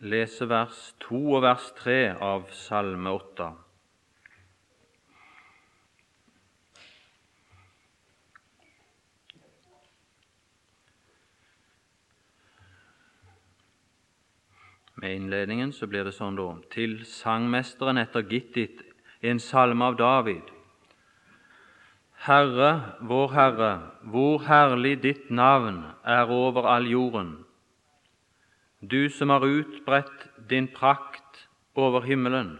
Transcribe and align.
lese 0.00 0.46
vers 0.48 0.94
2 1.08 1.22
og 1.36 1.42
vers 1.42 1.70
3 1.80 2.18
av 2.22 2.44
Salme 2.54 3.10
8. 3.10 3.48
Med 14.98 15.14
innledningen 15.14 15.72
så 15.72 15.86
blir 15.86 16.06
det 16.06 16.14
sånn 16.16 16.38
da 16.38 16.48
til 16.74 16.98
sangmesteren 17.06 18.00
etter 18.02 18.26
Gittit, 18.26 18.82
en 19.22 19.38
salme 19.42 19.90
av 19.90 19.98
David. 19.98 20.42
Herre, 22.26 22.98
vår 23.06 23.34
Herre, 23.34 23.72
hvor 24.02 24.42
herlig 24.46 24.96
ditt 25.02 25.30
navn 25.30 25.84
er 26.02 26.30
over 26.34 26.66
all 26.66 26.86
jorden. 26.90 27.36
Du 28.80 29.10
som 29.10 29.30
har 29.30 29.46
utbredt 29.46 30.28
din 30.48 30.68
prakt 30.68 31.48
over 31.74 32.00
himmelen. 32.00 32.58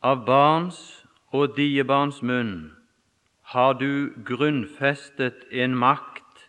Av 0.00 0.24
barns 0.24 1.04
og 1.32 1.52
diebarns 1.56 2.22
munn 2.22 2.72
har 3.52 3.74
du 3.74 4.14
grunnfestet 4.24 5.44
en 5.52 5.76
makt 5.76 6.48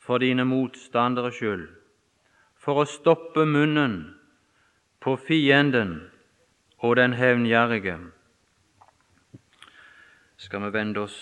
for 0.00 0.24
dine 0.24 0.46
motstanderes 0.48 1.36
skyld 1.36 1.66
for 2.56 2.80
å 2.80 2.88
stoppe 2.88 3.44
munnen 3.44 3.98
på 5.04 5.18
fienden 5.20 5.98
og 6.80 6.96
den 6.96 7.12
hevngjerrige. 7.18 7.98
Skal 10.40 10.64
vi 10.64 10.72
vende 10.72 11.04
oss 11.04 11.18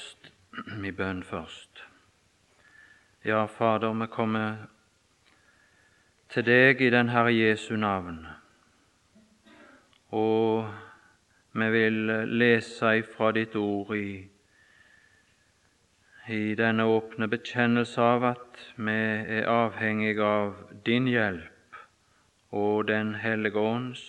i 0.79 0.95
bønn 0.95 1.25
først? 1.27 1.83
Ja, 3.27 3.47
Fader, 3.47 3.93
vi 3.99 4.07
kommer 4.07 4.69
til 6.35 6.43
deg 6.43 6.81
i 6.83 6.89
den 6.91 7.13
Herre 7.15 7.31
Jesu 7.31 7.77
navn, 7.79 8.17
og 10.11 10.67
vi 11.55 11.69
vil 11.71 12.11
lese 12.27 12.97
ifra 12.99 13.29
ditt 13.37 13.55
ord 13.55 13.93
i 13.95 14.25
i 16.35 16.57
denne 16.59 16.89
åpne 16.91 17.29
bekjennelse 17.31 18.03
av 18.03 18.27
at 18.33 18.59
vi 18.75 18.99
er 19.39 19.47
avhengig 19.47 20.19
av 20.19 20.57
din 20.87 21.07
hjelp 21.07 21.79
og 22.51 22.89
Den 22.89 23.15
hellige 23.23 23.61
ånds 23.61 24.03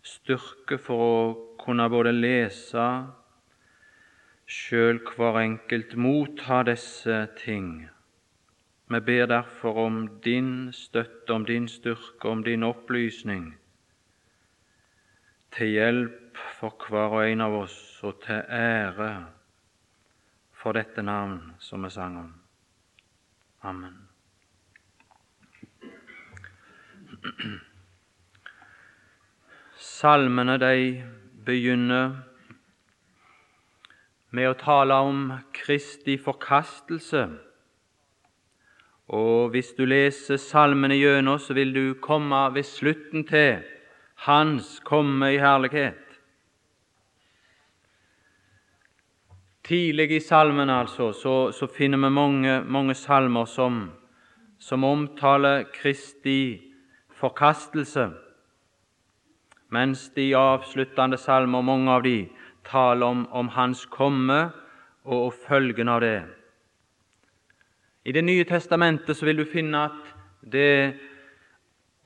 styrke 0.00 0.78
for 0.78 1.08
å 1.08 1.18
kunne 1.60 1.90
både 1.92 2.14
lese 2.16 2.86
sjøl 4.46 5.02
hver 5.10 5.42
enkelt 5.42 5.92
motta 5.96 6.62
disse 6.70 7.26
ting. 7.44 7.90
Vi 8.88 9.00
ber 9.00 9.26
derfor 9.26 9.86
om 9.86 10.20
din 10.24 10.72
støtte, 10.72 11.32
om 11.32 11.44
din 11.44 11.68
styrke, 11.68 12.28
om 12.28 12.44
din 12.44 12.62
opplysning, 12.62 13.54
til 15.52 15.66
hjelp 15.66 16.38
for 16.58 16.74
hver 16.88 17.14
og 17.16 17.30
en 17.30 17.40
av 17.40 17.54
oss 17.62 17.78
og 18.02 18.20
til 18.26 18.42
ære 18.50 19.10
for 20.52 20.76
dette 20.76 21.02
navn 21.02 21.54
som 21.58 21.84
vi 21.84 21.90
sang 21.90 22.18
om. 22.18 22.34
Amen. 23.62 24.08
Salmene 29.78 30.58
de 30.60 31.04
begynner 31.46 32.16
med 34.34 34.50
å 34.50 34.56
tale 34.58 34.96
om 35.06 35.20
Kristi 35.54 36.16
forkastelse. 36.20 37.26
Og 39.08 39.50
hvis 39.52 39.74
du 39.76 39.84
leser 39.84 40.40
salmene 40.40 40.96
gjennom, 40.96 41.38
så 41.38 41.54
vil 41.54 41.74
du 41.74 41.94
komme 42.00 42.46
ved 42.54 42.64
slutten 42.64 43.26
til 43.28 43.60
Hans 44.24 44.80
komme 44.84 45.34
i 45.34 45.38
herlighet. 45.38 46.00
Tidlig 49.64 50.10
i 50.12 50.20
salmen 50.20 50.70
altså, 50.70 51.12
så, 51.12 51.52
så 51.52 51.66
finner 51.66 51.98
vi 51.98 52.10
mange, 52.12 52.60
mange 52.64 52.94
salmer 52.94 53.44
som, 53.44 53.90
som 54.58 54.84
omtaler 54.84 55.64
Kristi 55.72 56.60
forkastelse, 57.16 58.10
mens 59.72 60.10
de 60.16 60.34
avsluttende 60.36 61.16
salmer, 61.18 61.64
mange 61.64 61.90
av 61.90 62.04
de, 62.04 62.28
taler 62.64 63.06
om, 63.06 63.26
om 63.32 63.48
Hans 63.48 63.86
komme 63.86 64.50
og, 65.04 65.18
og 65.26 65.32
følgen 65.48 65.88
av 65.88 66.00
det. 66.04 66.43
I 68.04 68.12
Det 68.12 68.24
nye 68.24 68.44
testamentet 68.44 69.16
så 69.16 69.24
vil 69.24 69.38
du 69.38 69.44
finne 69.52 69.84
at 69.84 70.14
det 70.52 70.94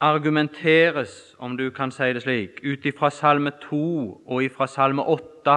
argumenteres, 0.00 1.36
om 1.38 1.56
du 1.56 1.70
kan 1.70 1.91
si 1.91 2.12
det 2.12 2.22
slik, 2.22 2.60
ut 2.62 2.86
ifra 2.86 3.10
Salme 3.10 3.50
2 3.62 4.22
og 4.26 4.44
ifra 4.44 4.66
Salme 4.66 5.03
8 5.03 5.56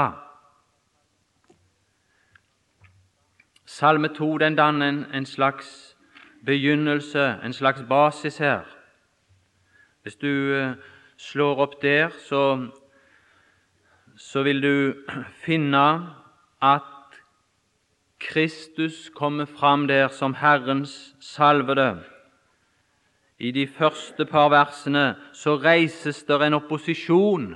Salme 3.65 4.07
2 4.07 4.37
den 4.37 4.55
danner 4.55 5.05
en, 5.13 5.25
slags 5.25 5.97
begynnelse, 6.45 7.39
en 7.43 7.53
slags 7.53 7.83
basis 7.89 8.37
her. 8.37 8.61
Hvis 10.01 10.15
du 10.15 10.27
uh, 10.27 10.71
slår 11.17 11.55
opp 11.55 11.81
der, 11.81 12.09
så, 12.09 12.67
så 14.17 14.43
vil 14.43 14.63
du 14.63 14.93
finne 15.45 16.09
at 16.61 16.90
Kristus 18.21 19.09
kommer 19.09 19.45
fram 19.45 19.87
der 19.87 20.07
som 20.07 20.33
Herrens 20.33 21.15
salvede. 21.19 22.03
I 23.39 23.51
de 23.51 23.67
første 23.67 24.25
par 24.25 24.49
versene 24.49 25.15
så 25.33 25.55
reises 25.57 26.23
det 26.23 26.41
en 26.41 26.53
opposisjon 26.53 27.55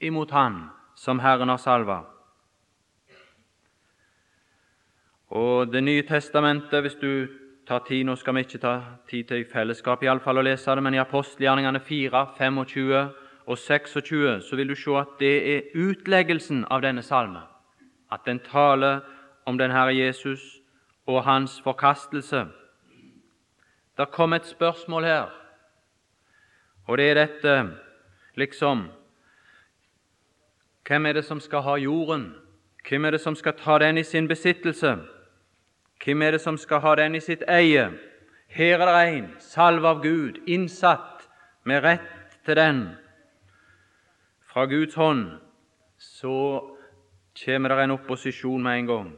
imot 0.00 0.30
Han 0.30 0.64
som 0.94 1.18
Herren 1.18 1.48
har 1.48 1.56
salva. 1.56 2.00
Og 5.30 5.72
Det 5.72 5.84
nye 5.84 6.02
testamentet, 6.02 6.80
hvis 6.80 6.94
du 6.94 7.28
tar 7.66 7.78
tid 7.78 8.04
Nå 8.04 8.14
skal 8.16 8.34
vi 8.34 8.40
ikke 8.40 8.58
ta 8.58 8.80
tid 9.10 9.24
til 9.24 9.40
i 9.40 9.50
fellesskap 9.52 10.02
i 10.02 10.06
alle 10.06 10.20
fall 10.20 10.38
å 10.38 10.42
lese 10.42 10.74
det, 10.74 10.82
men 10.82 10.94
i 10.94 11.02
apostelgjerningene 11.02 11.80
4, 11.80 12.26
25 12.38 13.10
og 13.46 13.58
26 13.58 14.42
så 14.42 14.56
vil 14.56 14.68
du 14.68 14.74
se 14.74 14.94
at 14.98 15.18
det 15.20 15.34
er 15.54 15.74
utleggelsen 15.74 16.64
av 16.70 16.82
denne 16.82 17.02
salme. 17.02 17.42
At 18.10 18.26
den 18.26 18.38
taler 18.38 19.00
om 19.46 19.58
den 19.58 19.70
Herre 19.70 19.94
Jesus 19.96 20.60
og 21.06 21.24
hans 21.24 21.60
forkastelse. 21.64 22.46
Det 23.98 24.10
kom 24.10 24.32
et 24.32 24.46
spørsmål 24.46 25.04
her, 25.04 25.26
og 26.86 26.98
det 26.98 27.10
er 27.10 27.14
dette 27.14 27.76
liksom 28.34 28.88
Hvem 30.86 31.06
er 31.06 31.12
det 31.12 31.24
som 31.24 31.40
skal 31.40 31.62
ha 31.62 31.74
jorden? 31.74 32.34
Hvem 32.88 33.04
er 33.04 33.10
det 33.10 33.20
som 33.20 33.34
skal 33.34 33.56
ta 33.58 33.78
den 33.78 33.98
i 33.98 34.02
sin 34.02 34.28
besittelse? 34.28 34.96
Hvem 36.04 36.22
er 36.22 36.30
det 36.30 36.40
som 36.40 36.56
skal 36.56 36.80
ha 36.80 36.94
den 36.94 37.14
i 37.14 37.20
sitt 37.20 37.42
eie? 37.48 37.90
Her 38.46 38.78
er 38.78 38.86
det 38.86 39.18
en, 39.18 39.30
salve 39.38 39.88
av 39.88 40.02
Gud, 40.02 40.38
innsatt 40.46 41.26
med 41.64 41.82
rett 41.82 42.38
til 42.44 42.56
den. 42.56 42.88
Fra 44.46 44.64
Guds 44.64 44.94
hånd 44.94 45.26
så 45.98 46.62
kommer 47.44 47.74
det 47.74 47.84
en 47.84 47.90
opposisjon 47.90 48.62
med 48.62 48.78
en 48.78 48.86
gang. 48.86 49.10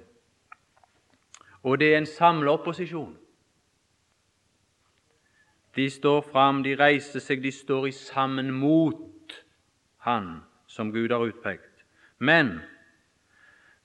Og 1.69 1.77
det 1.81 1.93
er 1.93 1.99
en 2.01 2.09
samla 2.09 2.55
opposisjon. 2.57 3.17
De 5.77 5.91
står 5.91 6.25
fram, 6.33 6.63
de 6.65 6.75
reiser 6.81 7.21
seg, 7.23 7.43
de 7.45 7.53
står 7.53 7.91
i 7.91 7.95
sammen 7.95 8.49
mot 8.57 9.37
Han 10.09 10.41
som 10.67 10.93
Gud 10.95 11.13
har 11.13 11.27
utpekt. 11.29 11.85
Men 12.19 12.61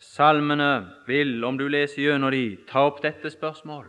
Salmene 0.03 0.87
vil, 1.07 1.43
om 1.43 1.57
du 1.57 1.67
leser 1.67 2.01
gjennom 2.03 2.31
de, 2.33 2.57
ta 2.67 2.87
opp 2.89 3.03
dette 3.03 3.29
spørsmål 3.31 3.85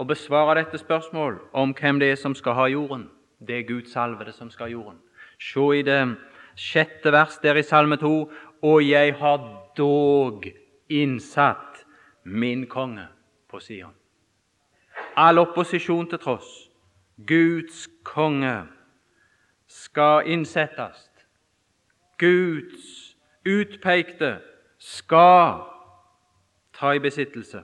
og 0.00 0.08
besvare 0.10 0.56
dette 0.58 0.78
spørsmål 0.80 1.36
om 1.52 1.74
hvem 1.76 2.00
det 2.00 2.10
er 2.14 2.18
som 2.18 2.34
skal 2.34 2.56
ha 2.58 2.64
jorden. 2.72 3.08
Det 3.38 3.58
er 3.58 3.68
Guds 3.68 3.92
salvede 3.92 4.32
som 4.32 4.50
skal 4.50 4.66
ha 4.66 4.72
jorden. 4.72 4.98
Se 5.38 5.66
i 5.78 5.82
det 5.86 6.00
sjette 6.56 7.12
vers 7.12 7.38
der 7.42 7.60
i 7.60 7.62
Salme 7.62 7.96
2. 8.00 8.14
Og 8.64 8.78
jeg 8.88 9.14
har 9.20 9.44
dog 9.76 10.46
innsatt 10.88 11.84
min 12.24 12.66
konge 12.66 13.06
på 13.54 13.60
Sion. 13.60 13.94
All 15.16 15.38
opposisjon 15.38 16.08
til 16.10 16.18
tross, 16.18 16.70
Guds 17.26 17.84
konge 18.02 18.64
skal 19.70 20.26
innsettes. 20.26 21.10
Guds 22.18 23.14
utpekte 23.46 24.40
skal 24.78 25.62
ta 26.74 26.90
i 26.90 26.98
besittelse. 26.98 27.62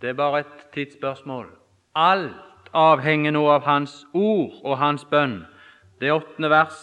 Det 0.00 0.08
er 0.08 0.16
bare 0.16 0.40
et 0.40 0.66
tidsspørsmål. 0.72 1.46
Alt 1.94 2.72
avhenger 2.72 3.36
nå 3.36 3.44
av 3.48 3.68
Hans 3.68 4.06
ord 4.14 4.56
og 4.64 4.78
Hans 4.78 5.04
bønn. 5.04 5.42
Det 6.00 6.12
åttende 6.12 6.50
vers 6.50 6.80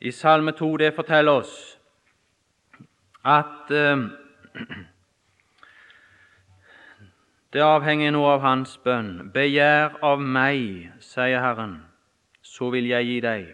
i 0.00 0.10
Salme 0.10 0.54
2 0.54 0.76
det 0.76 0.94
forteller 0.94 1.42
oss 1.42 1.78
at 3.24 3.70
eh, 3.70 4.06
Det 7.52 7.60
avhenger 7.60 8.14
nå 8.14 8.22
av 8.24 8.40
hans 8.40 8.78
bønn. 8.80 9.28
Begjær 9.34 9.98
av 10.00 10.20
meg, 10.24 10.86
sier 11.04 11.42
Herren, 11.44 11.82
så 12.40 12.70
vil 12.72 12.86
jeg 12.88 13.04
gi 13.04 13.16
deg. 13.20 13.48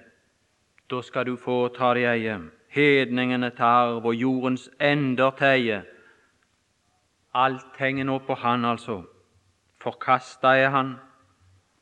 Da 0.86 1.00
skal 1.02 1.24
du 1.26 1.34
få 1.36 1.56
ta 1.74 1.90
det 1.98 2.04
eie. 2.06 2.36
Hedningene 2.70 3.48
til 3.56 3.64
arv 3.66 4.04
og 4.06 4.14
jordens 4.14 4.68
ender 4.78 5.32
til 5.40 5.48
eie. 5.48 5.78
Alt 7.34 7.74
henger 7.82 8.06
nå 8.06 8.20
på 8.22 8.36
Han, 8.38 8.64
altså. 8.64 9.00
Forkasta 9.82 10.52
er 10.54 10.70
Han, 10.70 10.92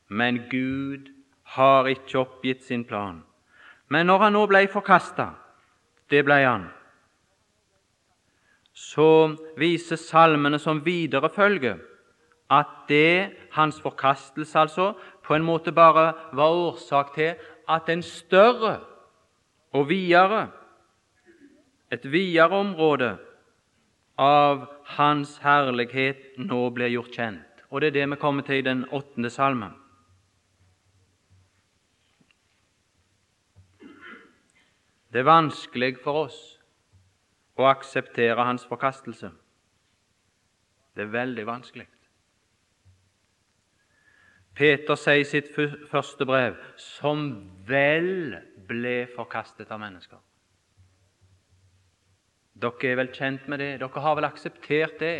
men 0.08 0.46
Gud 0.50 1.10
har 1.56 1.86
ikke 1.86 2.18
oppgitt 2.18 2.64
sin 2.64 2.84
plan. 2.84 3.20
Men 3.88 4.06
når 4.06 4.18
han 4.18 4.32
nå 4.32 4.46
ble 4.50 4.64
forkasta, 4.72 5.28
det 6.10 6.24
ble 6.24 6.40
han, 6.42 6.64
så 8.72 9.36
viser 9.56 10.00
salmene 10.00 10.58
som 10.58 10.82
viderefølge 10.84 11.76
at 12.50 12.66
det, 12.88 13.32
hans 13.52 13.80
forkastelse 13.80 14.58
altså, 14.58 14.92
på 15.24 15.34
en 15.34 15.42
måte 15.42 15.72
bare 15.72 16.12
var 16.32 16.48
årsak 16.48 17.14
til 17.14 17.34
at 17.68 17.88
en 17.88 18.02
større 18.02 18.80
og 19.72 19.88
videre, 19.88 20.48
et 21.92 22.12
videre 22.12 22.50
område 22.50 23.16
av 24.18 24.66
Hans 24.96 25.38
herlighet 25.42 26.38
nå 26.38 26.70
blir 26.70 26.92
gjort 26.94 27.16
kjent. 27.16 27.64
Og 27.70 27.82
det 27.82 27.90
er 27.90 27.96
det 27.98 28.10
vi 28.12 28.20
kommer 28.20 28.46
til 28.46 28.60
i 28.60 28.66
den 28.66 28.84
åttende 28.94 29.30
salmen. 29.30 29.74
Det 35.12 35.20
er 35.20 35.26
vanskelig 35.26 35.96
for 36.04 36.26
oss 36.26 36.38
å 37.56 37.66
akseptere 37.70 38.44
hans 38.44 38.66
forkastelse. 38.68 39.30
Det 40.94 41.06
er 41.06 41.12
veldig 41.12 41.46
vanskelig. 41.48 41.86
Peter 44.56 44.96
sier 44.96 45.20
i 45.20 45.28
sitt 45.28 45.50
første 45.90 46.24
brev 46.24 46.56
som 46.80 47.26
vel 47.68 48.38
ble 48.68 48.94
forkastet 49.12 49.70
av 49.70 49.82
mennesker. 49.82 50.18
Dere 52.56 52.88
er 52.88 52.96
vel 52.96 53.10
kjent 53.12 53.48
med 53.52 53.60
det? 53.60 53.72
Dere 53.82 54.00
har 54.00 54.16
vel 54.16 54.28
akseptert 54.30 54.96
det? 55.02 55.16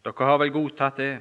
Dere 0.00 0.30
har 0.30 0.40
vel 0.40 0.54
godtatt 0.54 0.96
det? 0.96 1.12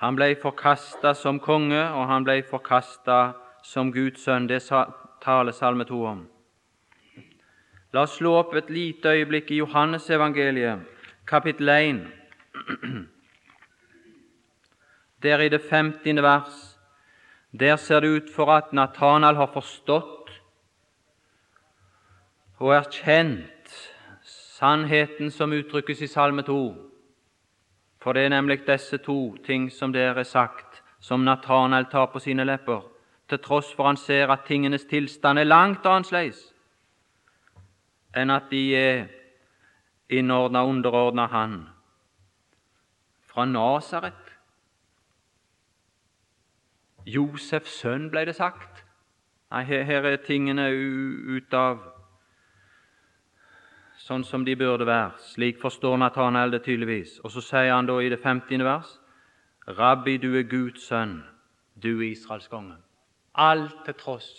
Han 0.00 0.16
ble 0.16 0.34
forkasta 0.40 1.14
som 1.16 1.40
konge, 1.40 1.80
og 1.80 2.06
han 2.08 2.24
ble 2.24 2.38
forkasta 2.48 3.18
som 3.64 3.90
Guds 3.92 4.24
sønn. 4.24 4.46
Det 4.48 4.62
taler 5.20 5.52
Salme 5.52 5.84
2 5.88 6.04
om. 6.08 6.22
La 7.92 8.04
oss 8.06 8.14
slå 8.20 8.36
opp 8.38 8.54
et 8.56 8.70
lite 8.70 9.12
øyeblikk 9.16 9.50
i 9.50 9.58
Johannesevangeliet, 9.58 10.84
kapittel 11.30 11.68
1. 11.68 12.06
Der 15.22 15.38
i 15.38 15.48
det 15.48 15.60
15. 15.70 16.22
vers, 16.22 16.78
der 17.60 17.76
ser 17.76 18.00
det 18.00 18.08
ut 18.08 18.30
for 18.34 18.46
at 18.52 18.72
Nathanael 18.72 19.36
har 19.36 19.50
forstått 19.52 20.32
og 22.58 22.74
erkjent 22.74 23.76
sannheten 24.26 25.30
som 25.30 25.52
uttrykkes 25.52 26.02
i 26.02 26.06
Salme 26.10 26.42
2. 26.42 26.74
For 28.02 28.12
det 28.12 28.24
er 28.24 28.34
nemlig 28.34 28.66
disse 28.66 28.98
to 28.98 29.36
ting 29.46 29.70
som 29.72 29.92
der 29.92 30.18
er 30.18 30.22
sagt, 30.22 30.82
som 31.00 31.20
Nathanael 31.20 31.86
tar 31.86 32.06
på 32.06 32.18
sine 32.18 32.44
lepper, 32.44 32.82
til 33.28 33.38
tross 33.38 33.70
for 33.74 33.86
han 33.86 33.96
ser 33.96 34.26
at 34.34 34.44
tingenes 34.48 34.84
tilstand 34.84 35.38
er 35.38 35.44
langt 35.44 35.86
annerledes 35.86 36.42
enn 38.16 38.30
at 38.30 38.50
de 38.50 38.74
er 38.74 39.19
innordna, 40.10 40.64
underordna 40.64 41.26
Han. 41.26 41.68
Fra 43.30 43.44
Nasaret. 43.44 44.36
Josefs 47.06 47.80
sønn, 47.80 48.10
ble 48.10 48.24
det 48.28 48.36
sagt. 48.36 48.84
Nei, 49.50 49.64
her, 49.64 50.04
er 50.06 50.20
tingene 50.22 50.68
ut 50.70 51.54
av 51.54 51.80
sånn 53.98 54.24
som 54.26 54.44
de 54.46 54.54
burde 54.58 54.86
være. 54.86 55.16
Slik 55.32 55.58
forstår 55.62 55.98
Natanael 55.98 56.54
det 56.54 56.62
tydeligvis. 56.66 57.18
Og 57.24 57.34
så 57.34 57.42
sier 57.44 57.72
han 57.74 57.88
da 57.88 57.98
i 58.00 58.10
det 58.12 58.20
50. 58.22 58.64
vers 58.64 58.98
Rabbi, 59.78 60.16
du 60.18 60.32
er 60.38 60.48
Guds 60.48 60.86
sønn, 60.88 61.20
du 61.76 62.00
er 62.00 62.10
Israels 62.10 62.48
konge. 62.50 62.78
Alt 63.34 63.84
til 63.84 63.94
tross 63.94 64.30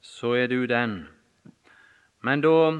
så 0.00 0.34
er 0.38 0.46
du 0.46 0.66
den. 0.66 1.08
Men 2.22 2.40
da 2.40 2.70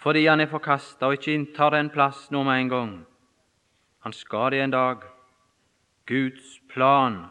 fordi 0.00 0.26
han 0.26 0.40
er 0.40 0.50
forkasta 0.50 1.08
og 1.08 1.18
ikke 1.18 1.34
inntar 1.34 1.74
den 1.74 1.90
plass 1.92 2.28
nå 2.32 2.42
med 2.46 2.60
en 2.60 2.72
gang. 2.72 2.92
Han 4.00 4.12
skal 4.16 4.50
det 4.54 4.62
en 4.64 4.72
dag. 4.72 5.04
Guds 6.08 6.58
plan 6.72 7.26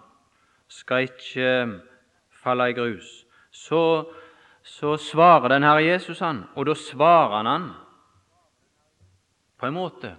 skal 0.69 1.09
ikke 1.09 1.81
falle 2.43 2.69
i 2.69 2.77
grus. 2.77 3.25
Så, 3.51 4.05
så 4.63 4.97
svarer 4.97 5.49
den 5.49 5.65
Herre 5.65 5.83
Jesus 5.83 6.21
han, 6.23 6.45
og 6.55 6.69
da 6.69 6.77
svarer 6.77 7.37
han 7.37 7.49
han 7.49 7.69
på 9.59 9.67
en 9.67 9.75
måte, 9.75 10.13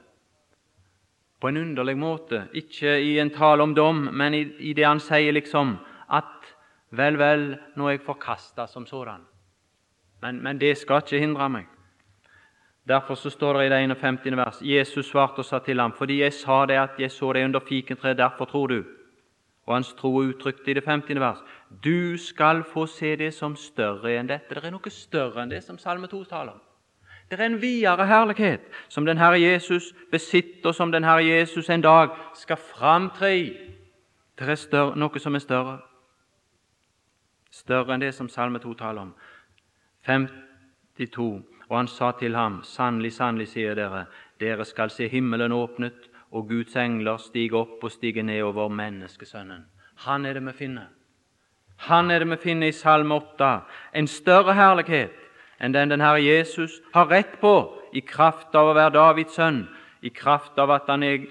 på 1.40 1.48
en 1.48 1.56
underlig 1.56 1.96
måte, 1.96 2.42
ikke 2.52 2.98
i 3.00 3.14
en 3.22 3.30
tale 3.32 3.62
om 3.62 3.72
dom, 3.74 4.08
men 4.12 4.34
i, 4.34 4.42
i 4.68 4.74
det 4.76 4.84
han 4.84 5.00
sier 5.00 5.32
liksom 5.32 5.78
at 6.12 6.50
vel, 6.90 7.16
vel, 7.16 7.46
nå 7.78 7.86
er 7.86 7.96
jeg 7.96 8.04
forkasta 8.04 8.66
som 8.68 8.84
sådan. 8.86 9.29
Men, 10.22 10.42
men 10.42 10.60
det 10.60 10.76
skal 10.78 11.02
ikke 11.02 11.20
hindre 11.20 11.48
meg. 11.48 11.66
Derfor 12.88 13.14
så 13.14 13.30
står 13.30 13.58
det 13.58 13.66
i 13.66 13.70
det 13.70 13.82
51. 13.82 14.36
vers 14.36 14.62
Jesus 14.62 15.06
svarte 15.06 15.38
og 15.38 15.44
sa 15.44 15.58
til 15.58 15.80
ham, 15.80 15.92
fordi 15.92 16.20
jeg 16.22 16.32
sa 16.32 16.66
det 16.66 16.78
at 16.80 16.98
jeg 16.98 17.10
så 17.10 17.32
deg 17.32 17.44
under 17.44 17.60
fikentreet, 17.68 18.18
derfor 18.18 18.44
tror 18.44 18.66
du. 18.66 18.84
Og 19.66 19.74
hans 19.74 19.92
tro 19.92 20.18
er 20.18 20.32
uttrykt 20.32 20.68
i 20.68 20.74
det 20.74 20.84
50. 20.84 21.20
vers. 21.20 21.38
Du 21.84 22.16
skal 22.18 22.64
få 22.72 22.86
se 22.86 23.16
det 23.16 23.34
som 23.34 23.56
større 23.56 24.16
enn 24.18 24.28
dette. 24.28 24.54
Det 24.54 24.64
er 24.64 24.74
noe 24.74 24.90
større 24.90 25.42
enn 25.42 25.52
det 25.52 25.62
som 25.64 25.78
Salme 25.78 26.06
2 26.10 26.24
taler 26.24 26.52
om. 26.52 26.60
Det 27.30 27.40
er 27.40 27.46
en 27.46 27.60
videre 27.62 28.06
herlighet 28.06 28.60
som 28.88 29.06
den 29.06 29.18
Herre 29.18 29.38
Jesus 29.40 29.94
besitter, 30.10 30.72
som 30.72 30.92
den 30.92 31.04
Herre 31.04 31.24
Jesus 31.24 31.70
en 31.70 31.80
dag 31.80 32.10
skal 32.34 32.56
framtre 32.56 33.36
i. 33.36 33.44
Det 34.38 34.48
er 34.48 34.54
større, 34.54 34.96
noe 34.98 35.20
som 35.20 35.34
er 35.34 35.44
større. 35.44 35.78
Større 37.50 37.94
enn 37.94 38.02
det 38.02 38.14
som 38.14 38.28
Salme 38.28 38.58
2 38.58 38.74
taler 38.74 39.02
om. 39.02 39.14
52. 40.06 41.42
Og 41.68 41.76
han 41.76 41.88
sa 41.88 42.10
til 42.18 42.34
ham, 42.34 42.62
Sannelig, 42.62 43.12
sannelig, 43.12 43.48
sier 43.48 43.74
dere, 43.74 44.06
dere 44.40 44.64
skal 44.64 44.90
se 44.90 45.08
himmelen 45.08 45.52
åpnet, 45.52 46.08
og 46.30 46.48
Guds 46.48 46.76
engler 46.76 47.18
stige 47.18 47.58
opp 47.58 47.84
og 47.84 47.90
stige 47.90 48.22
ned 48.22 48.42
over 48.42 48.68
menneskesønnen. 48.68 49.66
Han 50.06 50.26
er 50.26 50.38
det 50.38 50.46
vi 50.46 50.52
finner. 50.52 50.88
Han 51.76 52.10
er 52.10 52.18
det 52.18 52.30
vi 52.30 52.36
finner 52.36 52.70
i 52.70 52.76
Salme 52.76 53.14
8. 53.14 53.50
En 53.94 54.06
større 54.06 54.54
herlighet 54.54 55.16
enn 55.60 55.74
den 55.74 55.90
den 55.90 56.00
Herre 56.00 56.22
Jesus 56.22 56.80
har 56.94 57.10
rett 57.10 57.40
på 57.40 57.54
i 57.92 58.00
kraft 58.00 58.54
av 58.54 58.70
å 58.70 58.74
være 58.74 58.94
Davids 58.94 59.34
sønn, 59.34 59.66
i 60.02 60.10
kraft 60.10 60.58
av 60.58 60.70
at 60.70 60.88
han 60.88 61.02
er 61.02 61.26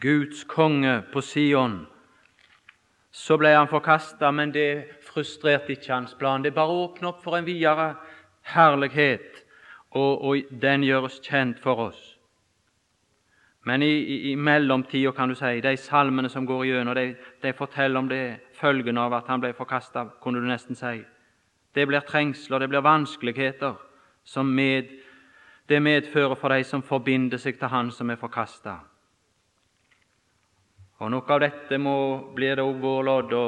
Guds 0.00 0.44
konge 0.44 1.02
på 1.12 1.20
Sion. 1.20 1.86
Så 3.10 3.36
ble 3.38 3.54
han 3.54 3.68
forkasta, 3.68 4.30
men 4.30 4.52
det 4.52 5.03
frustrerte 5.14 5.72
ikke 5.72 5.92
hans 5.92 6.14
plan. 6.18 6.42
Det 6.42 6.54
bare 6.54 6.74
åpner 6.84 7.12
opp 7.12 7.22
for 7.22 7.38
en 7.38 7.46
videre 7.46 7.94
herlighet, 8.54 9.44
og, 9.94 10.24
og 10.24 10.58
den 10.60 10.84
gjøres 10.84 11.20
kjent 11.22 11.62
for 11.62 11.88
oss. 11.88 12.02
Men 13.64 13.82
i, 13.82 13.88
i, 13.88 14.16
i 14.30 14.34
mellomtida, 14.36 15.12
kan 15.16 15.30
du 15.30 15.34
si, 15.38 15.60
de 15.64 15.76
salmene 15.80 16.28
som 16.28 16.44
går 16.46 16.64
igjennom, 16.66 16.94
de, 16.98 17.14
de 17.40 17.52
forteller 17.56 17.98
om 17.98 18.08
det 18.10 18.24
følgen 18.58 18.98
av 19.00 19.14
at 19.16 19.30
han 19.32 19.40
ble 19.40 19.54
forkasta, 19.56 20.04
kunne 20.20 20.42
du 20.42 20.48
nesten 20.50 20.76
si. 20.76 20.98
Det 21.74 21.86
blir 21.88 22.04
trengsler, 22.04 22.60
det 22.60 22.68
blir 22.68 22.84
vanskeligheter 22.84 23.78
som 24.24 24.50
med, 24.52 24.90
det 25.68 25.80
medfører 25.80 26.36
for 26.36 26.52
de 26.52 26.64
som 26.64 26.84
forbinder 26.84 27.40
seg 27.40 27.56
til 27.58 27.72
Han 27.72 27.90
som 27.92 28.10
er 28.12 28.20
forkasta. 28.20 28.76
Og 31.00 31.10
noe 31.10 31.32
av 31.32 31.40
dette 31.40 31.78
må, 31.80 31.96
blir 32.36 32.56
det 32.56 32.64
òg 32.64 32.76
vår 32.84 33.08
lodd 33.08 33.32
å 33.34 33.46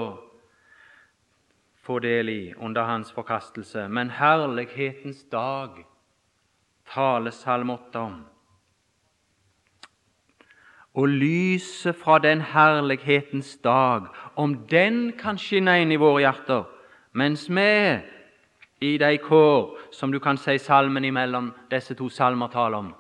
få 1.87 1.99
del 2.03 2.29
i 2.29 2.55
under 2.57 2.83
hans 2.83 3.13
forkastelse. 3.13 3.89
Men 3.89 4.11
herlighetens 4.11 5.25
dag 5.33 5.85
taler 6.95 7.31
Salme 7.31 7.73
8 7.73 7.99
om. 7.99 8.25
Og 10.95 11.09
lyset 11.09 11.97
fra 11.97 12.19
den 12.19 12.41
herlighetens 12.41 13.57
dag, 13.65 14.07
om 14.37 14.55
den 14.71 15.13
kan 15.19 15.39
skinne 15.39 15.81
inn 15.83 15.93
i 15.93 16.01
våre 16.01 16.23
hjerter, 16.25 16.63
mens 17.13 17.51
vi 17.53 17.73
i 18.81 18.97
de 18.99 19.19
kår 19.21 19.93
som 19.93 20.13
du 20.13 20.19
kan 20.21 20.41
si 20.41 20.57
salmen 20.59 21.05
imellom 21.05 21.53
disse 21.71 21.95
to 21.95 22.09
salmer 22.09 22.49
taler 22.49 22.79
om, 22.79 22.95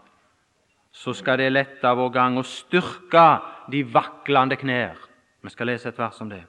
så 0.93 1.13
skal 1.13 1.39
det 1.39 1.53
lette 1.53 1.89
vår 1.97 2.13
gang 2.13 2.37
og 2.39 2.45
styrke 2.49 3.27
de 3.73 3.83
vaklende 3.95 4.57
knær. 4.61 5.01
Vi 5.43 5.51
skal 5.53 5.73
lese 5.73 5.89
et 5.89 5.99
vers 5.99 6.21
om 6.21 6.31
det. 6.31 6.45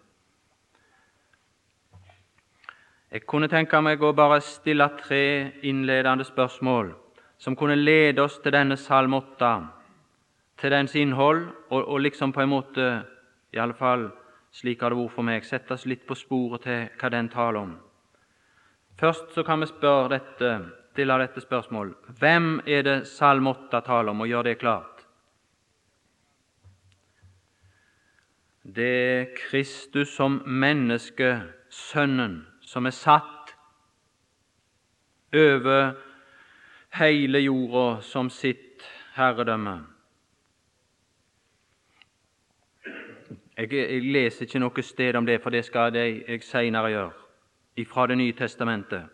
Jeg 3.12 3.24
kunne 3.24 3.48
tenke 3.48 3.80
meg 3.80 4.02
å 4.04 4.12
bare 4.12 4.42
stille 4.44 4.90
tre 5.00 5.24
innledende 5.64 6.26
spørsmål 6.28 6.90
som 7.40 7.56
kunne 7.56 7.78
lede 7.80 8.20
oss 8.20 8.40
til 8.44 8.52
denne 8.52 8.76
salm 8.78 9.14
8, 9.16 9.52
til 10.60 10.74
dens 10.74 10.96
innhold, 10.98 11.46
og, 11.70 11.88
og 11.88 12.02
liksom 12.04 12.34
på 12.36 12.42
en 12.44 12.52
måte, 12.52 12.88
i 13.54 13.62
alle 13.62 13.78
fall 13.78 14.10
slik 14.52 14.82
har 14.82 14.92
det 14.92 15.00
vært 15.00 15.14
for 15.16 15.28
meg, 15.28 15.46
sette 15.46 15.78
oss 15.78 15.86
litt 15.88 16.04
på 16.08 16.18
sporet 16.18 16.66
til 16.66 16.90
hva 17.00 17.12
den 17.14 17.30
taler 17.32 17.62
om. 17.62 17.72
Først 19.00 19.32
så 19.38 19.46
kan 19.46 19.62
vi 19.62 19.70
spørre 19.70 20.12
dette, 20.18 20.52
stille 20.92 21.18
dette 21.22 21.44
spørsmålet 21.44 22.08
Hvem 22.18 22.48
er 22.66 22.82
det 22.82 22.96
Salm 23.06 23.48
8 23.48 23.84
taler 23.86 24.12
om, 24.12 24.26
og 24.26 24.32
gjør 24.32 24.50
det 24.50 24.58
klart? 24.60 25.06
Det 28.68 28.92
er 28.92 29.28
Kristus 29.38 30.10
som 30.18 30.42
menneske, 30.44 31.38
Sønnen, 31.70 32.42
som 32.68 32.86
er 32.86 32.92
satt 32.92 33.54
over 35.34 35.94
hele 37.00 37.40
jorda 37.40 38.02
som 38.02 38.30
sitt 38.30 38.84
herredømme. 39.16 39.78
Jeg, 43.58 43.72
jeg, 43.74 44.02
leser 44.04 44.46
ikke 44.46 44.60
noe 44.62 44.84
sted 44.84 45.16
om 45.18 45.26
det, 45.26 45.40
for 45.42 45.56
det 45.56 45.64
skal 45.66 45.96
jeg 45.96 46.44
senere 46.46 46.92
gjøre, 46.92 47.14
fra 47.88 48.08
Det 48.08 48.18
nye 48.18 48.34
testamentet. 48.34 49.08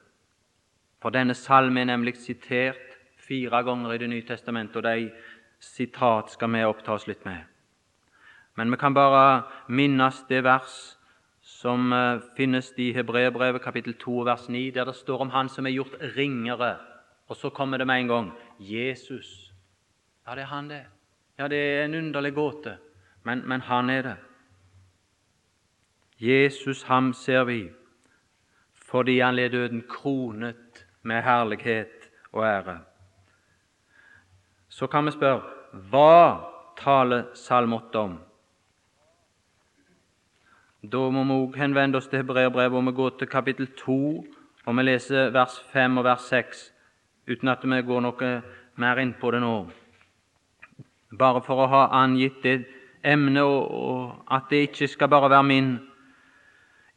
For 1.02 1.10
denne 1.10 1.34
salmen 1.34 1.90
er 1.90 1.96
nemlig 1.96 2.18
sitert 2.18 2.98
fire 3.28 3.64
ganger 3.64 3.94
i 3.94 3.98
Det 3.98 4.10
nye 4.10 4.26
testamentet, 4.28 4.76
og 4.76 4.84
de 4.84 5.12
sitat 5.60 6.32
skal 6.32 6.52
vi 6.52 6.66
opptas 6.66 7.08
litt 7.08 7.26
med. 7.26 7.46
Men 8.56 8.72
vi 8.72 8.78
kan 8.78 8.94
bare 8.94 9.44
minnes 9.68 10.26
det 10.30 10.44
vers 10.44 10.98
som 11.64 11.94
uh, 11.94 12.20
finnes 12.36 12.74
i 12.78 12.90
Hebreerbrevet 12.92 13.62
kapittel 13.64 13.94
2 13.96 14.26
vers 14.28 14.50
9, 14.50 14.72
der 14.76 14.84
det 14.86 14.96
står 14.96 15.22
om 15.24 15.30
Han 15.30 15.50
som 15.50 15.66
er 15.66 15.72
gjort 15.72 15.96
ringere. 16.18 16.76
Og 17.28 17.36
så 17.36 17.50
kommer 17.50 17.78
det 17.78 17.88
med 17.88 18.02
en 18.02 18.08
gang 18.08 18.32
Jesus. 18.60 19.54
Ja, 20.28 20.36
det 20.36 20.42
er 20.42 20.52
han, 20.52 20.70
det. 20.70 20.82
Ja, 21.40 21.48
det 21.48 21.58
er 21.58 21.86
en 21.86 21.96
underlig 21.96 22.34
gåte, 22.34 22.78
men, 23.24 23.48
men 23.48 23.62
han 23.62 23.90
er 23.90 24.02
det. 24.02 24.16
Jesus, 26.20 26.84
ham 26.84 27.14
ser 27.14 27.44
vi 27.44 27.72
fordi 28.94 29.20
han 29.20 29.36
led 29.36 29.50
døden 29.50 29.84
kronet 29.90 30.86
med 31.02 31.24
herlighet 31.24 32.12
og 32.32 32.46
ære. 32.46 32.80
Så 34.70 34.88
kan 34.88 35.06
vi 35.06 35.12
spørre 35.12 35.42
hva 35.90 36.44
taler 36.78 37.32
Salm 37.34 37.74
8 37.74 38.00
om? 38.00 38.20
Da 40.84 41.00
må 41.08 41.22
vi 41.24 41.32
òg 41.32 41.54
henvende 41.56 41.96
oss 41.96 42.10
til 42.12 42.20
Hebreerbrevet, 42.20 42.76
og 42.76 42.84
vi 42.86 42.92
går 42.92 43.14
til 43.20 43.28
kapittel 43.32 43.70
2, 43.80 43.94
og 44.66 44.76
vi 44.76 44.84
leser 44.84 45.30
vers 45.32 45.56
5 45.72 45.98
og 45.98 46.04
vers 46.04 46.26
6, 46.28 46.64
uten 47.32 47.48
at 47.48 47.62
vi 47.64 47.78
går 47.88 48.02
noe 48.04 48.32
mer 48.76 49.00
inn 49.00 49.14
på 49.16 49.32
det 49.32 49.40
nå. 49.40 49.54
Bare 51.16 51.42
for 51.46 51.64
å 51.64 51.68
ha 51.72 51.84
angitt 52.02 52.42
det 52.44 52.66
emnet, 53.00 53.46
og, 53.48 54.26
at 54.28 54.50
det 54.52 54.60
ikke 54.68 54.90
skal 54.92 55.08
bare 55.08 55.30
være 55.32 55.48
min 55.48 55.70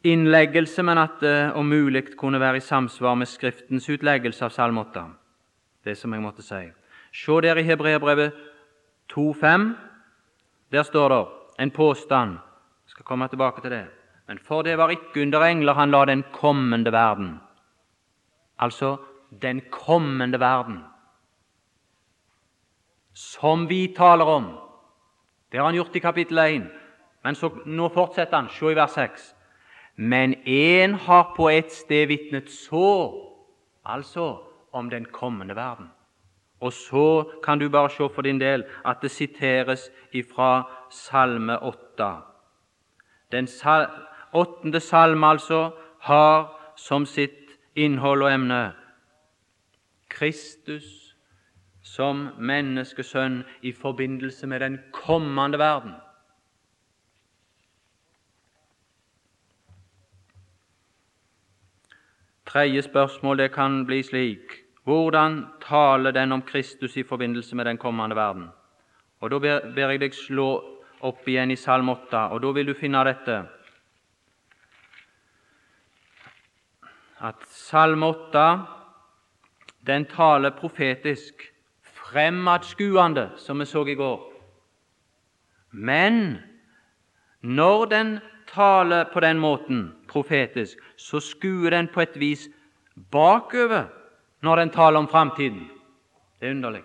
innleggelse, 0.03 0.83
men 0.83 0.99
at 0.99 1.23
det 1.23 1.53
om 1.55 1.71
mulig 1.71 2.09
kunne 2.19 2.41
være 2.43 2.59
i 2.59 2.65
samsvar 2.65 3.15
med 3.15 3.31
Skriftens 3.31 3.87
utleggelse 3.87 4.43
av 4.45 4.51
Salm 4.51 4.81
8. 4.83 5.05
Det 5.87 5.95
som 5.95 6.11
jeg 6.11 6.25
måtte 6.25 6.43
si. 6.43 6.65
Se 7.15 7.39
der 7.41 7.55
i 7.55 7.63
Hebreerbrevet 7.63 8.35
2,5. 9.15 9.69
Der 10.75 10.83
står 10.83 11.09
det 11.09 11.23
en 11.63 11.71
påstand 11.71 12.37
skal 12.97 13.05
komme 13.05 13.27
tilbake 13.29 13.61
til 13.61 13.71
det. 13.71 13.85
Men 14.27 14.39
for 14.41 14.63
det 14.65 14.77
var 14.77 14.89
ikke 14.89 15.21
under 15.21 15.43
engler 15.45 15.77
han 15.77 15.91
la 15.93 16.05
den 16.05 16.23
kommende 16.33 16.91
verden. 16.91 17.35
Altså 18.59 18.97
den 19.41 19.61
kommende 19.71 20.39
verden. 20.39 20.79
Som 23.13 23.69
vi 23.69 23.93
taler 23.97 24.25
om. 24.25 24.47
Det 25.51 25.59
har 25.59 25.65
han 25.65 25.75
gjort 25.75 25.95
i 25.95 25.99
kapittel 25.99 26.37
1. 26.37 26.65
Men 27.23 27.35
så, 27.35 27.49
nå 27.65 27.89
fortsetter 27.93 28.37
han. 28.37 28.49
Se 28.49 28.71
i 28.71 28.75
vers 28.75 28.97
6. 28.97 29.35
Men 29.95 30.33
én 30.45 30.97
har 31.05 31.33
på 31.35 31.49
et 31.49 31.71
sted 31.71 32.07
vitnet 32.07 32.49
så, 32.49 33.13
altså 33.85 34.37
om 34.73 34.89
den 34.89 35.05
kommende 35.05 35.55
verden. 35.55 35.91
Og 36.59 36.73
så 36.73 37.23
kan 37.43 37.59
du 37.59 37.69
bare 37.69 37.89
se 37.89 38.09
for 38.15 38.21
din 38.21 38.41
del 38.41 38.65
at 38.85 38.97
det 39.01 39.11
siteres 39.11 39.89
ifra 40.13 40.63
Salme 40.89 41.59
8. 41.61 42.26
Den 43.31 43.47
åttende 44.33 44.79
salme 44.79 45.27
altså 45.27 45.71
har 45.99 46.73
som 46.75 47.05
sitt 47.05 47.57
innhold 47.75 48.23
og 48.23 48.31
emne 48.31 48.61
Kristus 50.09 51.15
som 51.83 52.27
menneskesønn 52.39 53.41
i 53.61 53.71
forbindelse 53.71 54.47
med 54.47 54.59
den 54.59 54.77
kommende 54.93 55.59
verden. 55.59 55.95
Tredje 62.47 62.81
spørsmål 62.81 63.37
det 63.37 63.51
kan 63.51 63.85
bli 63.85 64.03
slik 64.03 64.63
Hvordan 64.87 65.45
taler 65.61 66.11
den 66.11 66.31
om 66.31 66.41
Kristus 66.41 66.97
i 66.97 67.03
forbindelse 67.03 67.55
med 67.55 67.65
den 67.65 67.77
kommende 67.77 68.15
verden? 68.15 68.47
Og 69.19 69.31
Da 69.31 69.39
ber, 69.39 69.73
ber 69.75 69.89
jeg 69.89 69.99
deg 69.99 70.13
slå 70.13 70.76
opp 71.01 71.27
igjen 71.27 71.51
i 71.51 71.59
Salm 71.59 71.89
8, 71.89 72.27
og 72.33 72.41
da 72.41 72.51
vil 72.55 72.71
du 72.71 72.73
finne 72.77 73.03
dette 73.07 73.37
at 77.27 77.45
Salm 77.49 78.03
8 78.03 78.47
den 79.87 80.05
taler 80.05 80.51
profetisk, 80.57 81.41
fremadskuende, 81.81 83.29
som 83.37 83.59
vi 83.59 83.65
så 83.65 83.85
i 83.87 83.95
går. 83.95 84.19
Men 85.71 86.37
når 87.41 87.85
den 87.85 88.19
taler 88.47 89.07
på 89.13 89.19
den 89.19 89.39
måten, 89.39 89.93
profetisk, 90.07 90.77
så 90.97 91.19
skuer 91.19 91.69
den 91.69 91.87
på 91.87 92.01
et 92.01 92.19
vis 92.19 92.47
bakover 93.11 93.87
når 94.41 94.55
den 94.55 94.69
taler 94.69 94.99
om 94.99 95.07
framtiden. 95.07 95.67
Det 96.39 96.47
er 96.47 96.51
underlig. 96.51 96.83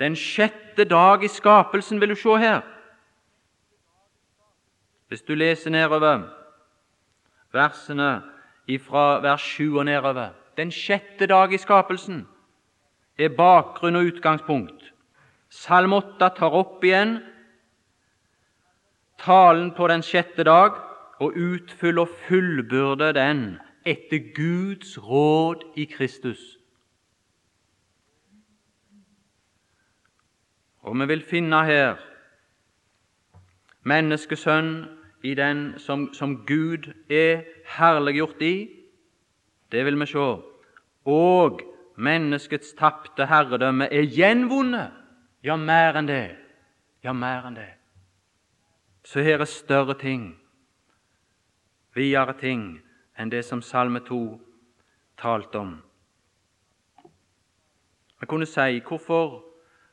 Den 0.00 0.16
sjette 0.16 0.84
dag 0.84 1.24
i 1.24 1.28
skapelsen, 1.28 2.00
vil 2.00 2.08
du 2.08 2.16
se 2.16 2.36
her. 2.40 2.60
Hvis 5.08 5.22
du 5.22 5.34
leser 5.34 5.70
nedover 5.70 6.28
versene 7.52 8.22
fra 8.78 9.20
vers 9.20 9.42
7 9.42 9.76
og 9.76 9.84
nedover 9.84 10.28
Den 10.56 10.70
sjette 10.70 11.26
dag 11.26 11.52
i 11.52 11.58
skapelsen 11.58 12.28
er 13.18 13.28
bakgrunn 13.28 13.96
og 13.96 14.04
utgangspunkt. 14.04 14.92
Salm 15.48 15.92
8 15.92 16.28
tar 16.36 16.54
opp 16.54 16.84
igjen 16.84 17.18
talen 19.18 19.72
på 19.76 19.88
den 19.88 20.02
sjette 20.02 20.44
dag 20.44 20.76
og 21.20 21.36
utfyller 21.36 22.06
og 22.06 22.14
fullbyrder 22.28 23.12
den 23.12 23.42
etter 23.88 24.22
Guds 24.36 24.98
råd 24.98 25.64
i 25.76 25.84
Kristus. 25.84 26.59
Og 30.82 31.00
vi 31.00 31.06
vil 31.06 31.22
finne 31.22 31.64
her 31.64 31.96
menneskesønn 33.84 34.84
i 35.22 35.34
den 35.34 35.78
som, 35.78 36.08
som 36.14 36.36
Gud 36.46 36.88
er 37.10 37.44
herliggjort 37.76 38.42
i, 38.42 38.54
det 39.72 39.84
vil 39.84 40.00
vi 40.00 40.06
se, 40.06 40.28
og 41.04 41.60
menneskets 41.96 42.72
tapte 42.78 43.26
herredømme 43.26 43.88
er 43.92 44.08
gjenvunnet. 44.08 44.96
Ja, 45.44 45.56
mer 45.56 45.96
enn 45.96 46.08
det. 46.08 46.36
Ja, 47.04 47.12
mer 47.12 47.46
enn 47.48 47.56
det. 47.56 47.70
Så 49.04 49.22
her 49.24 49.40
er 49.40 49.48
større 49.48 49.96
ting, 49.98 50.34
videre 51.96 52.34
ting, 52.40 52.80
enn 53.16 53.32
det 53.32 53.44
som 53.44 53.62
Salme 53.64 54.02
2 54.04 54.40
talte 55.20 55.60
om. 55.60 55.78
Vi 58.20 58.28
kunne 58.28 58.46
si 58.46 58.82
hvorfor 58.84 59.49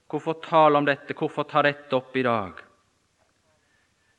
Hvorfor 0.09 0.39
tale 0.43 0.77
om 0.77 0.85
dette? 0.85 1.13
Hvorfor 1.13 1.43
ta 1.43 1.61
dette 1.61 1.95
opp 1.95 2.15
i 2.15 2.23
dag? 2.23 2.53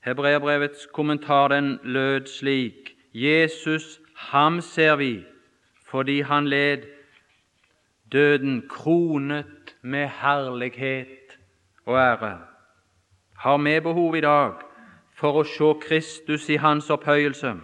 Hebreerbrevets 0.04 0.86
kommentar 0.92 1.48
den 1.48 1.78
lød 1.82 2.26
slik 2.26 2.94
Jesus, 3.14 4.00
ham 4.14 4.60
ser 4.60 4.96
vi 4.96 5.24
fordi 5.88 6.20
han 6.20 6.48
led 6.48 6.82
døden 8.12 8.68
kronet 8.68 9.76
med 9.82 10.08
herlighet 10.08 11.38
og 11.86 11.96
ære. 11.96 12.38
Har 13.36 13.58
vi 13.58 13.80
behov 13.80 14.16
i 14.16 14.20
dag 14.20 14.52
for 15.14 15.40
å 15.40 15.44
se 15.44 15.72
Kristus 15.80 16.48
i 16.48 16.56
hans 16.60 16.90
opphøyelse? 16.90 17.54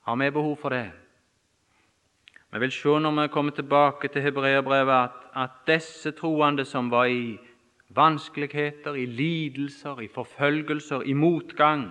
Har 0.00 0.16
vi 0.16 0.30
behov 0.30 0.56
for 0.56 0.68
det? 0.68 0.90
Vi 2.52 2.58
vil 2.58 2.72
se 2.72 2.88
når 2.88 3.22
vi 3.22 3.28
kommer 3.28 3.52
tilbake 3.52 4.08
til 4.08 4.22
hebreerbrevet, 4.22 4.92
at, 4.92 5.10
at 5.34 5.50
disse 5.66 6.10
troende 6.10 6.64
som 6.64 6.90
var 6.90 7.04
i 7.04 7.38
vanskeligheter, 7.88 8.94
i 8.94 9.06
lidelser, 9.06 10.00
i 10.00 10.08
forfølgelser, 10.08 11.00
i 11.02 11.12
motgang 11.12 11.90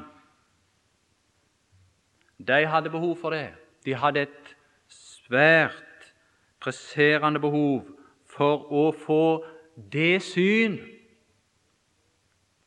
De 2.47 2.65
hadde 2.67 2.89
behov 2.89 3.17
for 3.17 3.29
det. 3.29 3.53
De 3.85 3.93
hadde 3.95 4.21
et 4.21 4.55
svært 4.87 6.11
presserende 6.59 7.39
behov 7.39 7.85
for 8.25 8.67
å 8.73 8.89
få 8.91 9.45
det 9.75 10.19
syn 10.25 10.75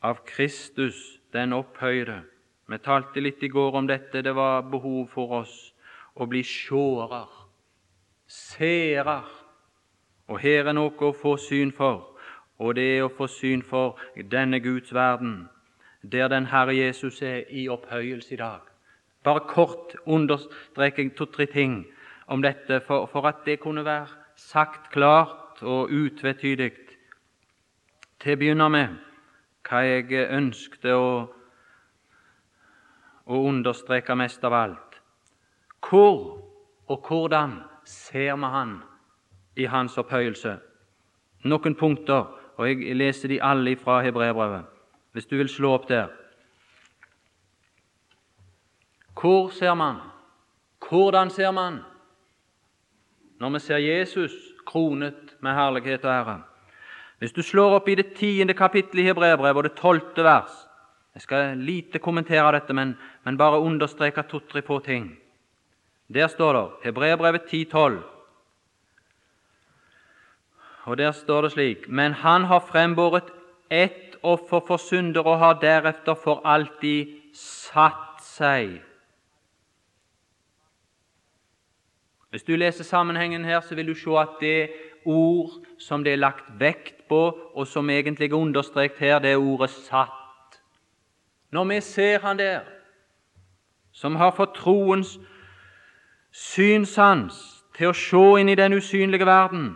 av 0.02 0.22
Kristus, 0.24 1.18
den 1.32 1.52
opphøyde. 1.52 2.22
Vi 2.68 2.78
talte 2.84 3.20
litt 3.20 3.42
i 3.42 3.50
går 3.52 3.76
om 3.80 3.88
dette. 3.88 4.22
Det 4.22 4.34
var 4.36 4.64
behov 4.70 5.08
for 5.12 5.40
oss 5.42 5.54
å 6.16 6.26
bli 6.26 6.42
seere, 6.46 7.26
seere. 8.28 9.22
Og 10.28 10.38
her 10.40 10.68
er 10.68 10.76
noe 10.76 10.92
å 10.92 11.14
få 11.16 11.36
syn 11.40 11.72
for, 11.72 12.04
og 12.60 12.74
det 12.76 12.88
er 12.98 13.06
å 13.06 13.12
få 13.12 13.26
syn 13.32 13.62
for 13.64 13.96
denne 14.30 14.60
Guds 14.60 14.92
verden, 14.94 15.48
der 16.02 16.28
den 16.28 16.50
Herre 16.52 16.76
Jesus 16.76 17.22
er 17.22 17.48
i 17.48 17.68
opphøyelse 17.72 18.34
i 18.34 18.40
dag. 18.40 18.60
Bare 19.24 19.40
kort 19.48 19.96
understreker 20.06 21.02
jeg 21.02 21.14
to-tre 21.16 21.46
ting 21.46 21.80
om 22.28 22.42
dette 22.44 22.80
for, 22.86 23.06
for, 23.06 23.26
at 23.26 23.40
det 23.46 23.58
kunne 23.60 23.84
være 23.84 24.08
sagt 24.36 24.90
klart 24.92 25.62
og 25.62 25.90
utvetydig. 25.90 26.72
Til 28.20 28.36
å 28.36 28.38
begynne 28.38 28.68
med 28.70 28.98
hva 29.68 29.82
jeg 29.84 30.28
ønskte 30.28 30.94
å, 30.94 31.10
å 33.28 33.40
understreke 33.48 34.16
mest 34.16 34.44
av 34.44 34.56
alt. 34.56 35.00
Hvor 35.88 36.20
og 36.88 37.08
hvordan 37.08 37.58
ser 37.88 38.36
vi 38.36 38.50
Han 38.52 38.82
i 39.56 39.64
Hans 39.64 39.98
opphøyelse? 39.98 40.58
Noen 41.44 41.74
punkter, 41.74 42.26
og 42.58 42.68
jeg 42.68 42.96
leser 42.96 43.28
de 43.28 43.42
alle 43.42 43.76
fra 43.76 44.00
Hebreabrevet, 44.02 44.66
hvis 45.12 45.26
du 45.26 45.36
vil 45.36 45.48
slå 45.48 45.72
opp 45.76 45.88
der. 45.88 46.08
Hvor 49.20 49.48
ser 49.50 49.74
man? 49.74 49.96
Hvordan 50.88 51.30
ser 51.30 51.50
man? 51.50 51.80
Når 53.40 53.50
vi 53.50 53.58
ser 53.58 53.78
Jesus 53.78 54.32
kronet 54.66 55.36
med 55.40 55.54
herlighet 55.54 56.04
og 56.04 56.12
ære. 56.12 56.42
Hvis 57.18 57.32
du 57.32 57.42
slår 57.42 57.78
opp 57.78 57.88
i 57.88 57.94
det 57.94 58.12
tiende 58.14 58.54
kapittelet 58.54 59.02
i 59.02 59.06
Hebreabrevet 59.06 59.56
og 59.56 59.64
det 59.64 59.78
tolvte 59.78 60.24
vers 60.24 60.64
Jeg 61.14 61.22
skal 61.22 61.58
lite 61.58 61.98
kommentere 61.98 62.52
dette, 62.52 62.72
men, 62.72 62.92
men 63.24 63.38
bare 63.38 63.58
understreke 63.58 64.22
to-tre 64.22 64.62
få 64.62 64.78
ting. 64.78 65.18
Der 66.14 66.26
står 66.26 66.52
det 66.52 66.70
Hebreabrevet 66.84 67.40
10,12. 67.40 68.02
Og 70.84 70.98
der 70.98 71.12
står 71.12 71.40
det 71.40 71.52
slik 71.52 71.88
Men 71.88 72.12
han 72.12 72.44
har 72.44 72.58
frembåret 72.58 73.24
ett 73.70 74.16
offer 74.22 74.60
for 74.66 74.76
synder 74.76 75.20
og 75.20 75.38
har 75.38 75.60
deretter 75.60 76.14
for 76.14 76.40
alltid 76.44 77.06
satt 77.34 78.22
seg 78.24 78.80
Hvis 82.30 82.42
du 82.42 82.56
leser 82.56 82.84
sammenhengen 82.84 83.44
her, 83.44 83.60
så 83.60 83.74
vil 83.74 83.86
du 83.88 83.94
se 83.94 84.10
at 84.20 84.36
det 84.40 84.70
ord 85.04 85.50
som 85.78 86.04
det 86.04 86.12
er 86.12 86.20
lagt 86.20 86.44
vekt 86.60 87.06
på, 87.08 87.38
og 87.54 87.66
som 87.66 87.90
egentlig 87.90 88.28
er 88.30 88.36
understreket 88.36 88.98
her, 88.98 89.18
det 89.18 89.32
er 89.32 89.36
ordet 89.36 89.70
'satt'. 89.70 90.60
Når 91.50 91.64
vi 91.64 91.80
ser 91.80 92.18
Han 92.18 92.38
der, 92.38 92.60
som 93.92 94.16
har 94.16 94.30
fått 94.30 94.54
troens 94.54 95.18
synssans 96.30 97.38
til 97.76 97.90
å 97.90 97.96
se 97.96 98.22
inn 98.40 98.50
i 98.50 98.58
den 98.58 98.76
usynlige 98.78 99.26
verden, 99.26 99.70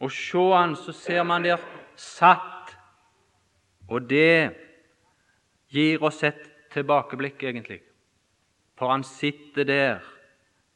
og 0.00 0.12
se 0.12 0.44
Han, 0.54 0.76
så 0.76 0.92
ser 0.92 1.22
man 1.22 1.44
der 1.44 1.60
satt. 1.96 2.76
Og 3.88 4.08
det 4.08 4.56
gir 5.68 6.02
oss 6.02 6.22
et 6.24 6.40
tilbakeblikk, 6.72 7.42
egentlig. 7.42 7.80
For 8.78 8.88
han 8.90 9.04
sitter 9.04 9.64
der 9.64 10.00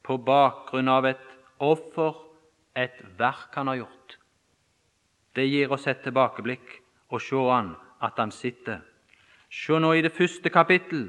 på 0.05 0.19
bakgrunn 0.19 0.89
av 0.89 1.07
et 1.09 1.25
offer, 1.59 2.15
et 2.77 2.99
verk 3.17 3.55
han 3.55 3.71
har 3.71 3.85
gjort. 3.85 4.19
Det 5.35 5.47
gir 5.47 5.73
oss 5.73 5.87
et 5.87 6.03
tilbakeblikk 6.03 6.81
og 7.11 7.23
se 7.23 7.39
han 7.49 7.75
at 8.03 8.19
han 8.19 8.35
sitter. 8.35 8.83
Se 9.51 9.79
nå 9.79 9.93
i 9.95 10.03
det 10.03 10.13
første 10.13 10.51
kapittel 10.51 11.07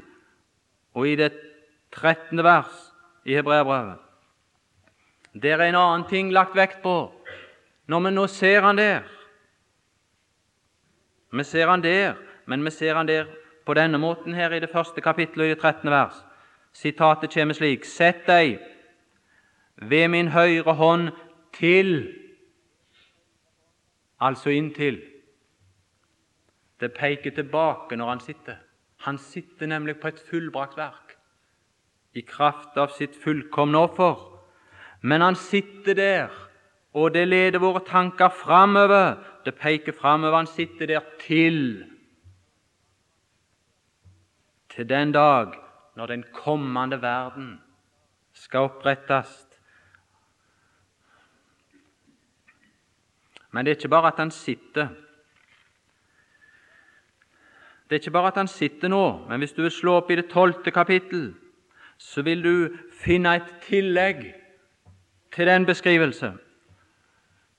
og 0.93 1.07
i 1.09 1.15
det 1.19 1.31
trettende 1.93 2.45
vers 2.45 2.91
i 3.25 3.33
Hebreabrevet. 3.33 3.97
Der 5.41 5.57
er 5.57 5.69
en 5.69 5.75
annen 5.75 6.07
ting 6.09 6.31
lagt 6.33 6.55
vekt 6.55 6.81
på 6.83 7.11
når 7.87 7.99
vi 8.05 8.11
nå 8.11 8.27
ser 8.27 8.61
han 8.65 8.77
der. 8.77 9.03
Vi 11.31 11.43
ser 11.43 11.67
han 11.69 11.83
der, 11.83 12.15
men 12.45 12.63
vi 12.65 12.71
ser 12.71 12.95
han 12.95 13.07
der 13.07 13.25
på 13.65 13.73
denne 13.73 13.97
måten 13.97 14.33
her 14.33 14.53
i 14.53 14.59
det 14.59 14.69
første 14.69 15.01
kapittelet 15.01 15.45
i 15.45 15.49
det 15.49 15.59
trettende 15.59 15.91
vers. 15.91 16.15
Sitatet 16.73 17.33
kommer 17.33 17.53
slik.: 17.53 17.85
Sett 17.85 18.25
deg 18.27 18.59
ved 19.75 20.07
min 20.07 20.27
høyre 20.27 20.73
hånd 20.73 21.11
til 21.53 22.13
Altså 24.19 24.49
inntil. 24.49 25.01
Det 26.79 26.93
peker 26.93 27.31
tilbake 27.31 27.95
når 27.95 28.09
han 28.09 28.19
sitter. 28.19 28.55
Han 28.97 29.17
sitter 29.17 29.67
nemlig 29.67 29.99
på 29.99 30.07
et 30.07 30.23
fullbrakt 30.29 30.77
verk 30.77 31.04
i 32.15 32.23
kraft 32.23 32.77
av 32.79 32.93
sitt 32.95 33.15
fullkomne 33.19 33.81
offer. 33.87 34.15
Men 35.03 35.21
han 35.21 35.35
sitter 35.35 35.97
der, 35.97 36.29
og 36.95 37.11
det 37.13 37.27
leder 37.27 37.59
våre 37.59 37.83
tanker 37.85 38.31
framover. 38.31 39.19
Det 39.45 39.57
peker 39.59 39.93
framover. 39.93 40.37
Han 40.43 40.49
sitter 40.49 40.87
der 40.87 41.11
til 41.21 41.85
til 44.75 44.89
den 44.89 45.11
dag 45.15 45.53
når 45.95 46.05
den 46.05 46.23
kommende 46.35 46.97
verden 47.01 47.61
skal 48.33 48.67
opprettes 48.67 49.45
Men 53.55 53.63
det 53.65 53.71
er 53.71 53.75
ikke 53.75 53.87
bare 53.87 54.09
at 54.11 54.17
han 54.19 54.31
sitter. 54.31 54.87
Det 57.87 57.95
er 57.95 58.01
ikke 58.01 58.11
bare 58.11 58.27
at 58.27 58.37
han 58.41 58.49
sitter 58.51 58.91
nå, 58.91 59.27
men 59.29 59.39
hvis 59.39 59.53
du 59.55 59.61
vil 59.61 59.71
slå 59.71 59.93
opp 60.01 60.11
i 60.11 60.17
det 60.19 60.25
tolvte 60.27 60.73
kapittel, 60.75 61.29
så 61.97 62.21
vil 62.21 62.43
du 62.43 62.77
finne 63.01 63.35
et 63.35 63.53
tillegg 63.67 64.25
til 65.35 65.47
den 65.47 65.65
beskrivelse. 65.65 66.33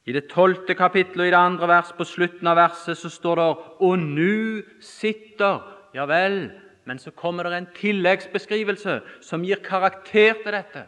I 0.07 0.12
det 0.12 0.29
tolvte 0.31 0.75
kapittelet 0.75 1.25
og 1.25 1.27
i 1.27 1.35
det 1.35 1.40
andre 1.40 1.68
vers, 1.68 1.92
på 1.96 2.05
slutten 2.05 2.46
av 2.46 2.57
verset, 2.57 2.96
så 2.96 3.09
står 3.09 3.35
det 3.35 3.57
'Og 3.81 3.99
nu 3.99 4.62
sitter' 4.81 5.72
Ja 5.94 6.05
vel, 6.05 6.53
men 6.85 6.99
så 6.99 7.11
kommer 7.11 7.42
det 7.42 7.53
en 7.59 7.68
tilleggsbeskrivelse 7.75 9.01
som 9.20 9.42
gir 9.42 9.57
karakter 9.64 10.33
til 10.42 10.53
dette. 10.53 10.85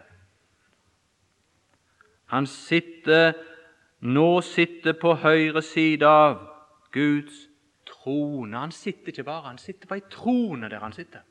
Han 2.26 2.46
sitter 2.46 3.32
nå 4.00 4.40
sitter 4.46 4.94
på 4.94 5.14
høyre 5.14 5.62
side 5.62 6.06
av 6.06 6.38
Guds 6.94 7.48
trone. 7.86 8.54
Han 8.58 8.72
sitter 8.72 9.08
ikke 9.12 9.26
bare, 9.26 9.48
han 9.48 9.58
sitter 9.58 9.90
på 9.90 9.98
ei 9.98 10.04
trone 10.10 10.70
der 10.70 10.84
han 10.84 10.94
sitter. 10.94 11.24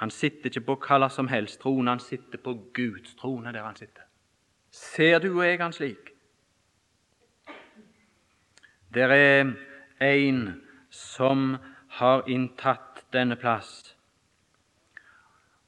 Han 0.00 0.10
sitter 0.10 0.48
ikke 0.48 0.62
på 0.64 0.76
hva 0.86 1.08
som 1.12 1.28
helst 1.28 1.60
trone, 1.60 1.90
han 1.90 2.00
sitter 2.00 2.40
på 2.40 2.54
Guds 2.74 3.14
trone 3.20 3.52
der 3.52 3.66
han 3.66 3.76
sitter. 3.76 4.06
Ser 4.70 5.18
du 5.18 5.34
og 5.34 5.44
jeg 5.44 5.58
han 5.60 5.74
slik? 5.76 6.14
Det 8.94 9.04
er 9.04 9.52
en 10.00 10.40
som 10.90 11.58
har 12.00 12.24
inntatt 12.26 13.04
denne 13.12 13.36
plass. 13.36 13.94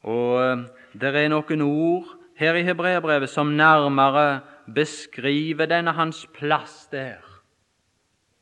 Og 0.02 0.64
det 0.96 1.12
er 1.12 1.28
noen 1.30 1.62
ord 1.66 2.08
her 2.40 2.56
i 2.56 2.64
hebreerbrevet 2.66 3.30
som 3.30 3.52
nærmere 3.58 4.40
beskriver 4.66 5.68
denne 5.68 5.92
hans 5.92 6.24
plass 6.34 6.86
der. 6.90 7.20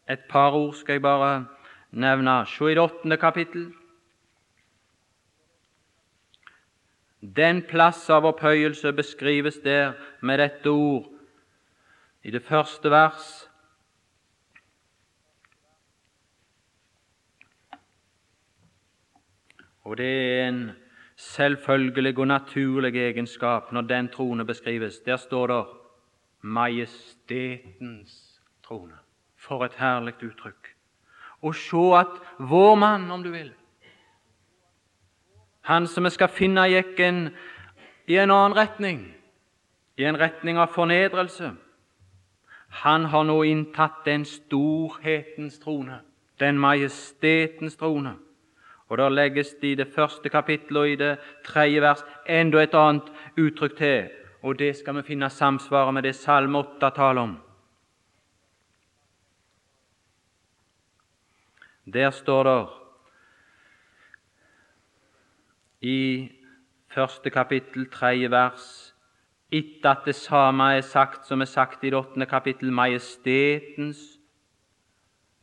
Et 0.08 0.22
par 0.30 0.54
ord 0.54 0.74
skal 0.74 1.00
jeg 1.00 1.02
bare 1.02 1.46
nevne. 1.90 2.46
Se 2.46 2.70
i 2.70 2.74
det 2.74 2.82
åttende 2.82 3.16
kapittel. 3.16 3.72
Den 7.20 7.62
plass 7.62 8.10
av 8.10 8.24
opphøyelse 8.24 8.92
beskrives 8.96 9.58
der 9.64 9.92
med 10.22 10.38
dette 10.40 10.72
ord 10.72 11.08
i 12.24 12.30
det 12.30 12.42
første 12.42 12.90
vers. 12.90 13.50
Og 19.84 19.96
det 19.96 20.06
er 20.06 20.48
en 20.48 20.70
selvfølgelig 21.16 22.18
og 22.18 22.26
naturlig 22.26 22.96
egenskap 22.96 23.72
når 23.72 23.80
den 23.80 24.08
trone 24.08 24.44
beskrives. 24.44 25.00
Der 25.00 25.16
står 25.16 25.46
det 25.46 25.64
'majestetens 26.42 28.40
trone'. 28.66 29.00
For 29.36 29.64
et 29.64 29.74
herlig 29.74 30.14
uttrykk. 30.22 30.76
Og 31.42 31.54
se 31.54 31.76
at 31.76 32.06
vår 32.38 32.74
mann, 32.74 33.10
om 33.10 33.22
du 33.22 33.30
vil, 33.30 33.52
han 35.70 35.86
som 35.86 36.04
vi 36.04 36.10
skal 36.10 36.32
finne 36.34 36.64
gikk 36.66 36.98
en, 37.06 37.18
i 38.10 38.16
en 38.18 38.32
annen 38.34 38.56
retning, 38.58 39.02
i 39.94 40.06
en 40.08 40.18
retning 40.18 40.58
av 40.58 40.72
fornedrelse, 40.74 41.52
han 42.82 43.04
har 43.12 43.26
nå 43.26 43.36
inntatt 43.46 44.00
den 44.06 44.24
storhetens 44.26 45.60
trone, 45.62 46.00
den 46.42 46.58
majestetens 46.58 47.78
trone. 47.78 48.16
Og 48.90 48.98
der 48.98 49.14
legges 49.14 49.52
det 49.60 49.70
i 49.70 49.78
det 49.78 49.86
første 49.94 50.28
kapittelet 50.28 50.80
og 50.80 50.88
i 50.90 50.98
det 50.98 51.12
tredje 51.46 51.82
vers 51.82 52.02
enda 52.26 52.64
et 52.64 52.74
annet 52.74 53.06
uttrykk 53.38 53.78
til, 53.78 54.10
og 54.42 54.58
det 54.58 54.72
skal 54.80 54.98
vi 54.98 55.06
finne 55.12 55.30
samsvaret 55.30 55.94
med 55.94 56.02
det 56.02 56.16
Salme 56.18 56.58
8 56.58 56.90
taler 56.98 57.22
om. 57.22 57.38
Der 61.94 62.10
står 62.10 62.44
det 62.44 62.79
i 65.80 66.30
første 66.88 67.30
kapittel, 67.30 67.90
tredje 67.90 68.30
vers, 68.30 68.94
etter 69.50 69.90
at 69.90 70.06
det 70.06 70.14
samme 70.14 70.72
er 70.76 70.80
sagt 70.80 71.26
som 71.26 71.40
er 71.40 71.50
sagt 71.50 71.84
i 71.84 71.90
det 71.90 71.98
åttende 71.98 72.26
kapittel, 72.26 72.72
majestetens 72.72 74.20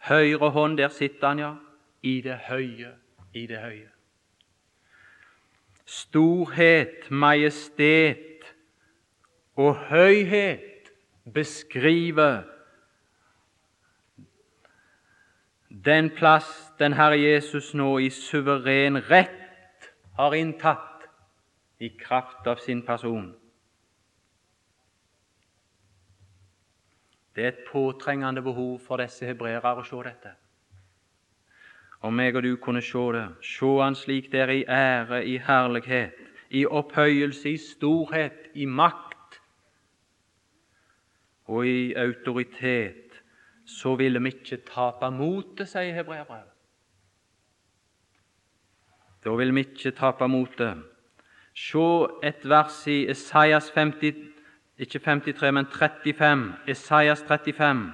høyre 0.08 0.50
hånd, 0.50 0.78
der 0.78 0.90
sitter 0.90 1.28
han, 1.28 1.40
ja, 1.40 1.54
i 2.02 2.22
det 2.22 2.40
høye, 2.48 2.94
i 3.34 3.48
det 3.48 3.60
høye. 3.60 3.90
Storhet, 5.86 7.12
majestet 7.12 8.54
og 9.56 9.76
høyhet 9.76 10.92
beskriver 11.34 12.44
den 15.70 16.10
plass 16.10 16.74
den 16.80 16.94
Herre 16.94 17.20
Jesus 17.20 17.74
nå 17.74 17.98
i 18.04 18.10
suveren 18.10 19.00
rett 19.10 19.47
har 20.18 20.34
inntatt 20.36 21.06
i 21.78 21.90
kraft 21.90 22.48
av 22.48 22.56
sin 22.56 22.82
person. 22.82 23.36
Det 27.36 27.44
er 27.44 27.48
et 27.48 27.66
påtrengende 27.70 28.42
behov 28.42 28.80
for 28.82 28.98
disse 28.98 29.28
hebreere 29.30 29.76
å 29.78 29.86
se 29.86 30.00
dette. 30.08 30.32
Om 32.02 32.18
meg 32.18 32.38
og 32.38 32.46
du 32.46 32.56
kunne 32.62 32.82
se 32.82 33.04
det, 33.14 33.28
se 33.46 33.70
Han 33.82 33.96
slik 33.96 34.32
det 34.32 34.42
er 34.42 34.54
i 34.56 34.66
ære, 34.66 35.26
i 35.26 35.38
herlighet, 35.38 36.18
i 36.50 36.66
opphøyelse, 36.66 37.50
i 37.50 37.58
storhet, 37.58 38.50
i 38.54 38.66
makt 38.66 39.42
og 41.46 41.66
i 41.68 41.94
autoritet, 41.94 43.22
så 43.66 43.96
ville 43.96 44.20
vi 44.20 44.34
ikke 44.34 44.64
tape 44.66 45.12
motet, 45.12 45.68
sier 45.70 45.94
hebreerbrevet. 45.94 46.57
Da 49.28 49.34
vil 49.36 49.50
vi 49.56 49.60
ikke 49.60 49.92
tape 49.92 50.28
motet. 50.32 50.78
Se 51.52 51.88
et 52.24 52.46
vers 52.48 52.76
i 52.88 53.10
Esaias 53.12 53.66
50, 53.76 54.16
ikke 54.80 55.00
53, 55.00 55.52
men 55.52 55.66
35. 55.68 56.54
Esaias 56.68 57.26
35. 57.28 57.92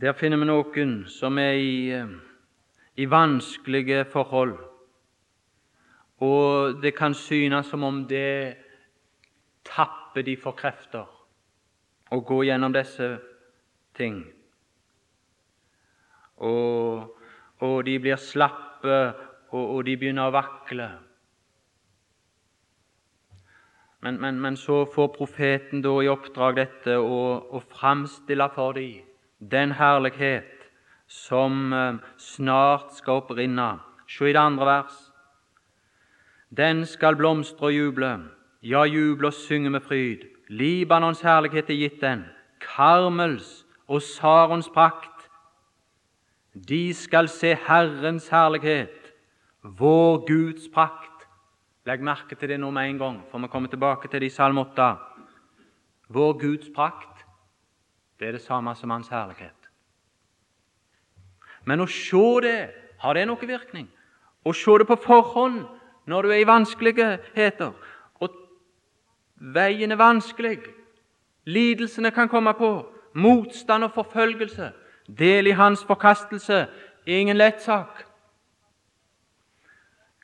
Der 0.00 0.14
finner 0.16 0.38
vi 0.40 0.46
noen 0.48 0.92
som 1.12 1.36
er 1.36 1.58
i, 1.60 1.96
i 2.96 3.04
vanskelige 3.04 4.06
forhold, 4.08 4.54
og 6.24 6.78
det 6.80 6.94
kan 6.96 7.12
synes 7.14 7.68
som 7.68 7.84
om 7.84 7.98
det 8.08 8.56
tapper 9.68 10.24
de 10.24 10.38
for 10.40 10.56
krefter 10.56 11.04
å 12.08 12.20
gå 12.24 12.38
gjennom 12.48 12.72
disse 12.72 13.10
ting. 13.96 14.22
Og, 16.48 17.12
og 17.60 17.76
de 17.84 17.98
blir 18.00 18.16
slappe, 18.16 18.96
og, 19.52 19.60
og, 19.60 19.84
de 19.84 19.98
begynner 20.00 20.30
å 20.30 20.36
vakle. 20.38 20.88
Men, 24.00 24.16
men, 24.16 24.40
men 24.40 24.56
så 24.56 24.86
får 24.88 25.12
profeten 25.20 25.84
da 25.84 25.92
i 26.00 26.08
oppdrag 26.08 26.56
dette 26.56 26.96
å, 26.96 27.22
å 27.52 27.64
framstille 27.68 28.48
for 28.56 28.80
dem 28.80 29.09
den 29.40 29.72
herlighet 29.72 30.70
som 31.06 31.72
eh, 31.72 31.94
snart 32.16 32.94
skal 32.94 33.22
opprinne. 33.24 33.78
Se 34.08 34.28
i 34.30 34.34
det 34.34 34.40
andre 34.40 34.66
vers. 34.66 34.98
Den 36.50 36.86
skal 36.86 37.16
blomstre 37.16 37.70
og 37.70 37.74
juble, 37.74 38.10
ja, 38.62 38.82
juble 38.82 39.30
og 39.30 39.34
synge 39.34 39.70
med 39.70 39.84
fryd. 39.86 40.26
Libanons 40.50 41.22
herlighet 41.22 41.70
er 41.70 41.78
gitt 41.78 42.00
den, 42.02 42.24
Karmels 42.60 43.64
og 43.86 44.02
Sarons 44.02 44.68
prakt. 44.74 45.28
De 46.54 46.94
skal 46.94 47.28
se 47.30 47.54
Herrens 47.54 48.28
herlighet, 48.28 49.12
vår 49.62 50.24
Guds 50.26 50.66
prakt. 50.74 51.06
Legg 51.86 52.02
merke 52.02 52.34
til 52.34 52.50
det 52.50 52.58
nå 52.60 52.70
med 52.74 52.90
en 52.90 52.98
gang, 52.98 53.22
for 53.30 53.38
vi 53.38 53.48
kommer 53.48 53.70
tilbake 53.70 54.10
til 54.10 54.20
det 54.20 54.32
i 54.32 54.34
Salme 54.34 54.66
8. 54.66 54.90
Vår 56.10 56.32
Guds 56.42 56.68
prakt 56.74 57.19
det 58.20 58.28
er 58.28 58.32
det 58.32 58.42
samme 58.42 58.74
som 58.76 58.90
Hans 58.90 59.08
herlighet. 59.08 59.70
Men 61.64 61.80
å 61.80 61.86
se 61.88 62.26
det, 62.44 62.58
har 63.00 63.16
det 63.16 63.24
noen 63.28 63.48
virkning? 63.48 63.86
Å 64.44 64.52
se 64.52 64.74
det 64.78 64.86
på 64.88 64.96
forhånd 65.00 65.62
når 66.08 66.22
du 66.22 66.32
er 66.32 66.42
i 66.42 66.48
vanskeligheter, 66.48 67.72
og 68.20 68.36
veien 69.40 69.92
er 69.92 70.00
vanskelig, 70.00 70.58
lidelsene 71.48 72.12
kan 72.12 72.28
komme 72.28 72.52
på, 72.58 72.70
motstand 73.14 73.88
og 73.88 73.94
forfølgelse, 73.96 74.70
del 75.08 75.48
i 75.48 75.56
hans 75.56 75.84
forkastelse, 75.88 76.66
ingen 77.06 77.40
lett 77.40 77.62
sak. 77.62 78.04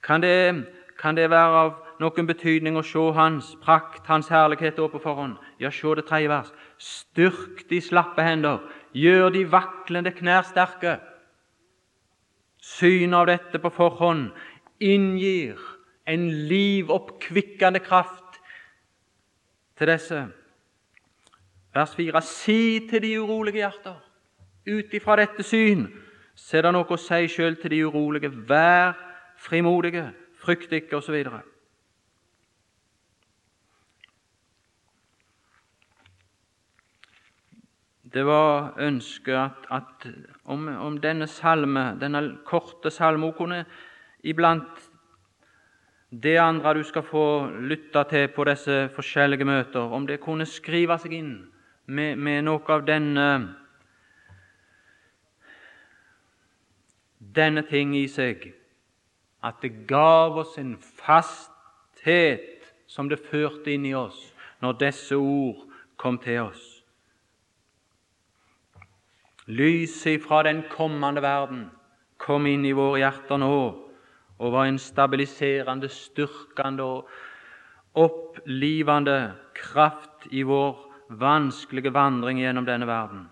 Kan 0.02 0.20
det, 0.22 0.66
kan 1.00 1.16
det 1.16 1.30
være 1.30 1.64
av 1.64 1.85
noen 2.00 2.28
betydning 2.28 2.76
å 2.76 2.84
se 2.84 3.02
Hans 3.16 3.54
prakt, 3.62 4.06
Hans 4.06 4.28
herlighet 4.32 4.76
på 4.76 5.00
forhånd? 5.02 5.36
Ja, 5.60 5.70
se 5.70 5.94
det 5.94 6.06
tredje 6.08 6.28
vers. 6.28 6.52
Styrk 6.78 7.64
de 7.70 7.80
slappe 7.80 8.22
hender, 8.22 8.60
gjør 8.92 9.30
de 9.32 9.44
vaklende 9.50 10.12
knær 10.12 10.44
sterke. 10.48 10.98
Synet 12.60 13.16
av 13.16 13.26
dette 13.30 13.60
på 13.62 13.70
forhånd 13.70 14.30
inngir 14.80 15.60
en 16.06 16.28
livoppkvikkende 16.48 17.80
kraft 17.80 18.40
til 19.78 19.92
disse. 19.92 20.26
Vers 21.74 21.94
4.: 21.94 22.22
Si 22.22 22.86
til 22.90 23.02
de 23.02 23.18
urolige 23.20 23.62
hjerter, 23.62 23.96
ut 24.66 24.94
ifra 24.94 25.16
dette 25.16 25.42
syn, 25.42 25.86
så 26.34 26.58
er 26.58 26.66
det 26.66 26.72
noe 26.76 26.88
å 26.88 27.00
si 27.00 27.28
sjøl 27.28 27.56
til 27.60 27.72
de 27.72 27.82
urolige, 27.86 28.30
vær 28.48 28.96
frimodige, 29.40 30.10
frykt 30.40 30.72
ikke, 30.72 30.96
osv. 30.96 31.24
Det 38.16 38.24
var 38.24 38.72
ønsket 38.80 39.36
at, 39.36 39.66
at 39.70 40.06
om, 40.44 40.68
om, 40.68 40.94
denne 40.96 41.26
salme, 41.28 41.98
denne 42.00 42.22
korte 42.48 42.88
salmen 42.90 43.34
kunne 43.36 43.58
iblant 44.24 44.86
det 46.10 46.38
andre 46.40 46.72
du 46.78 46.82
skal 46.82 47.04
få 47.04 47.24
lytte 47.60 48.04
til 48.08 48.28
på 48.32 48.46
disse 48.48 48.76
forskjellige 48.94 49.44
møter, 49.44 49.80
om 49.92 50.06
det 50.08 50.22
kunne 50.22 50.46
skrive 50.48 50.96
seg 51.02 51.12
inn 51.12 51.34
med, 51.86 52.16
med 52.16 52.46
noe 52.46 52.72
av 52.72 52.86
denne 52.86 53.26
denne 57.36 57.66
ting 57.68 57.92
i 57.98 58.06
seg, 58.08 58.48
at 59.44 59.60
det 59.60 59.84
gav 59.90 60.38
oss 60.40 60.56
en 60.56 60.72
fasthet 60.80 62.64
som 62.88 63.12
det 63.12 63.20
førte 63.28 63.76
inn 63.76 63.84
i 63.84 63.92
oss 63.98 64.22
når 64.64 64.80
disse 64.86 65.20
ord 65.20 65.66
kom 66.00 66.16
til 66.22 66.46
oss. 66.46 66.75
Lyset 69.46 70.22
fra 70.22 70.42
den 70.42 70.64
kommende 70.70 71.22
verden 71.22 71.68
kom 72.18 72.48
inn 72.50 72.64
i 72.66 72.74
våre 72.74 72.98
hjerter 72.98 73.38
nå 73.38 73.58
og 74.36 74.52
var 74.52 74.66
en 74.66 74.78
stabiliserende, 74.82 75.86
styrkende 75.86 76.82
og 76.82 77.12
opplivende 77.96 79.36
kraft 79.54 80.26
i 80.34 80.42
vår 80.42 80.74
vanskelige 81.22 81.92
vandring 81.94 82.42
gjennom 82.42 82.66
denne 82.66 82.88
verden. 82.90 83.22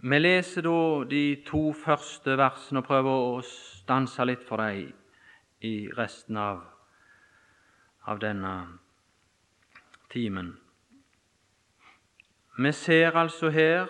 Vi 0.00 0.18
leser 0.18 0.64
da 0.64 0.80
de 1.10 1.22
to 1.44 1.74
første 1.76 2.38
versene 2.40 2.80
og 2.80 2.88
prøver 2.88 3.28
å 3.28 3.44
stanse 3.44 4.24
litt 4.24 4.48
for 4.48 4.62
dem 4.64 4.94
i 5.60 5.88
resten 5.96 6.36
av, 6.36 6.62
av 8.06 8.20
denne 8.22 8.54
timen. 10.10 10.56
Vi 12.58 12.72
ser 12.72 13.16
altså 13.16 13.50
her 13.50 13.86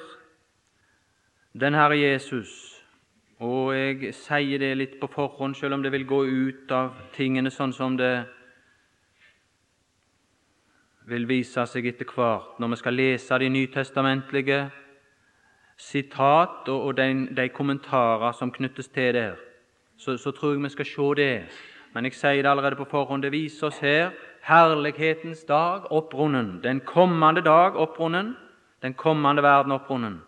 den 1.53 1.75
Herre 1.75 1.97
Jesus 1.97 2.75
Og 3.39 3.71
jeg 3.71 4.15
sier 4.19 4.59
det 4.59 4.73
litt 4.75 4.97
på 4.99 5.07
forhånd, 5.07 5.55
selv 5.55 5.77
om 5.77 5.83
det 5.83 5.93
vil 5.95 6.07
gå 6.11 6.25
ut 6.27 6.73
av 6.75 6.97
tingene 7.15 7.53
sånn 7.55 7.71
som 7.73 7.95
det 7.97 8.27
vil 11.07 11.29
vise 11.31 11.63
seg 11.71 11.87
etter 11.87 12.09
hvert 12.11 12.59
når 12.59 12.73
vi 12.73 12.79
skal 12.81 12.99
lese 12.99 13.39
de 13.39 13.49
nytestamentlige 13.55 14.59
sitat 15.79 16.69
og, 16.69 16.97
de, 16.99 17.47
kommentarer 17.55 18.35
som 18.35 18.51
knyttes 18.51 18.91
til 18.91 19.15
det. 19.15 19.31
Så, 19.99 20.17
så 20.17 20.31
tror 20.31 20.53
jeg 20.53 20.63
vi 20.63 20.69
skal 20.69 20.87
se 20.87 21.15
det. 21.17 21.33
Men 21.95 22.05
jeg 22.05 22.15
sier 22.15 22.43
det 22.43 22.51
allerede 22.51 22.77
på 22.77 22.87
forhånd. 22.91 23.23
Det 23.23 23.33
viser 23.33 23.67
oss 23.67 23.79
her 23.83 24.11
herlighetens 24.47 25.45
dag 25.45 25.93
opprunden. 25.93 26.63
den 26.63 26.81
kommende 26.81 27.41
dag 27.41 27.77
opprunden. 27.77 28.37
den 28.83 28.95
kommende 28.95 29.43
verden 29.43 29.73
opprunden. 29.73 30.23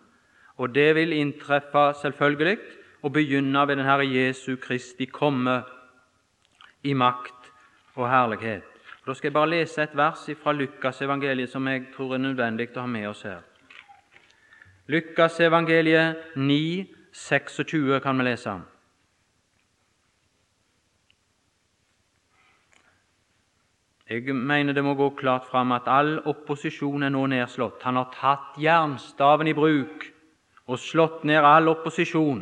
Og 0.57 0.75
det 0.75 0.95
vil 0.95 1.13
inntreffe 1.13 1.93
selvfølgelig 2.03 2.59
og 3.03 3.13
begynne 3.13 3.69
ved 3.69 3.77
den 3.77 3.85
Herre 3.85 4.07
Jesu 4.07 4.57
Kristi 4.57 5.05
komme 5.05 5.63
i 6.83 6.93
makt 6.93 7.53
og 7.95 8.11
herlighet. 8.11 8.63
Da 9.07 9.15
skal 9.15 9.29
jeg 9.29 9.33
bare 9.33 9.51
lese 9.51 9.83
et 9.83 9.97
vers 9.97 10.31
fra 10.43 10.53
Lukas 10.53 11.03
evangeliet 11.03 11.51
som 11.51 11.69
jeg 11.69 11.87
tror 11.97 12.15
er 12.15 12.19
nødvendig 12.19 12.69
å 12.77 12.81
ha 12.81 12.87
med 12.87 13.09
oss 13.09 13.23
her. 13.23 13.41
Lukas 14.87 15.41
evangeliet 15.41 16.17
9, 16.37 16.87
26 17.13 18.01
kan 18.01 18.19
vi 18.19 18.25
lese. 18.25 18.59
Jeg 24.11 24.35
mener 24.35 24.75
det 24.75 24.83
må 24.83 24.97
gå 24.99 25.13
klart 25.15 25.45
fram 25.47 25.71
at 25.73 25.87
all 25.87 26.17
opposisjon 26.27 27.05
er 27.07 27.13
nå 27.15 27.29
nedslått. 27.31 27.85
Han 27.87 27.95
har 27.95 28.09
tatt 28.11 28.57
jernstaven 28.59 29.47
i 29.47 29.55
bruk 29.55 30.09
og 30.67 30.81
slått 30.83 31.23
ned 31.31 31.47
all 31.47 31.71
opposisjon 31.71 32.41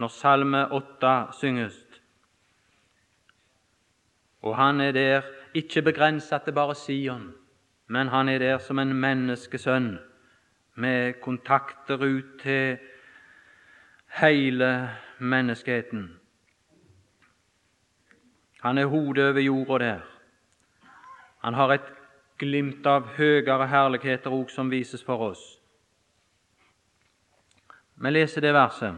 når 0.00 0.12
Salme 0.14 0.62
8 0.72 1.10
synges. 1.36 1.76
Og 4.44 4.56
han 4.56 4.80
er 4.80 4.96
der 4.96 5.28
ikke 5.56 5.82
begrenset 5.84 6.48
til 6.48 6.56
bare 6.56 6.74
Sion, 6.74 7.28
men 7.88 8.08
han 8.08 8.28
er 8.28 8.40
der 8.40 8.58
som 8.64 8.80
en 8.80 8.96
menneskesønn 8.96 9.98
med 10.80 11.20
kontakter 11.20 12.00
ut 12.00 12.40
til 12.40 12.80
hele 14.22 14.72
menneskeheten. 15.20 16.08
Han 18.64 18.78
er 18.78 18.88
hodet 18.88 19.30
over 19.30 19.40
jorda 19.40 19.84
der. 19.84 20.13
Han 21.44 21.54
har 21.54 21.72
et 21.74 21.88
glimt 22.40 22.86
av 22.88 23.10
høyere 23.18 23.66
herligheter 23.68 24.32
òg 24.32 24.48
som 24.48 24.70
vises 24.72 25.02
for 25.04 25.20
oss. 25.26 25.42
Vi 28.00 28.10
leser 28.10 28.40
det 28.40 28.54
verset. 28.56 28.96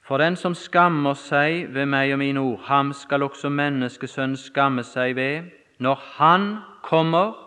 For 0.00 0.18
den 0.18 0.38
som 0.40 0.56
skammer 0.56 1.14
seg 1.14 1.68
ved 1.74 1.86
meg 1.92 2.14
og 2.14 2.22
mine 2.22 2.40
ord, 2.40 2.64
ham 2.66 2.94
skal 2.96 3.22
også 3.28 3.52
menneskesønnen 3.52 4.40
skamme 4.40 4.82
seg 4.82 5.12
ved 5.20 5.52
når 5.78 6.00
han 6.16 6.48
kommer 6.82 7.46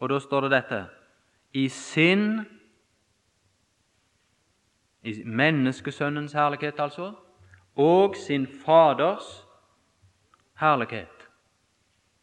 Og 0.00 0.08
da 0.08 0.16
står 0.18 0.46
det 0.46 0.50
dette 0.50 0.76
i 1.52 1.68
sin 1.68 2.46
i 5.04 5.12
Menneskesønnens 5.24 6.32
herlighet, 6.32 6.80
altså, 6.80 7.12
og 7.76 8.16
sin 8.16 8.46
Faders 8.46 9.44
herlighet 10.56 11.19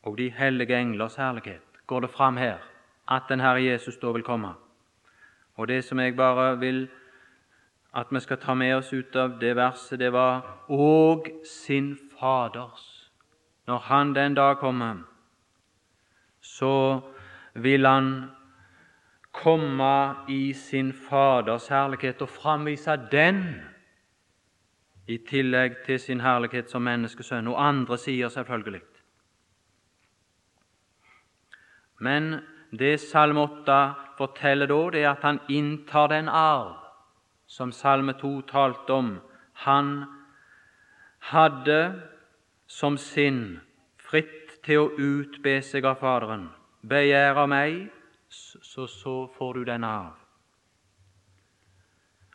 og 0.07 0.17
de 0.17 0.29
hellige 0.31 0.79
englers 0.79 1.15
herlighet 1.19 1.83
går 1.87 1.99
det 1.99 2.09
fram 2.09 2.37
her 2.37 2.57
at 3.07 3.27
den 3.29 3.39
Herre 3.39 3.63
Jesus 3.63 3.97
da 3.97 4.11
vil 4.11 4.23
komme. 4.23 4.53
Og 5.55 5.67
Det 5.67 5.83
som 5.83 5.99
jeg 5.99 6.15
bare 6.15 6.59
vil 6.59 6.87
at 7.95 8.07
vi 8.11 8.19
skal 8.19 8.37
ta 8.37 8.53
med 8.53 8.75
oss 8.75 8.93
ut 8.93 9.15
av 9.15 9.39
det 9.39 9.55
verset, 9.55 9.99
det 9.99 10.13
var 10.13 10.63
og 10.69 11.27
sin 11.43 11.97
Faders. 12.19 13.11
Når 13.67 13.77
Han 13.77 14.15
den 14.15 14.35
dag 14.35 14.57
kommer, 14.57 14.95
så 16.41 17.01
vil 17.53 17.85
Han 17.85 18.25
komme 19.31 20.15
i 20.29 20.53
sin 20.53 20.93
Faders 20.93 21.67
herlighet 21.67 22.21
og 22.21 22.29
framvise 22.29 22.99
den 23.11 23.43
i 25.07 25.17
tillegg 25.17 25.75
til 25.85 25.99
sin 25.99 26.21
herlighet 26.21 26.69
som 26.71 26.81
menneskesønn, 26.81 27.47
og 27.47 27.67
andre 27.67 27.97
sider 27.97 28.29
selvfølgelig. 28.29 28.81
Men 31.97 32.41
det 32.71 32.97
Salme 33.01 33.47
8 33.47 33.77
forteller 34.17 34.69
da, 34.69 34.81
det 34.93 35.03
er 35.03 35.11
at 35.13 35.25
han 35.25 35.39
inntar 35.49 36.11
den 36.11 36.29
arv 36.29 36.75
som 37.47 37.71
Salme 37.71 38.13
2 38.19 38.41
talte 38.49 38.93
om. 38.93 39.11
Han 39.65 40.05
hadde 41.31 41.79
som 42.67 42.97
sinn 42.97 43.59
fritt 43.97 44.59
til 44.67 44.83
å 44.83 44.91
utbe 44.99 45.57
seg 45.63 45.87
av 45.87 45.99
Faderen. 46.01 46.49
Begjær 46.87 47.39
av 47.43 47.49
meg, 47.51 47.87
så, 48.29 48.85
så 48.87 49.25
får 49.37 49.53
du 49.55 49.67
den 49.71 49.87
arv. 49.87 50.15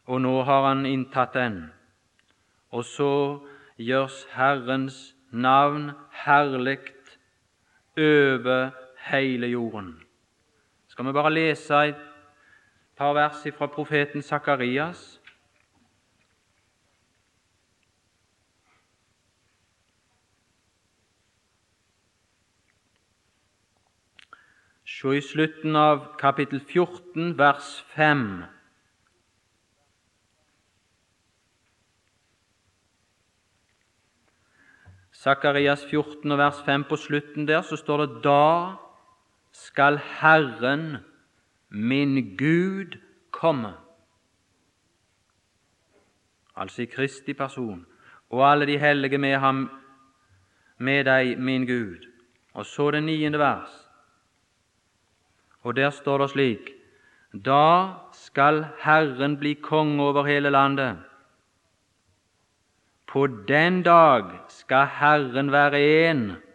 Og 0.09 0.20
nå 0.25 0.35
har 0.48 0.66
han 0.66 0.87
inntatt 0.88 1.37
den. 1.37 1.59
Og 2.72 2.85
så 2.88 3.12
gjørs 3.77 4.25
Herrens 4.33 5.12
navn 5.31 5.92
herlig 6.25 6.81
over 7.96 8.72
hele 9.10 9.46
jorden. 9.46 9.94
Skal 10.88 11.06
vi 11.06 11.12
bare 11.12 11.32
lese 11.32 11.74
et 11.88 11.96
par 12.96 13.14
vers 13.14 13.46
fra 13.56 13.66
profeten 13.66 14.22
Sakarias? 14.22 15.22
Se 24.84 25.16
i 25.16 25.20
slutten 25.20 25.74
av 25.76 26.12
kapittel 26.20 26.60
14, 26.60 27.32
vers 27.38 27.70
5. 27.96 28.44
Sakarias 35.10 35.82
14, 35.90 36.36
vers 36.38 36.62
5 36.66 36.84
på 36.84 36.96
slutten 36.96 37.48
der, 37.48 37.62
så 37.62 37.76
står 37.76 38.04
det 38.04 38.22
da 38.24 38.76
skal 39.52 40.00
Herren, 40.20 40.96
min 41.68 42.36
Gud, 42.36 42.98
komme. 43.30 43.74
Altså 46.56 46.82
i 46.82 46.84
Kristi 46.84 47.32
person, 47.32 47.86
og 48.30 48.50
alle 48.50 48.66
de 48.66 48.78
hellige 48.78 49.18
med 49.18 49.36
ham, 49.36 49.70
med 50.78 51.04
deg, 51.04 51.38
min 51.38 51.66
Gud. 51.66 52.08
Og 52.52 52.66
så 52.66 52.90
det 52.90 53.02
niende 53.02 53.38
vers. 53.38 53.72
Og 55.62 55.76
der 55.76 55.90
står 55.90 56.18
det 56.18 56.30
slik 56.30 56.70
Da 57.32 57.94
skal 58.12 58.66
Herren 58.82 59.38
bli 59.38 59.54
konge 59.54 60.02
over 60.02 60.26
hele 60.26 60.50
landet. 60.50 60.98
På 63.06 63.26
den 63.26 63.82
dag 63.82 64.24
skal 64.48 64.86
Herren 64.86 65.52
være 65.52 66.10
én 66.10 66.51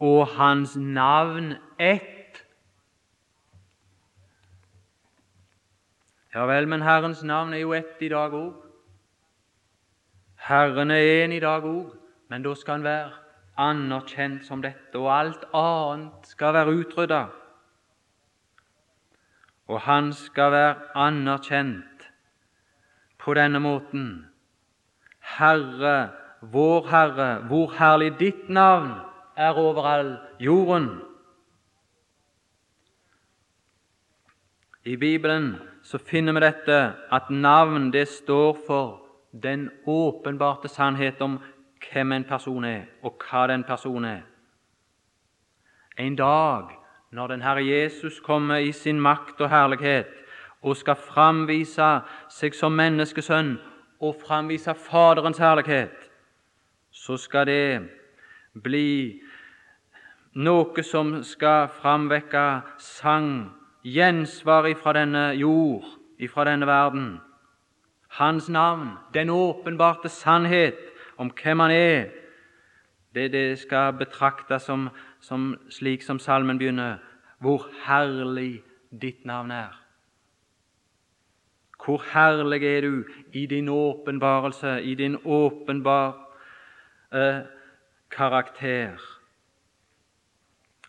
og 0.00 0.26
hans 0.26 0.76
navn 0.76 1.54
ett. 1.78 2.46
Ja 6.34 6.46
vel, 6.46 6.68
men 6.68 6.82
Herrens 6.82 7.22
navn 7.22 7.52
er 7.54 7.64
jo 7.64 7.74
ett 7.76 8.00
i 8.00 8.08
dag 8.08 8.32
òg. 8.32 8.54
Herren 10.40 10.90
er 10.90 11.26
én 11.26 11.34
i 11.36 11.40
dag 11.40 11.66
òg, 11.68 11.92
men 12.30 12.42
da 12.42 12.54
skal 12.54 12.78
han 12.78 12.86
være 12.86 13.10
anerkjent 13.60 14.46
som 14.46 14.62
dette, 14.64 14.96
og 14.96 15.10
alt 15.12 15.44
annet 15.52 16.32
skal 16.32 16.54
være 16.56 16.78
utrydda. 16.80 17.20
Og 19.68 19.80
han 19.84 20.12
skal 20.16 20.52
være 20.52 20.74
anerkjent 20.96 22.08
på 23.18 23.34
denne 23.36 23.60
måten. 23.60 24.08
Herre, 25.36 26.10
vår 26.40 26.88
Herre, 26.88 27.30
hvor 27.50 27.76
herlig 27.76 28.14
ditt 28.18 28.48
navn 28.48 29.09
er 29.40 29.56
over 29.56 29.82
all 29.82 30.16
jorden. 30.40 31.00
I 34.84 34.96
Bibelen 34.96 35.56
så 35.82 35.98
finner 35.98 36.32
vi 36.32 36.40
dette 36.40 36.78
at 37.12 37.30
navn 37.30 37.92
det 37.92 38.08
står 38.08 38.58
for 38.66 39.00
den 39.42 39.70
åpenbarte 39.86 40.68
sannhet 40.68 41.20
om 41.20 41.38
hvem 41.80 42.12
en 42.12 42.24
person 42.24 42.64
er, 42.64 42.82
og 43.02 43.20
hva 43.24 43.46
den 43.46 43.64
personen 43.64 44.04
er. 44.04 44.22
En 45.98 46.16
dag 46.16 46.76
når 47.10 47.26
den 47.26 47.42
Herre 47.42 47.64
Jesus 47.66 48.20
kommer 48.20 48.56
i 48.56 48.72
sin 48.72 49.00
makt 49.00 49.40
og 49.40 49.50
herlighet 49.50 50.06
og 50.62 50.76
skal 50.76 50.96
framvise 50.96 51.88
seg 52.30 52.54
som 52.54 52.76
menneskesønn 52.76 53.56
og 54.00 54.20
framvise 54.20 54.74
Faderens 54.74 55.38
herlighet, 55.38 55.96
så 56.90 57.16
skal 57.16 57.46
det 57.46 57.88
bli 58.62 59.20
noe 60.34 60.82
som 60.82 61.22
skal 61.22 61.68
framvekke 61.80 62.62
sang, 62.78 63.50
gjensvar 63.82 64.68
ifra 64.70 64.94
denne 64.94 65.30
jord, 65.38 65.84
ifra 66.18 66.44
denne 66.44 66.66
verden, 66.66 67.20
Hans 68.10 68.48
navn, 68.48 68.96
den 69.14 69.30
åpenbarte 69.30 70.08
sannhet 70.08 70.78
om 71.16 71.30
hvem 71.30 71.60
han 71.60 71.70
er, 71.70 72.08
det, 73.14 73.32
det 73.32 73.58
skal 73.58 73.92
betraktes 73.92 74.66
som, 74.66 74.88
som 75.20 75.54
slik 75.70 76.02
som 76.02 76.18
salmen 76.18 76.58
begynner 76.58 76.98
Hvor 77.38 77.70
herlig 77.86 78.62
ditt 78.90 79.24
navn 79.24 79.50
er. 79.50 79.78
Hvor 81.84 82.02
herlig 82.12 82.64
er 82.64 82.80
du 82.80 83.04
i 83.32 83.46
din 83.46 83.68
åpenbarelse, 83.68 84.82
i 84.82 84.94
din 84.94 85.16
åpenbar 85.24 86.18
eh, 87.14 87.40
karakter. 88.10 89.19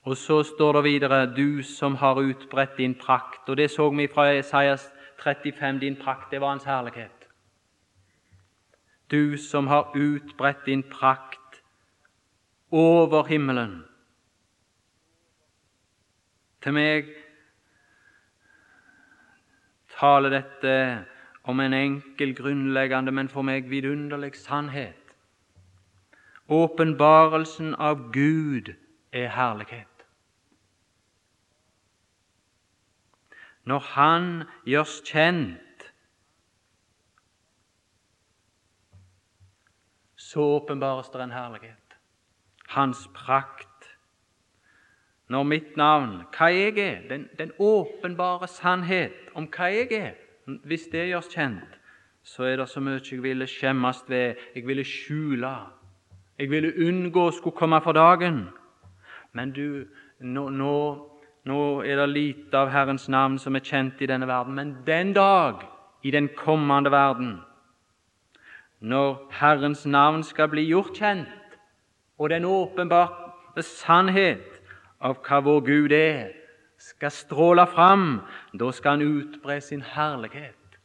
Og 0.03 0.17
så 0.17 0.43
står 0.43 0.73
det 0.73 0.83
videre 0.83 1.35
'du 1.35 1.63
som 1.63 1.95
har 1.95 2.15
utbredt 2.15 2.77
din 2.77 2.95
prakt'. 2.95 3.49
Og 3.49 3.57
Det 3.57 3.71
så 3.71 3.89
vi 3.89 4.07
fra 4.07 4.31
Esaias 4.31 4.91
35. 5.23 5.79
Din 5.79 5.95
prakt, 5.95 6.31
det 6.31 6.41
var 6.41 6.49
hans 6.49 6.63
herlighet. 6.63 7.27
Du 9.11 9.37
som 9.37 9.67
har 9.67 9.91
utbredt 9.95 10.65
din 10.65 10.83
prakt 10.83 11.63
over 12.71 13.23
himmelen. 13.23 13.83
Til 16.61 16.73
meg 16.73 17.05
taler 19.99 20.29
dette 20.29 21.05
om 21.43 21.59
en 21.59 21.73
enkel, 21.73 22.35
grunnleggende, 22.35 23.11
men 23.11 23.29
for 23.29 23.41
meg 23.41 23.69
vidunderlig 23.69 24.35
sannhet. 24.35 24.97
Åpenbarelsen 26.49 27.75
av 27.75 28.11
Gud 28.13 28.73
er 29.11 29.27
herlighet. 29.27 29.90
Når 33.63 33.79
Han 33.79 34.43
gjøres 34.65 35.01
kjent, 35.05 35.57
så 40.15 40.39
åpenbares 40.39 41.09
det 41.09 41.21
en 41.21 41.31
herlighet. 41.31 41.97
Hans 42.67 43.09
prakt. 43.13 43.67
Når 45.27 45.43
mitt 45.43 45.77
navn, 45.77 46.23
hva 46.35 46.47
jeg 46.51 46.77
er, 46.79 47.03
den, 47.09 47.27
den 47.39 47.51
åpenbare 47.59 48.47
sannhet 48.47 49.31
om 49.35 49.47
hva 49.51 49.69
jeg 49.71 49.91
er, 49.95 50.17
hvis 50.67 50.87
det 50.91 51.07
gjøres 51.07 51.29
kjent, 51.31 51.77
så 52.23 52.43
er 52.43 52.57
det 52.61 52.69
så 52.69 52.81
mye 52.83 52.99
jeg 52.99 53.23
ville 53.23 53.47
skjemmes 53.47 54.03
ved, 54.07 54.35
jeg 54.55 54.67
ville 54.67 54.83
skjule, 54.85 55.51
jeg 56.39 56.49
ville 56.49 56.73
unngå 56.87 57.31
skulle 57.31 57.55
komme 57.55 57.81
for 57.81 57.91
dagen. 57.91 58.47
Men 59.33 59.51
du, 59.51 59.85
nå, 60.19 60.49
nå, 60.49 60.75
nå 61.45 61.81
er 61.81 61.97
det 61.97 62.09
lite 62.09 62.57
av 62.57 62.69
Herrens 62.69 63.07
navn 63.09 63.39
som 63.41 63.55
er 63.55 63.65
kjent 63.65 64.01
i 64.01 64.09
denne 64.09 64.27
verden, 64.29 64.55
men 64.55 64.75
den 64.85 65.13
dag, 65.13 65.63
i 66.03 66.11
den 66.11 66.29
kommende 66.37 66.91
verden, 66.91 67.39
når 68.81 69.27
Herrens 69.37 69.85
navn 69.85 70.23
skal 70.23 70.49
bli 70.49 70.65
gjort 70.69 70.97
kjent, 70.97 71.57
og 72.17 72.29
den 72.29 72.45
åpenbare 72.45 73.63
sannhet 73.65 74.61
av 75.01 75.19
hva 75.25 75.41
vår 75.45 75.61
Gud 75.65 75.93
er, 75.93 76.31
skal 76.81 77.13
stråle 77.13 77.65
fram, 77.69 78.21
da 78.57 78.71
skal 78.73 78.97
han 78.97 79.05
utbre 79.05 79.59
sin 79.61 79.81
herlighet. 79.85 80.77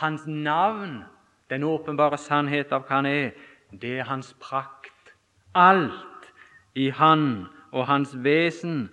Hans 0.00 0.24
navn, 0.26 1.02
den 1.50 1.64
åpenbare 1.64 2.16
sannhet 2.20 2.72
av 2.72 2.86
hva 2.86 3.00
han 3.00 3.08
er, 3.08 3.32
det 3.72 3.98
er 4.00 4.08
hans 4.08 4.32
prakt. 4.40 5.12
Alt 5.54 6.32
i 6.74 6.88
han 6.88 7.46
og 7.72 7.86
hans 7.86 8.14
vesen 8.24 8.88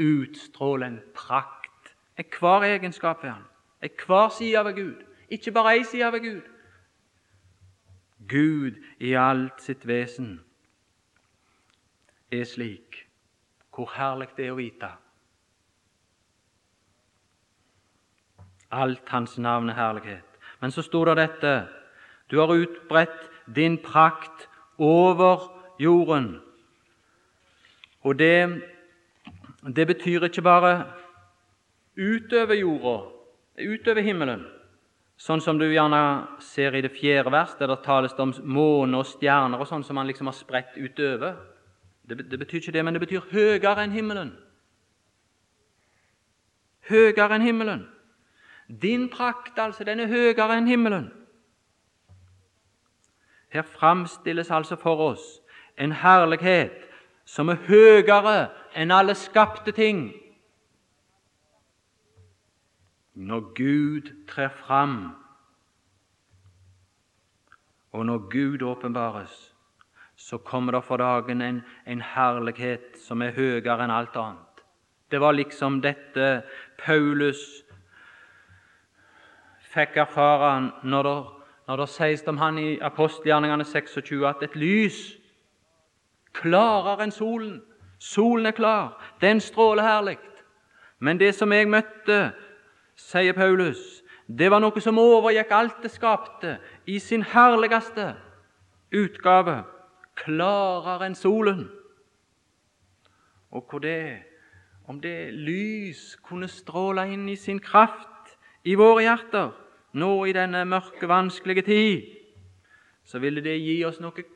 utstråler 0.00 0.86
en 0.86 1.00
prakt. 1.14 1.96
Enhver 2.18 2.62
egenskap 2.62 3.22
ved 3.22 3.30
han. 3.30 3.44
Enhver 3.82 4.28
side 4.28 4.64
ved 4.64 4.74
Gud. 4.74 5.04
Ikke 5.28 5.52
bare 5.52 5.76
én 5.76 5.90
side 5.90 6.12
ved 6.12 6.20
Gud. 6.20 6.42
Gud 8.28 8.84
i 8.98 9.12
alt 9.12 9.62
sitt 9.62 9.86
vesen 9.86 10.44
er 12.32 12.44
slik. 12.44 13.06
Hvor 13.74 13.90
herlig 13.96 14.28
det 14.36 14.46
er 14.46 14.54
å 14.54 14.58
vite. 14.58 14.90
Alt 18.70 19.08
hans 19.08 19.38
navn 19.38 19.68
er 19.68 19.78
herlighet. 19.78 20.38
Men 20.60 20.70
så 20.70 20.82
sto 20.82 21.04
det 21.04 21.16
dette 21.18 21.68
Du 22.30 22.38
har 22.40 22.48
utbredt 22.48 23.30
din 23.56 23.76
prakt 23.78 24.48
over 24.78 25.50
jorden. 25.78 26.40
Og 28.00 28.18
det, 28.18 28.62
det 29.72 29.86
betyr 29.86 30.24
ikke 30.28 30.42
bare 30.42 30.72
utover 31.96 32.54
jorda, 32.54 32.96
utover 33.64 34.02
himmelen, 34.04 34.44
sånn 35.16 35.40
som 35.40 35.58
du 35.58 35.64
gjerne 35.70 36.00
ser 36.42 36.74
i 36.74 36.82
det 36.84 36.92
fjerde 36.92 37.32
vers, 37.32 37.54
der 37.58 37.70
det 37.70 37.84
tales 37.84 38.16
om 38.20 38.34
måne 38.44 39.00
og 39.00 39.08
stjerner 39.08 39.60
og 39.60 39.68
sånn 39.70 39.84
som 39.86 39.96
man 39.96 40.10
liksom 40.10 40.28
har 40.28 40.36
spredt 40.36 40.76
utover. 40.76 41.38
Det, 42.04 42.18
det 42.28 42.38
betyr 42.38 42.60
ikke 42.60 42.74
det, 42.76 42.84
men 42.84 42.96
det 42.96 43.04
betyr 43.06 43.30
høyere 43.30 43.86
enn 43.86 43.94
himmelen. 43.94 44.34
Høyere 46.90 47.38
enn 47.38 47.46
himmelen. 47.46 47.86
Din 48.68 49.08
prakt, 49.12 49.56
altså, 49.58 49.84
den 49.84 50.02
er 50.02 50.12
høyere 50.12 50.58
enn 50.58 50.68
himmelen. 50.68 51.08
Her 53.54 53.62
framstilles 53.62 54.50
altså 54.50 54.76
for 54.76 55.00
oss 55.12 55.24
en 55.78 55.92
herlighet 55.92 56.90
som 57.24 57.48
er 57.48 57.62
høyere 57.68 58.50
enn 58.74 58.90
alle 58.90 59.14
skapte 59.14 59.72
ting. 59.72 60.12
Når 63.14 63.40
Gud 63.54 64.10
trer 64.28 64.48
fram, 64.48 65.14
og 67.92 68.06
når 68.06 68.18
Gud 68.30 68.62
åpenbares, 68.62 69.54
så 70.16 70.38
kommer 70.38 70.72
det 70.72 70.84
for 70.84 70.96
dagen 70.96 71.42
en, 71.42 71.62
en 71.86 72.00
herlighet 72.00 72.98
som 73.06 73.22
er 73.22 73.34
høyere 73.36 73.84
enn 73.84 73.94
alt 73.94 74.16
annet. 74.16 74.64
Det 75.10 75.20
var 75.20 75.36
liksom 75.36 75.80
dette 75.82 76.42
Paulus 76.78 77.62
fikk 79.74 79.98
erfare 80.02 80.70
når 80.82 81.02
det, 81.02 81.18
når 81.68 81.82
det 81.82 81.88
sies 81.88 82.24
om 82.30 82.38
han 82.38 82.58
i 82.58 82.78
apostelgjerningene 82.82 83.66
26 83.66 84.26
at 84.26 84.42
et 84.46 84.56
lys 84.58 84.98
klarere 86.34 87.06
enn 87.06 87.14
solen. 87.14 87.60
Solen 88.04 88.46
er 88.46 88.52
klar, 88.52 89.14
den 89.20 89.40
stråler 89.40 89.82
herlig. 89.82 90.18
Men 90.98 91.20
det 91.20 91.34
som 91.34 91.52
jeg 91.52 91.68
møtte, 91.72 92.34
sier 93.00 93.32
Paulus, 93.32 93.80
det 94.28 94.50
var 94.52 94.60
noe 94.60 94.80
som 94.84 95.00
overgikk 95.00 95.52
alt 95.56 95.80
det 95.82 95.92
skapte, 95.94 96.58
i 96.86 96.98
sin 97.00 97.24
herligste 97.24 98.12
utgave, 98.94 99.62
klarere 100.20 101.08
enn 101.08 101.16
solen. 101.16 101.64
Og 103.50 103.64
hvor 103.70 103.80
det, 103.80 104.20
om 104.84 105.00
det 105.00 105.32
lys 105.32 106.14
kunne 106.28 106.48
stråle 106.48 107.06
inn 107.08 107.24
i 107.32 107.40
sin 107.40 107.60
kraft 107.60 108.36
i 108.68 108.76
våre 108.76 109.06
hjerter, 109.06 109.52
nå 109.96 110.12
i 110.28 110.36
denne 110.36 110.64
mørke, 110.68 111.08
vanskelige 111.08 111.68
tid, 111.72 112.14
så 113.04 113.20
ville 113.22 113.40
det 113.44 113.60
gi 113.62 113.80
oss 113.88 114.00
noe 114.04 114.28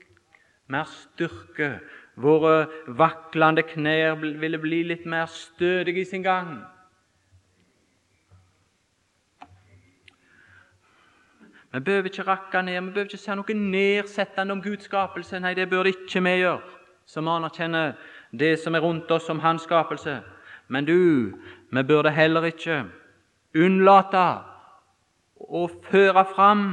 mer 0.69 0.89
styrke. 0.89 1.79
Våre 2.19 2.67
vaklende 2.99 3.63
knær 3.63 4.19
ville 4.19 4.59
bli 4.59 4.83
litt 4.91 5.07
mer 5.07 5.31
stødige 5.31 6.03
i 6.03 6.09
sin 6.09 6.23
gang. 6.23 6.59
Vi 11.73 11.81
behøver 11.81 12.05
ikke 12.05 12.23
rakke 12.23 12.63
ned, 12.63 12.81
vi 12.81 12.91
behøver 12.91 13.11
ikke 13.11 13.21
si 13.21 13.35
noe 13.37 13.55
nedsettende 13.55 14.57
om 14.57 14.63
Guds 14.65 14.89
skapelse. 14.89 15.39
Nei, 15.39 15.55
det 15.55 15.69
bør 15.71 15.91
ikke 15.91 16.23
vi 16.25 16.35
gjøre, 16.41 16.63
som 17.07 17.29
anerkjenner 17.29 17.93
det 18.33 18.57
som 18.59 18.75
er 18.75 18.83
rundt 18.83 19.11
oss 19.11 19.29
som 19.29 19.41
Hans 19.45 19.69
skapelse. 19.69 20.21
Men 20.69 20.85
du, 20.89 21.37
vi 21.71 21.83
burde 21.83 22.11
heller 22.11 22.49
ikke 22.49 22.83
unnlate 23.57 24.25
å 25.39 25.67
føre 25.91 26.25
fram 26.35 26.65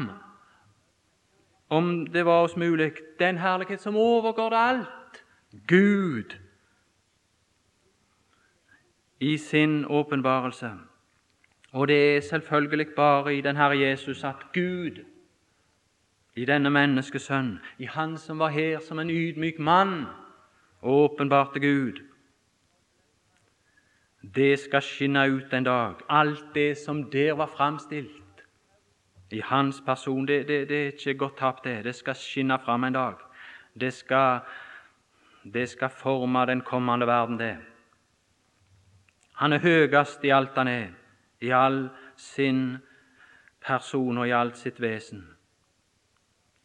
om 1.69 2.05
det 2.07 2.25
var 2.25 2.47
oss 2.47 2.55
mulig, 2.55 2.93
den 3.19 3.37
herlighet 3.37 3.81
som 3.81 3.97
overgår 3.97 4.49
det 4.49 4.59
alt, 4.59 4.94
Gud, 5.67 6.35
i 9.19 9.37
sin 9.37 9.85
åpenbarelse. 9.85 10.71
Og 11.71 11.87
det 11.87 12.17
er 12.17 12.21
selvfølgelig 12.21 12.87
bare 12.95 13.35
i 13.35 13.41
den 13.41 13.55
Herre 13.55 13.79
Jesus 13.79 14.23
at 14.23 14.35
Gud, 14.53 15.03
i 16.35 16.45
denne 16.45 16.69
menneskesønn, 16.69 17.59
i 17.77 17.85
Han 17.85 18.17
som 18.17 18.39
var 18.39 18.49
her 18.49 18.79
som 18.79 18.99
en 18.99 19.09
ydmyk 19.09 19.59
mann, 19.59 20.05
åpenbarte 20.81 21.59
Gud. 21.59 21.99
Det 24.35 24.59
skal 24.59 24.81
skinne 24.81 25.31
ut 25.31 25.53
en 25.53 25.63
dag, 25.63 25.93
alt 26.09 26.45
det 26.55 26.77
som 26.77 27.11
der 27.11 27.33
var 27.33 27.47
framstilt 27.57 28.45
i 29.31 29.39
hans 29.39 29.81
person. 29.85 30.27
Det, 30.27 30.47
det, 30.47 30.69
det 30.69 30.81
er 30.81 30.91
ikke 30.91 31.17
godt 31.17 31.37
tapt, 31.37 31.63
det. 31.63 31.83
Det 31.83 31.95
skal 31.95 32.15
skinne 32.15 32.59
fram 32.65 32.83
en 32.83 32.93
dag. 32.93 33.13
Det 33.79 33.93
skal, 33.93 34.39
det 35.53 35.69
skal 35.69 35.89
forme 35.89 36.45
den 36.45 36.61
kommende 36.61 37.07
verden, 37.07 37.39
det. 37.39 37.57
Han 39.35 39.53
er 39.53 39.59
høyest 39.59 40.23
i 40.23 40.29
alt 40.29 40.55
han 40.55 40.67
er, 40.67 40.87
i 41.41 41.51
all 41.51 41.89
sin 42.15 42.77
person 43.61 44.17
og 44.17 44.27
i 44.27 44.31
alt 44.31 44.57
sitt 44.57 44.81
vesen. 44.81 45.25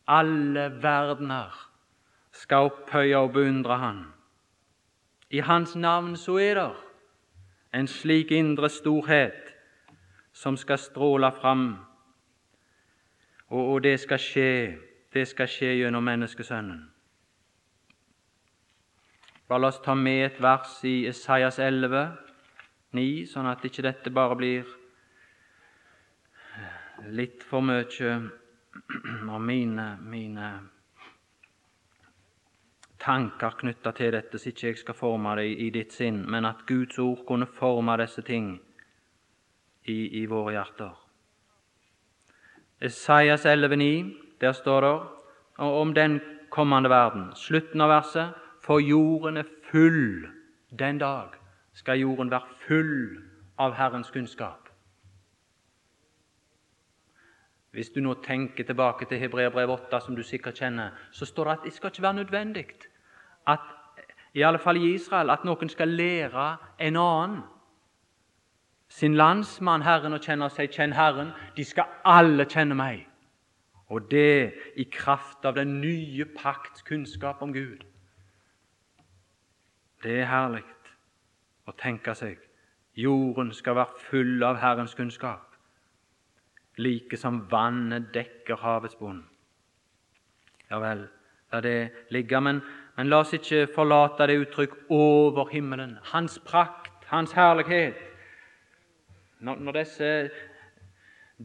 Alle 0.07 0.71
verdener 0.83 1.71
skal 2.33 2.71
opphøye 2.71 3.19
og 3.19 3.33
beundre 3.33 3.79
Han. 3.79 4.05
I 5.31 5.39
Hans 5.39 5.77
navn 5.77 6.17
så 6.17 6.37
er 6.39 6.55
det 6.55 6.71
en 7.75 7.87
slik 7.87 8.31
indre 8.31 8.69
storhet 8.69 9.55
som 10.33 10.57
skal 10.57 10.79
stråle 10.79 11.33
fram, 11.33 11.77
og, 13.49 13.83
det 13.83 14.01
skal 14.01 14.19
skje, 14.19 14.79
det 15.13 15.29
skal 15.29 15.49
skje 15.49 15.75
gjennom 15.75 16.05
menneskesønnen. 16.07 16.90
Bare 19.51 19.61
la 19.61 19.69
oss 19.69 19.81
ta 19.83 19.97
med 19.99 20.21
et 20.25 20.37
vers 20.39 20.77
i 20.87 21.09
Esaias 21.11 21.57
11, 21.59 22.05
9, 22.95 23.07
sånn 23.27 23.49
at 23.51 23.65
ikke 23.67 23.83
dette 23.83 24.11
bare 24.15 24.37
blir 24.39 24.69
litt 27.11 27.43
for 27.43 27.65
mye 27.67 28.13
av 29.27 29.41
mine, 29.43 29.87
mine 30.07 30.51
tanker 33.03 33.57
knytta 33.59 33.91
til 33.99 34.15
dette, 34.15 34.39
så 34.39 34.53
ikke 34.53 34.69
jeg 34.69 34.79
skal 34.85 34.99
forme 35.01 35.33
det 35.41 35.49
i 35.51 35.67
ditt 35.75 35.97
sinn, 35.99 36.21
men 36.31 36.47
at 36.47 36.63
Guds 36.69 37.01
ord 37.03 37.25
kunne 37.27 37.49
forme 37.51 37.97
disse 37.99 38.23
ting 38.23 38.53
i, 39.83 39.97
i 40.21 40.29
våre 40.31 40.53
hjerter. 40.61 40.93
Esaias 42.87 43.49
11,9, 43.51 44.15
der 44.47 44.55
står 44.55 44.87
det 44.87 44.95
om 45.67 45.97
den 45.99 46.21
kommende 46.55 46.95
verden. 46.95 47.33
Slutten 47.35 47.83
av 47.83 47.91
verset 47.97 48.47
for 48.61 48.79
jorden 48.79 49.37
er 49.37 49.49
full 49.71 50.29
den 50.79 50.99
dag 50.99 51.29
skal 51.73 51.99
jorden 51.99 52.31
være 52.31 52.47
full 52.67 53.23
av 53.59 53.75
Herrens 53.75 54.11
kunnskap. 54.11 54.69
Hvis 57.71 57.91
du 57.95 58.01
nå 58.01 58.15
tenker 58.25 58.65
tilbake 58.65 59.07
til 59.07 59.19
Hebreabrev 59.19 59.71
8, 59.71 60.01
som 60.01 60.17
du 60.17 60.23
sikkert 60.23 60.59
kjenner, 60.59 60.91
så 61.13 61.27
står 61.27 61.45
det 61.45 61.53
at 61.53 61.65
det 61.65 61.73
skal 61.73 61.91
ikke 61.91 62.03
være 62.03 62.15
nødvendig 62.15 62.67
at 63.47 63.61
i 64.35 64.43
alle 64.43 64.59
fall 64.59 64.77
i 64.77 64.95
Israel, 64.95 65.31
at 65.31 65.45
noen 65.45 65.69
skal 65.69 65.89
lære 65.89 66.57
en 66.79 66.97
annen 66.97 67.41
sin 68.89 69.15
landsmann 69.15 69.83
Herren 69.83 70.13
og 70.43 70.51
si 70.51 70.67
'Kjenn 70.67 70.93
Herren'. 70.93 71.33
De 71.57 71.65
skal 71.65 71.85
alle 72.05 72.45
kjenne 72.45 72.75
meg. 72.75 73.07
Og 73.87 74.11
det 74.11 74.55
i 74.77 74.83
kraft 74.93 75.45
av 75.45 75.55
den 75.55 75.81
nye 75.81 76.25
pakts 76.25 76.83
kunnskap 76.83 77.43
om 77.43 77.53
Gud. 77.53 77.90
Det 80.03 80.21
er 80.23 80.31
herlig 80.31 80.65
å 81.69 81.75
tenke 81.77 82.15
seg 82.17 82.39
jorden 83.01 83.53
skal 83.53 83.77
være 83.77 84.05
full 84.09 84.45
av 84.45 84.59
Herrens 84.61 84.95
kunnskap, 84.95 85.57
like 86.77 87.17
som 87.17 87.43
vannet 87.51 88.11
dekker 88.15 88.61
havets 88.61 88.97
bunn. 88.99 89.23
Ja 90.71 90.79
vel, 90.81 91.07
la 91.53 91.61
det 91.61 92.07
ligge, 92.15 92.41
men, 92.41 92.61
men 92.97 93.11
la 93.11 93.23
oss 93.25 93.35
ikke 93.35 93.67
forlate 93.75 94.27
det 94.27 94.39
uttrykk 94.45 94.77
'over 94.89 95.51
himmelen', 95.53 95.99
Hans 96.13 96.39
prakt, 96.39 97.05
Hans 97.07 97.33
herlighet. 97.33 97.97
Når, 99.41 99.57
når 99.57 99.73
disse 99.73 100.31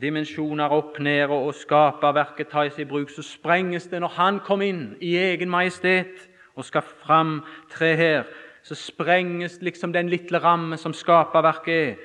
dimensjoner 0.02 0.70
opp 0.70 1.00
ned 1.00 1.30
og 1.30 1.54
skaperverket 1.56 2.48
tas 2.48 2.80
i 2.80 2.86
bruk, 2.86 3.10
så 3.10 3.22
sprenges 3.22 3.88
det 3.88 4.02
når 4.02 4.08
Han 4.08 4.40
kommer 4.40 4.66
inn 4.66 4.98
i 5.02 5.16
egen 5.18 5.50
majestet 5.50 6.30
og 6.56 6.66
skal 6.66 6.82
framtre 6.82 7.96
her 7.96 8.24
så 8.66 8.76
sprenges 8.76 9.62
liksom 9.62 9.94
den 9.94 10.10
lille 10.10 10.38
ramme 10.38 10.78
som 10.78 10.94
skaperverket 10.94 11.90
er. 11.90 11.96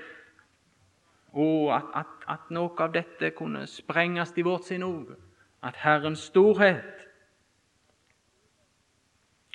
Og 1.32 1.70
at, 1.76 1.86
at, 1.94 2.06
at, 2.28 2.50
noe 2.50 2.74
av 2.82 2.92
dette 2.92 3.30
kunne 3.32 3.62
sprenges 3.70 4.34
i 4.36 4.44
vårt 4.44 4.66
sinn 4.68 4.84
òg. 4.84 5.14
At 5.64 5.78
Herrens 5.80 6.26
storhet 6.28 7.06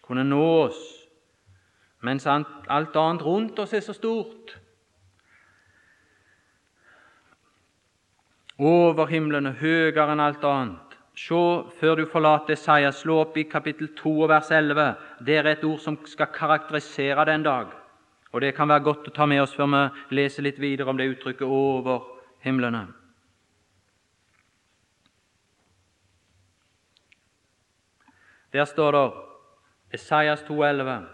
kunne 0.06 0.24
nå 0.24 0.41
oss, 0.64 0.82
mens 2.06 2.26
alt 2.30 2.95
annet 2.95 3.26
rundt 3.26 3.60
oss 3.60 3.74
er 3.74 3.82
så 3.86 3.93
stort. 3.93 4.56
Over 8.58 9.10
himmelen 9.10 9.49
og 9.51 9.62
høyere 9.62 10.14
enn 10.14 10.24
alt 10.24 10.45
annet. 10.45 10.84
Se, 11.16 11.41
før 11.80 11.95
du 11.95 12.05
forlater 12.11 12.53
Isaiah, 12.53 12.91
slå 12.93 13.22
opp 13.24 13.38
i 13.39 13.45
kapittel 13.47 13.88
2 13.95 14.28
vers 14.28 14.51
11. 14.51 14.95
Det 15.24 15.38
er 15.39 15.47
et 15.47 15.63
ord 15.63 15.80
som 15.80 15.95
skal 16.05 16.28
karakterisere 16.36 17.26
den 17.26 17.43
dag. 17.43 17.72
Og 18.32 18.41
Det 18.41 18.55
kan 18.55 18.68
være 18.68 18.84
godt 18.84 19.07
å 19.07 19.16
ta 19.16 19.26
med 19.26 19.39
oss 19.41 19.55
før 19.55 19.70
vi 19.72 20.16
leser 20.16 20.43
litt 20.43 20.59
videre 20.59 20.89
om 20.89 20.97
det 20.97 21.07
uttrykket 21.07 21.47
'over 21.47 22.03
himlene'. 22.43 22.91
Der 28.53 28.66
står 28.66 28.91
det 28.91 29.11
Esaias 29.93 30.43
2,11. 30.43 31.07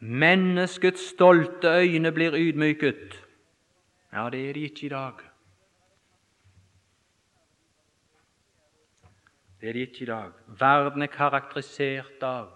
Menneskets 0.00 1.10
stolte 1.10 1.68
øyne 1.68 2.12
blir 2.12 2.32
ydmyket. 2.34 3.26
Ja, 4.12 4.30
det 4.30 4.48
er 4.48 4.52
de 4.52 4.60
ikke 4.60 4.86
i 4.86 4.88
dag. 4.88 5.29
Det 9.60 9.68
er 9.68 9.72
det 9.72 9.80
ikke 9.80 10.02
i 10.02 10.06
dag. 10.06 10.30
Verden 10.58 11.02
er 11.02 11.06
karakterisert 11.06 12.22
av 12.22 12.46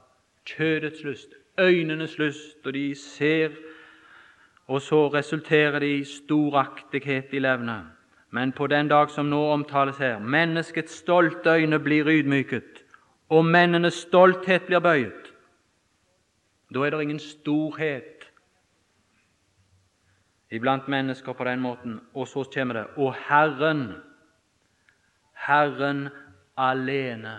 kjødets 0.48 1.02
lyst, 1.04 1.34
øynenes 1.60 2.18
lyst, 2.18 2.66
og 2.66 2.72
de 2.72 2.94
ser, 2.94 3.50
og 4.66 4.80
så 4.80 5.08
resulterer 5.08 5.78
det 5.78 5.90
i 5.98 6.04
storaktighet 6.04 7.32
i 7.32 7.38
levnet. 7.38 7.84
Men 8.30 8.52
på 8.52 8.66
den 8.66 8.88
dag 8.88 9.10
som 9.10 9.26
nå 9.26 9.42
omtales 9.52 9.98
her, 9.98 10.18
menneskets 10.18 10.92
stolte 10.92 11.50
øyne 11.50 11.78
blir 11.78 12.08
ydmyket, 12.08 12.84
og 13.28 13.44
mennenes 13.44 13.94
stolthet 13.94 14.66
blir 14.66 14.80
bøyet. 14.80 15.32
Da 16.74 16.80
er 16.80 16.90
det 16.90 17.02
ingen 17.02 17.18
storhet 17.18 18.30
iblant 20.50 20.88
mennesker 20.88 21.32
på 21.32 21.44
den 21.44 21.60
måten. 21.60 22.00
Og 22.14 22.28
så 22.28 22.44
kommer 22.54 22.74
det 22.74 22.86
Og 22.96 23.14
Herren, 23.14 23.92
Herren 25.34 26.08
alene 26.56 27.34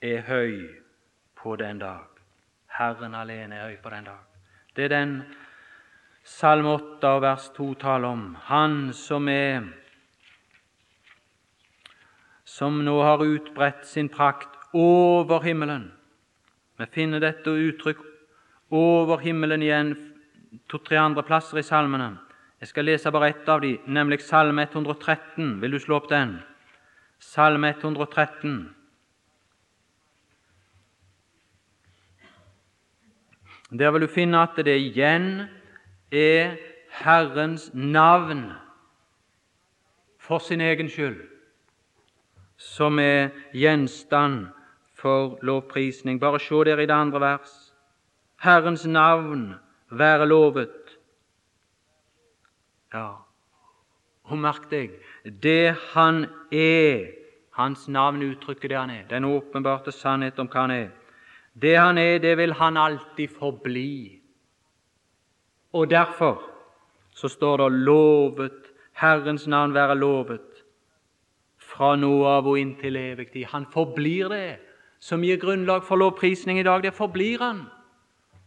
er 0.00 0.22
høy 0.24 0.68
på 1.36 1.56
den 1.60 1.80
dag. 1.80 2.06
Herren 2.78 3.14
alene 3.14 3.58
er 3.58 3.68
høy 3.68 3.76
på 3.82 3.92
den 3.92 4.08
dag. 4.08 4.24
Det 4.76 4.88
er 4.88 4.94
den 4.94 5.14
Salme 6.24 6.76
8 6.76 7.10
vers 7.24 7.48
2 7.56 7.74
taler 7.80 8.08
om. 8.08 8.24
Han 8.46 8.92
som 8.94 9.28
er 9.28 9.64
som 12.44 12.82
nå 12.84 12.96
har 13.02 13.24
utbredt 13.24 13.86
sin 13.86 14.08
prakt 14.08 14.56
over 14.72 15.40
himmelen. 15.42 15.90
Vi 16.76 16.86
finner 16.92 17.20
dette 17.20 17.50
uttrykk 17.50 18.02
over 18.70 19.20
himmelen 19.24 19.62
igjen 19.62 19.94
to-tre 20.68 20.98
andre 21.00 21.24
plasser 21.26 21.60
i 21.60 21.66
salmene. 21.66 22.16
Jeg 22.60 22.68
skal 22.68 22.84
lese 22.84 23.10
bare 23.12 23.30
ett 23.32 23.48
av 23.48 23.62
dem, 23.64 23.78
nemlig 23.86 24.20
Salme 24.20 24.66
113. 24.68 25.60
Vil 25.60 25.70
du 25.70 25.78
slå 25.80 25.96
opp 25.96 26.10
den? 26.10 26.38
Salme 27.20 27.68
113. 27.68 28.74
Der 33.70 33.90
vil 33.90 34.00
du 34.00 34.06
finne 34.06 34.40
at 34.42 34.56
det 34.56 34.78
igjen 34.80 35.44
er 36.10 36.56
Herrens 36.90 37.70
navn 37.74 38.50
for 40.18 40.38
sin 40.38 40.60
egen 40.60 40.88
skyld 40.88 41.20
som 42.60 42.98
er 42.98 43.30
gjenstand 43.56 44.48
for 44.94 45.38
lovprisning. 45.42 46.20
Bare 46.20 46.40
se 46.40 46.64
der 46.64 46.78
i 46.78 46.86
det 46.86 46.96
andre 46.96 47.20
vers. 47.20 47.74
Herrens 48.42 48.86
navn 48.86 49.54
være 49.90 50.28
lovet. 50.28 50.98
Ja, 52.94 53.12
og 54.24 54.38
merk 54.38 54.70
deg 54.70 54.96
det 55.24 55.76
Han 55.92 56.26
er. 56.52 57.12
Hans 57.50 57.88
navn 57.88 58.22
uttrykker 58.22 58.68
det 58.68 58.78
Han 58.78 58.90
er. 58.90 59.04
Den 59.10 59.24
åpenbarte 59.24 59.92
sannhet 59.92 60.38
om 60.38 60.48
hva 60.48 60.60
Han 60.66 60.70
er. 60.70 60.88
Det 61.54 61.76
Han 61.76 61.98
er, 61.98 62.18
det 62.18 62.36
vil 62.38 62.52
Han 62.52 62.76
alltid 62.76 63.28
forbli. 63.28 64.20
Og 65.72 65.90
derfor 65.90 66.42
så 67.14 67.28
står 67.28 67.56
det 67.56 67.70
'lovet', 67.70 68.66
Herrens 68.92 69.46
navn 69.46 69.74
være 69.74 69.94
lovet, 69.94 70.40
fra 71.58 71.96
nå 71.96 72.24
av 72.24 72.46
og 72.46 72.58
inntil 72.58 72.96
evig 72.96 73.30
tid. 73.32 73.44
Han 73.44 73.66
forblir 73.72 74.28
det 74.28 74.58
som 75.00 75.22
gir 75.24 75.36
grunnlag 75.36 75.84
for 75.84 75.96
lovprisning 75.96 76.58
i 76.60 76.62
dag. 76.62 76.82
Det 76.82 76.94
forblir 76.94 77.38
Han. 77.38 77.62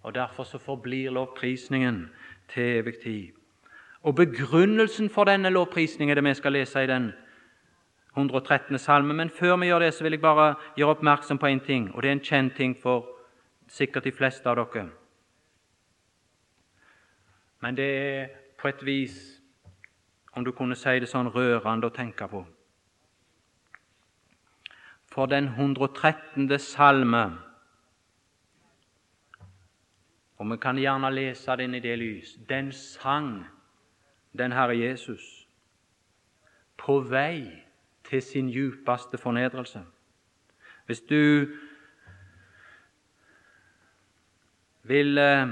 Og 0.03 0.15
Derfor 0.15 0.43
så 0.43 0.57
forblir 0.57 1.11
lovprisningen 1.11 2.09
til 2.53 2.63
evig 2.63 2.93
tid. 3.03 3.42
Og 4.03 4.15
Begrunnelsen 4.15 5.09
for 5.09 5.23
denne 5.23 5.49
lovprisningen 5.49 6.11
er 6.11 6.19
det 6.19 6.23
vi 6.23 6.33
skal 6.33 6.51
lese 6.51 6.83
i 6.83 6.87
den 6.87 7.13
113. 8.17 8.79
salme. 8.79 9.13
Men 9.13 9.29
før 9.29 9.55
vi 9.55 9.65
gjør 9.65 9.79
det, 9.79 9.93
så 9.93 10.03
vil 10.03 10.11
jeg 10.11 10.21
bare 10.21 10.55
gjøre 10.77 10.89
oppmerksom 10.89 11.37
på 11.37 11.47
én 11.47 11.65
ting, 11.65 11.95
og 11.95 12.03
det 12.03 12.09
er 12.09 12.11
en 12.11 12.19
kjent 12.19 12.55
ting 12.55 12.75
for 12.81 13.07
sikkert 13.67 14.03
de 14.03 14.11
fleste 14.11 14.49
av 14.49 14.55
dere. 14.55 14.89
Men 17.61 17.77
det 17.77 17.85
er 17.85 18.27
på 18.61 18.67
et 18.67 18.85
vis, 18.85 19.39
om 20.35 20.45
du 20.45 20.51
kunne 20.51 20.75
si 20.75 20.99
det 20.99 21.07
sånn, 21.09 21.31
rørende 21.31 21.87
å 21.87 21.95
tenke 21.95 22.27
på. 22.27 22.43
For 25.07 25.25
den 25.25 25.47
113. 25.47 26.59
salme 26.59 27.25
og 30.43 30.51
vi 30.51 30.57
kan 30.57 30.75
gjerne 30.77 31.07
lese 31.13 31.55
den 31.55 31.75
i 31.75 31.79
det 31.79 31.93
lys. 31.99 32.33
Den 32.49 32.71
sang 32.71 33.45
den 34.37 34.51
Herre 34.51 34.77
Jesus 34.77 35.47
på 36.77 36.99
vei 36.99 37.63
til 38.03 38.21
sin 38.21 38.49
djupeste 38.49 39.17
fornedrelse. 39.17 39.83
Hvis 40.85 41.01
du 41.01 41.47
vil 44.83 45.17
eh, 45.17 45.47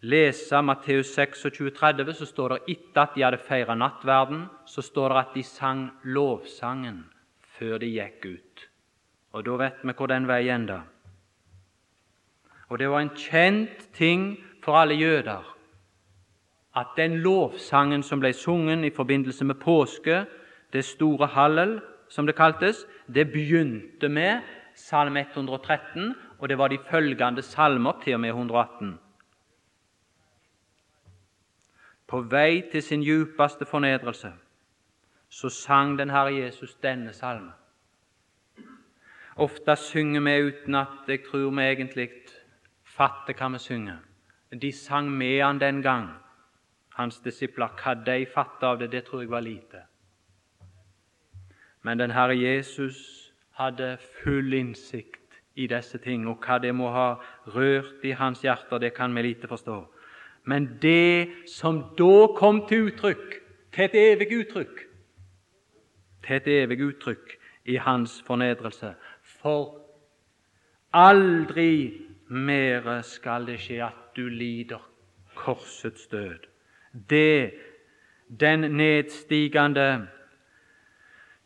lese 0.00 0.62
Matteus 0.62 1.06
26, 1.14 1.70
30, 1.70 2.14
så 2.14 2.26
står 2.26 2.48
det 2.48 2.76
etter 2.76 3.02
at 3.02 3.16
de 3.16 3.24
hadde 3.26 3.42
feira 3.42 3.74
nattverden, 3.74 4.46
så 4.66 4.82
står 4.82 5.08
det 5.08 5.18
at 5.18 5.34
de 5.34 5.42
sang 5.42 5.88
lovsangen 6.04 7.02
før 7.58 7.78
de 7.82 7.90
gikk 7.90 8.26
ut. 8.26 8.68
Og 9.32 9.44
da 9.44 9.58
vet 9.58 9.82
vi 9.82 9.96
hvor 9.96 10.06
den 10.06 10.28
veien 10.28 10.62
enda. 10.62 10.82
Og 12.68 12.78
det 12.78 12.88
var 12.90 13.00
en 13.00 13.16
kjent 13.16 13.88
ting 13.96 14.36
for 14.62 14.76
alle 14.78 14.94
jøder 14.94 15.57
at 16.78 16.94
den 16.96 17.18
lovsangen 17.24 18.02
som 18.02 18.20
ble 18.20 18.32
sunget 18.32 18.84
i 18.84 18.94
forbindelse 18.94 19.44
med 19.44 19.58
påske, 19.60 20.24
det 20.72 20.84
store 20.84 21.26
hallel, 21.26 21.80
som 22.08 22.26
det 22.26 22.36
kaltes, 22.36 22.86
det 23.14 23.32
begynte 23.32 24.08
med 24.08 24.40
salme 24.74 25.20
113, 25.20 26.14
og 26.38 26.48
det 26.48 26.58
var 26.58 26.68
de 26.68 26.78
følgende 26.90 27.42
salmer 27.42 28.00
til 28.04 28.14
og 28.14 28.20
med 28.20 28.28
118. 28.28 28.98
På 32.08 32.20
vei 32.20 32.62
til 32.72 32.82
sin 32.82 33.02
djupeste 33.02 33.66
fornedrelse 33.66 34.32
så 35.28 35.48
sang 35.48 35.98
den 35.98 36.10
Herre 36.10 36.34
Jesus 36.34 36.74
denne 36.74 37.12
salmen. 37.12 37.52
Ofte 39.36 39.76
synger 39.76 40.20
vi 40.20 40.42
uten 40.48 40.74
at 40.74 41.08
jeg 41.08 41.20
tror 41.30 41.50
vi 41.50 41.62
egentlig 41.62 42.08
fatter 42.84 43.36
hva 43.36 43.48
vi 43.52 43.58
synger. 43.58 43.98
De 44.62 44.72
sang 44.72 45.10
med 45.10 45.42
han 45.42 45.60
den 45.60 45.82
gang, 45.82 46.08
hans 46.98 47.20
disipler. 47.24 47.70
Hva 47.78 47.94
de 47.94 48.26
fatta 48.26 48.74
av 48.74 48.82
det, 48.82 48.90
det 48.92 49.04
tror 49.06 49.22
jeg 49.22 49.30
var 49.30 49.44
lite. 49.46 49.84
Men 51.82 51.98
den 51.98 52.10
Herre 52.10 52.36
Jesus 52.36 53.32
hadde 53.58 53.96
full 54.22 54.52
innsikt 54.54 55.38
i 55.58 55.66
disse 55.66 55.98
ting, 55.98 56.26
og 56.28 56.42
hva 56.44 56.58
det 56.62 56.74
må 56.74 56.90
ha 56.94 57.08
rørt 57.54 58.04
i 58.06 58.14
hans 58.18 58.42
hjerter, 58.44 58.78
det 58.78 58.92
kan 58.94 59.14
vi 59.14 59.22
lite 59.22 59.48
forstå. 59.50 59.78
Men 60.44 60.68
det 60.82 61.48
som 61.50 61.82
da 61.98 62.28
kom 62.36 62.62
til 62.68 62.90
uttrykk, 62.90 63.34
til 63.74 63.84
et 63.84 63.96
evig 63.98 64.30
uttrykk, 64.38 64.84
til 66.26 66.36
et 66.36 66.48
evig 66.48 66.80
uttrykk 66.86 67.34
i 67.68 67.76
hans 67.76 68.22
fornedrelse 68.26 68.94
For 69.22 69.74
aldri 70.92 72.00
mere 72.28 73.02
skal 73.02 73.46
det 73.46 73.58
skje 73.60 73.82
at 73.84 74.16
du 74.16 74.28
lider 74.28 74.80
korsets 75.36 76.06
død. 76.06 76.48
Det, 76.92 77.54
den 78.40 78.60
nedstigende 78.60 80.08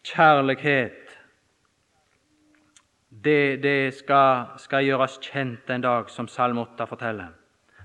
kjærlighet, 0.05 1.19
det, 3.25 3.63
det 3.63 3.95
skal, 3.95 4.45
skal, 4.59 4.85
gjøres 4.85 5.19
kjent 5.23 5.71
en 5.71 5.85
dag, 5.85 6.11
som 6.11 6.29
Salme 6.29 6.61
8 6.61 6.87
forteller. 6.87 7.31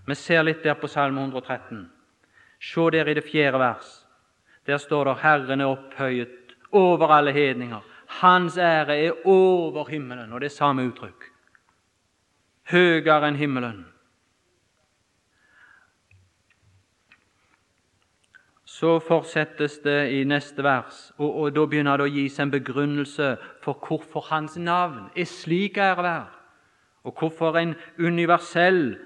Vi 0.08 0.16
ser 0.16 0.44
litt 0.44 0.64
der 0.64 0.78
på 0.80 0.88
Salme 0.88 1.22
113. 1.22 1.86
Se 2.62 2.90
der 2.92 3.08
i 3.08 3.14
det 3.14 3.26
fjerde 3.28 3.60
vers. 3.60 4.06
Der 4.66 4.78
står 4.78 5.04
det 5.04 5.16
'Herren 5.16 5.62
er 5.62 5.66
opphøyet 5.66 6.56
over 6.72 7.08
alle 7.08 7.32
hedninger'. 7.32 7.84
Hans 8.08 8.58
ære 8.58 8.98
er 8.98 9.12
over 9.26 9.86
himmelen. 9.86 10.34
Og 10.34 10.42
det 10.42 10.46
er 10.46 10.56
samme 10.56 10.88
uttrykk 10.88 11.38
høyere 12.72 13.30
enn 13.30 13.40
himmelen. 13.40 13.86
Så 18.78 19.00
fortsettes 19.02 19.80
det 19.82 20.12
i 20.14 20.24
neste 20.24 20.62
vers, 20.64 21.12
og, 21.18 21.36
og 21.36 21.54
da 21.56 21.64
begynner 21.66 21.98
det 21.98 22.06
å 22.06 22.14
gis 22.14 22.36
en 22.38 22.52
begrunnelse 22.54 23.32
for 23.64 23.80
hvorfor 23.88 24.28
hans 24.30 24.58
navn 24.62 25.08
er 25.18 25.26
slik 25.26 25.80
æreverd, 25.82 26.36
og 27.02 27.16
hvorfor 27.18 27.58
en 27.58 27.74
universell 27.98 29.00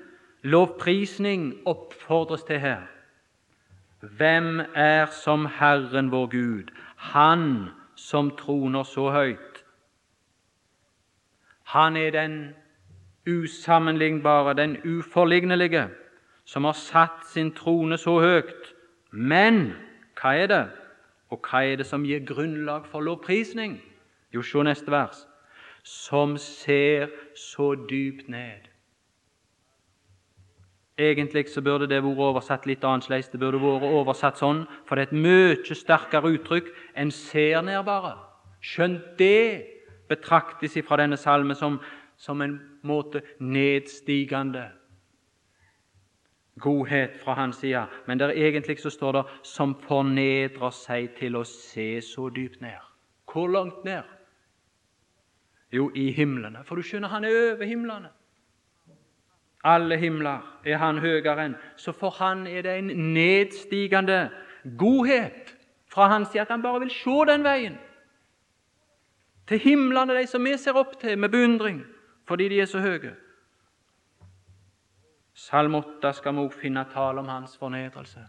lovprisning 0.44 1.54
oppfordres 1.66 2.44
til 2.50 2.60
her. 2.60 2.82
Hvem 4.02 4.60
er 4.76 5.06
som 5.16 5.46
Herren 5.46 6.12
vår 6.12 6.28
Gud, 6.34 6.76
Han 6.98 7.70
som 7.96 8.34
troner 8.38 8.84
så 8.84 9.08
høyt? 9.12 9.64
Han 11.64 11.96
er 11.96 12.12
den 12.12 12.36
usammenlignbare, 13.28 14.54
den 14.54 14.78
uforlignelige, 14.84 15.88
som 16.46 16.68
har 16.68 16.76
satt 16.76 17.26
sin 17.32 17.56
trone 17.56 17.98
så 17.98 18.20
høyt. 18.20 18.74
Men 19.12 19.74
hva 20.20 20.36
er 20.40 20.48
det? 20.48 20.66
Og 21.32 21.40
hva 21.48 21.64
er 21.68 21.80
det 21.80 21.88
som 21.88 22.04
gir 22.08 22.24
grunnlag 22.28 22.88
for 22.88 23.04
lovprisning? 23.04 23.80
Jo, 24.34 24.42
se 24.42 24.64
neste 24.64 24.92
vers. 24.92 25.26
Som 25.84 26.38
ser 26.38 27.10
så 27.36 27.74
dypt 27.76 28.30
ned. 28.30 28.68
Egentlig 30.98 31.50
så 31.50 31.62
burde 31.62 31.88
det 31.90 32.04
vært 32.04 32.20
oversatt 32.22 32.68
litt 32.70 32.84
annerledes. 32.86 33.32
Det 33.32 33.40
burde 33.40 33.60
vært 33.60 33.88
oversatt 33.90 34.38
sånn, 34.38 34.66
for 34.86 34.96
det 34.96 35.08
er 35.08 35.10
et 35.10 35.24
mye 35.24 35.76
sterkere 35.76 36.36
uttrykk 36.36 36.70
enn 36.96 37.12
'ser 37.12 37.62
ned', 37.62 37.86
bare. 37.86 38.18
Skjønt 38.62 39.18
det 39.18 39.66
betraktes 40.10 40.78
fra 40.86 40.98
denne 40.98 41.18
salmen 41.18 41.56
som 41.56 41.80
som 42.22 42.42
en 42.42 42.60
måte 42.86 43.22
nedstigende 43.40 44.68
godhet 46.60 47.18
fra 47.24 47.34
hans 47.34 47.56
side. 47.56 47.86
Men 48.08 48.20
der 48.20 48.30
egentlig 48.30 48.80
så 48.80 48.90
står 48.90 49.12
det 49.12 49.24
'som 49.44 49.76
fornedrer 49.76 50.70
seg 50.70 51.10
til 51.16 51.36
å 51.36 51.44
se 51.44 52.02
så 52.02 52.30
dypt 52.30 52.62
ned'. 52.62 52.86
Hvor 53.32 53.48
langt 53.48 53.84
ned? 53.86 54.04
Jo, 55.72 55.92
i 55.96 56.12
himlene. 56.12 56.60
For 56.64 56.76
du 56.76 56.82
skjønner, 56.82 57.08
han 57.08 57.24
er 57.24 57.54
over 57.54 57.66
himlene. 57.66 58.10
Alle 59.64 59.98
himler 59.98 60.60
er 60.66 60.78
han 60.78 60.98
høyere 60.98 61.46
enn. 61.46 61.56
Så 61.78 61.92
for 61.92 62.10
han 62.10 62.48
er 62.48 62.62
det 62.62 62.78
en 62.78 63.14
nedstigende 63.14 64.30
godhet 64.78 65.56
fra 65.94 66.08
hans 66.08 66.28
side 66.28 66.42
at 66.42 66.50
han 66.50 66.62
bare 66.62 66.80
vil 66.80 66.90
se 66.90 67.32
den 67.32 67.44
veien. 67.44 67.78
Til 69.48 69.60
himlene, 69.60 70.16
de 70.16 70.28
som 70.28 70.44
vi 70.46 70.58
ser 70.58 70.78
opp 70.80 71.00
til 71.00 71.18
med 71.18 71.30
beundring 71.30 71.86
fordi 72.28 72.48
de 72.48 72.62
er 72.62 72.66
så 72.66 72.80
høye. 72.80 73.16
Salm 75.42 75.76
8 75.76 76.14
skal 76.14 76.36
vi 76.36 76.40
også 76.40 76.60
finne 76.60 76.84
tale 76.94 77.20
om 77.20 77.28
hans 77.28 77.58
fornedrelse. 77.58 78.20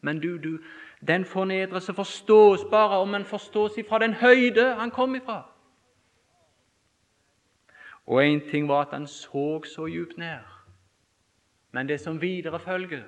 Men 0.00 0.20
du, 0.20 0.36
du, 0.38 0.58
den 1.06 1.24
fornedrelse 1.24 1.94
forstås 1.94 2.60
bare 2.70 2.98
om 2.98 3.14
en 3.14 3.24
forstås 3.24 3.78
ifra 3.78 3.98
den 3.98 4.14
høyde 4.14 4.74
han 4.78 4.90
kom 4.90 5.14
ifra. 5.14 5.42
Og 8.06 8.22
én 8.22 8.50
ting 8.50 8.68
var 8.68 8.80
at 8.80 8.92
han 8.92 9.06
så 9.06 9.62
så 9.74 9.86
djupt 9.86 10.18
ned. 10.18 10.38
Men 11.72 11.88
det 11.88 12.00
som 12.00 12.20
videre 12.20 12.58
følger 12.58 13.02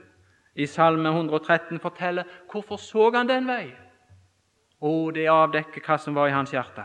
i 0.55 0.67
Salme 0.67 1.09
113, 1.09 1.81
forteller 1.81 2.25
hvorfor 2.51 2.77
så 2.77 3.11
han 3.11 3.29
den 3.29 3.47
vei. 3.47 3.71
Og 4.81 5.15
det 5.15 5.31
avdekker 5.31 5.87
hva 5.87 5.99
som 5.99 6.15
var 6.15 6.27
i 6.27 6.35
hans 6.35 6.51
hjerte. 6.51 6.85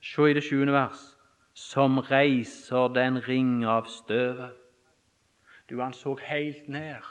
Se 0.00 0.30
i 0.30 0.34
det 0.34 0.44
sjuende 0.44 0.72
vers 0.72 1.17
som 1.58 1.98
reiser 1.98 2.88
den 2.94 3.18
ring 3.28 3.64
av 3.66 3.88
støvet. 3.90 4.54
Du, 5.68 5.80
han 5.80 5.92
så 5.92 6.14
helt 6.22 6.68
ned 6.68 7.02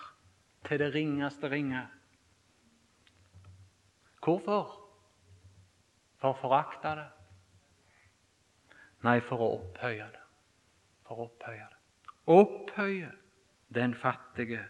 til 0.68 0.80
det 0.80 0.94
ringeste 0.96 1.50
ringet. 1.52 1.92
Hvorfor? 4.24 4.72
For 6.18 6.32
å 6.32 6.40
forakte 6.40 6.96
det? 6.98 7.06
Nei, 9.06 9.20
for 9.22 9.44
å 9.44 9.52
opphøye 9.60 10.08
det. 10.16 10.24
For 11.06 11.20
å 11.20 11.28
opphøye 11.28 11.68
det. 11.68 12.16
Opphøye 12.32 13.12
den 13.76 13.94
fattige 13.96 14.64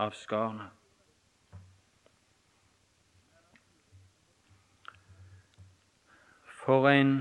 av 0.00 0.14
skarne. 0.16 0.70
For 6.62 6.86
en 6.92 7.16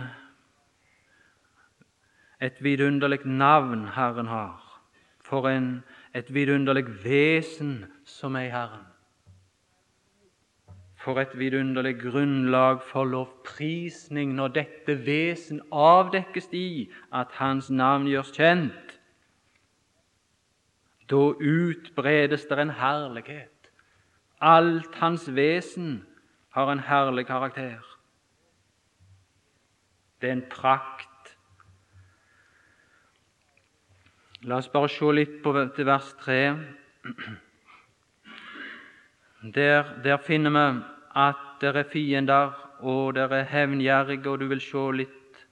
et 2.42 2.64
vidunderlig 2.64 3.26
navn 3.26 3.88
Herren 3.96 4.28
har. 4.28 4.82
For 5.22 5.48
en, 5.50 5.84
et 6.16 6.34
vidunderlig 6.34 6.86
vesen 7.04 7.86
som 8.06 8.36
er 8.36 8.50
Herren. 8.50 8.88
For 11.02 11.18
et 11.20 11.38
vidunderlig 11.38 11.96
grunnlag 12.02 12.82
for 12.86 13.06
lovprisning 13.10 14.36
når 14.38 14.48
dette 14.58 14.98
vesen 15.06 15.62
avdekkes 15.72 16.52
i 16.54 16.90
at 17.14 17.32
Hans 17.40 17.70
navn 17.70 18.06
gjøres 18.10 18.34
kjent. 18.36 18.98
Da 21.10 21.24
utbredes 21.34 22.46
det 22.50 22.60
en 22.60 22.70
herlighet. 22.70 23.72
Alt 24.42 24.96
hans 24.96 25.28
vesen 25.36 26.06
har 26.50 26.72
en 26.72 26.80
herlig 26.80 27.26
karakter. 27.26 27.82
Det 30.22 30.30
er 30.30 30.34
en 30.34 30.50
prakt. 30.50 31.11
La 34.44 34.58
oss 34.58 34.72
bare 34.74 34.90
se 34.90 35.06
litt 35.14 35.34
på 35.44 35.52
til 35.76 35.86
vers 35.86 36.08
3. 36.24 36.36
Der, 39.54 39.92
der 40.02 40.18
finner 40.18 40.56
vi 40.56 40.64
at 41.22 41.44
det 41.62 41.76
er 41.76 41.90
fiender, 41.92 42.56
og 42.82 43.14
det 43.14 43.28
er 43.30 43.46
hevngjerrige, 43.52 44.30
og 44.30 44.40
du 44.40 44.48
vil 44.50 44.64
se 44.66 44.86
litt 44.98 45.44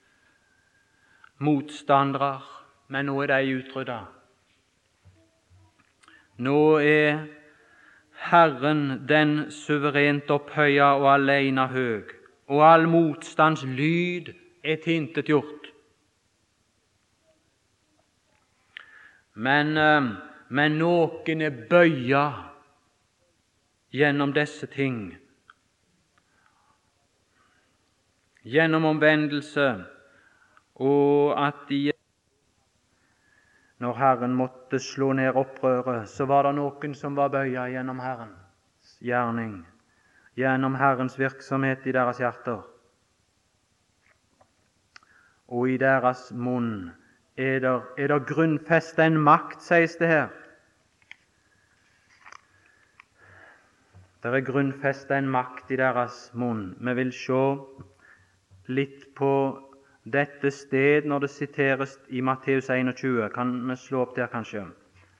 motstandere, 1.38 2.40
men 2.88 3.06
nå 3.06 3.14
er 3.22 3.30
de 3.30 3.54
utrydda. 3.60 4.00
Nå 6.42 6.60
er 6.82 7.22
Herren 8.26 9.06
den 9.06 9.52
suverent 9.54 10.34
opphøya 10.34 10.96
og 10.98 11.12
alene 11.14 11.68
høg, 11.70 12.10
og 12.50 12.66
all 12.72 12.90
motstands 12.90 13.62
lyd 13.62 14.34
er 14.64 14.82
tilintetgjort. 14.82 15.59
Men, 19.34 19.76
eh, 19.76 20.08
men 20.48 20.78
noen 20.78 21.42
er 21.42 21.54
bøya 21.70 22.24
gjennom 23.94 24.32
disse 24.34 24.66
ting. 24.66 25.16
Gjennom 28.42 28.84
omvendelse, 28.84 29.70
og 30.74 31.46
at 31.46 31.66
de 31.68 31.92
Når 33.80 33.94
Herren 33.96 34.34
måtte 34.36 34.76
slå 34.78 35.12
ned 35.16 35.36
opprøret, 35.40 36.08
så 36.08 36.26
var 36.28 36.42
det 36.44 36.50
noen 36.58 36.92
som 36.94 37.14
var 37.16 37.30
bøya 37.32 37.62
gjennom 37.72 38.02
Herrens 38.04 38.98
gjerning, 39.00 39.62
gjennom 40.36 40.76
Herrens 40.76 41.16
virksomhet 41.16 41.86
i 41.88 41.94
deres 41.96 42.20
hjerter 42.20 42.60
og 45.50 45.68
i 45.68 45.78
deres 45.80 46.28
munn 46.32 46.90
er 47.36 47.58
der, 47.58 47.80
er 47.98 48.06
der 48.06 48.18
grunnfesta 48.18 49.06
en 49.06 49.18
makt, 49.18 49.62
sies 49.62 49.96
det 49.96 50.08
her. 50.08 50.28
Det 54.22 54.34
er 54.34 54.44
grunnfesta 54.44 55.18
en 55.18 55.28
makt 55.28 55.70
i 55.70 55.76
deres 55.76 56.30
munn. 56.34 56.74
Vi 56.80 56.94
vil 56.94 57.12
se 57.12 57.42
litt 58.68 59.06
på 59.16 59.32
dette 60.04 60.50
sted 60.50 61.06
når 61.08 61.24
det 61.24 61.30
siteres 61.30 61.96
i 62.08 62.20
Matteus 62.20 62.68
21. 62.70 63.28
Kan 63.34 63.54
vi 63.68 63.76
slå 63.76 64.02
opp 64.04 64.16
der, 64.16 64.28
kanskje? 64.28 64.66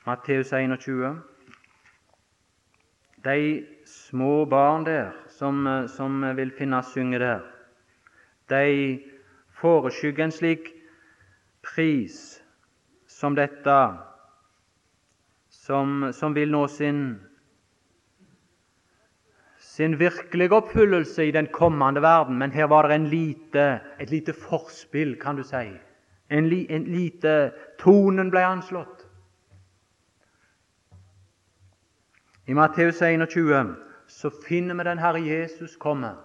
Matteus 0.07 0.53
21. 0.53 1.23
De 3.25 3.67
små 3.87 4.45
barn 4.45 4.85
der 4.85 5.13
som, 5.29 5.65
som 5.89 6.23
vil 6.37 6.53
finne 6.57 6.83
synge 6.83 7.19
der, 7.19 7.41
de 8.51 9.01
foreskygger 9.61 10.25
en 10.25 10.33
slik 10.33 10.71
pris 11.75 12.43
som 13.07 13.35
dette, 13.35 13.79
som, 15.49 16.13
som 16.13 16.35
vil 16.35 16.51
nå 16.51 16.65
sin, 16.69 17.03
sin 19.59 19.99
virkelige 20.01 20.57
oppfyllelse 20.57 21.27
i 21.29 21.35
den 21.35 21.51
kommende 21.53 22.03
verden. 22.03 22.39
Men 22.39 22.51
her 22.51 22.71
var 22.71 22.89
det 22.89 23.01
lite, 23.01 23.81
et 24.01 24.11
lite 24.11 24.33
forspill, 24.33 25.17
kan 25.21 25.37
du 25.37 25.45
si. 25.45 25.67
En, 26.31 26.49
li, 26.49 26.67
en 26.71 26.85
lite 26.85 27.53
Tonen 27.79 28.31
ble 28.31 28.45
anslått. 28.47 29.07
I 32.47 32.55
Matteus 32.55 32.99
21 33.03 33.77
så 34.11 34.31
finner 34.47 34.75
vi 34.75 34.85
den 34.85 34.99
Herre 34.99 35.21
Jesus 35.23 35.77
komme 35.79 36.17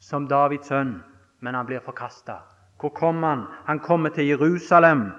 som 0.00 0.28
Davids 0.28 0.68
sønn 0.68 0.96
men 1.38 1.54
han 1.54 1.66
blir 1.66 1.80
forkasta. 1.80 2.40
Hvor 2.80 2.88
kom 2.88 3.22
han? 3.22 3.44
Han 3.64 3.80
kommer 3.80 4.10
til 4.10 4.26
Jerusalem. 4.26 5.10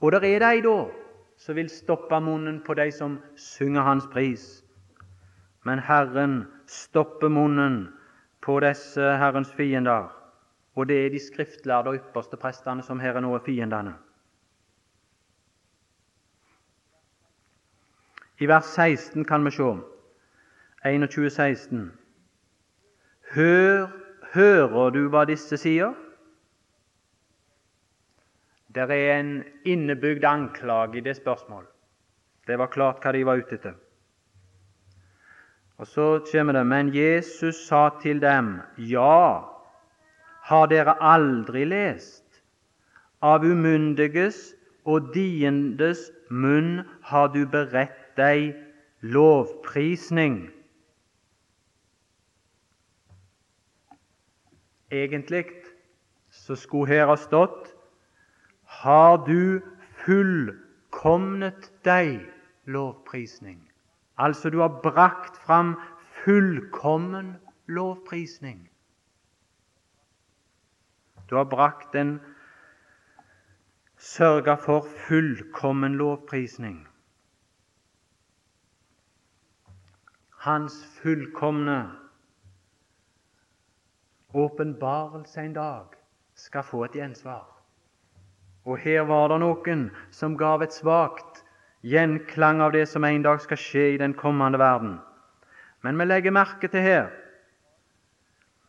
Og 0.00 0.12
der 0.12 0.20
er 0.24 0.38
de 0.38 0.62
da 0.62 0.78
som 1.36 1.56
vil 1.56 1.70
stoppe 1.70 2.20
munnen 2.20 2.60
på 2.66 2.74
de 2.74 2.90
som 2.92 3.18
synger 3.36 3.82
hans 3.82 4.06
pris. 4.12 4.64
Men 5.64 5.78
Herren 5.78 6.44
stopper 6.66 7.28
munnen 7.28 7.88
på 8.40 8.60
disse 8.60 9.00
Herrens 9.00 9.52
fiender, 9.52 10.08
og 10.74 10.88
det 10.88 11.06
er 11.06 11.10
de 11.10 11.18
skriftlærde 11.18 11.88
og 11.88 11.96
ypperste 11.96 12.36
prestene 12.36 12.82
som 12.82 13.00
her 13.00 13.16
er 13.16 13.20
nå 13.20 13.34
er 13.34 13.44
fiendene. 13.44 13.94
I 18.40 18.48
vers 18.48 18.64
16 18.64 19.24
kan 19.24 19.44
vi 19.44 19.50
se 19.50 19.72
21, 20.84 21.30
16. 21.30 21.92
Hør 23.34 23.88
Hører 24.34 24.90
du 24.94 25.08
hva 25.10 25.24
disse 25.26 25.56
sier? 25.58 25.94
Det 28.70 28.86
er 28.94 29.16
en 29.16 29.30
innebygd 29.66 30.24
anklage 30.24 31.00
i 31.00 31.02
det 31.02 31.16
spørsmålet. 31.18 31.70
Det 32.46 32.58
var 32.58 32.70
klart 32.70 33.02
hva 33.02 33.12
de 33.14 33.24
var 33.26 33.42
ute 33.42 33.56
etter. 33.58 33.74
Og 35.80 35.86
Så 35.86 36.06
kommer 36.30 36.52
det 36.52 36.66
Men 36.66 36.94
Jesus 36.94 37.66
sa 37.66 37.88
til 38.02 38.20
dem, 38.20 38.60
Ja, 38.78 39.42
har 40.42 40.66
dere 40.66 40.94
aldri 41.00 41.64
lest? 41.64 42.42
Av 43.22 43.44
umyndiges 43.44 44.54
og 44.84 45.12
diendes 45.14 46.10
munn 46.30 46.84
har 47.02 47.28
du 47.28 47.46
beredt 47.46 48.16
deg 48.16 48.54
lovprisning. 49.02 50.50
Egentlig 54.90 55.46
så 56.30 56.56
skulle 56.56 56.86
her 56.86 57.06
ha 57.06 57.16
stått 57.16 57.74
Har 58.64 59.16
du 59.26 59.60
fullkomnet 60.04 61.72
deg 61.84 62.20
lovprisning? 62.64 63.60
Altså, 64.18 64.50
du 64.50 64.60
har 64.60 64.80
brakt 64.82 65.36
fram 65.36 65.74
fullkommen 66.24 67.36
lovprisning. 67.66 68.70
Du 71.30 71.36
har 71.36 71.44
brakt 71.44 71.94
en 71.94 72.20
sørga 73.96 74.54
for 74.54 74.86
fullkommen 75.06 75.94
lovprisning. 75.94 76.88
Hans 80.30 80.84
fullkomne 81.02 81.99
åpenbarelse 84.34 85.40
en 85.40 85.52
dag 85.52 85.86
skal 86.34 86.62
få 86.62 86.84
et 86.84 86.96
gjensvar. 86.96 87.46
Og 88.64 88.78
her 88.78 89.02
var 89.08 89.28
det 89.28 89.40
noen 89.40 89.88
som 90.10 90.36
gav 90.38 90.62
et 90.62 90.74
svakt 90.74 91.44
gjenklang 91.82 92.60
av 92.60 92.72
det 92.72 92.86
som 92.88 93.04
en 93.04 93.22
dag 93.24 93.40
skal 93.40 93.58
skje 93.60 93.86
i 93.94 94.00
den 94.00 94.14
kommende 94.14 94.58
verden. 94.60 94.98
Men 95.82 95.98
vi 95.98 96.04
legger 96.04 96.36
merke 96.36 96.68
til 96.68 96.84
her 96.84 97.08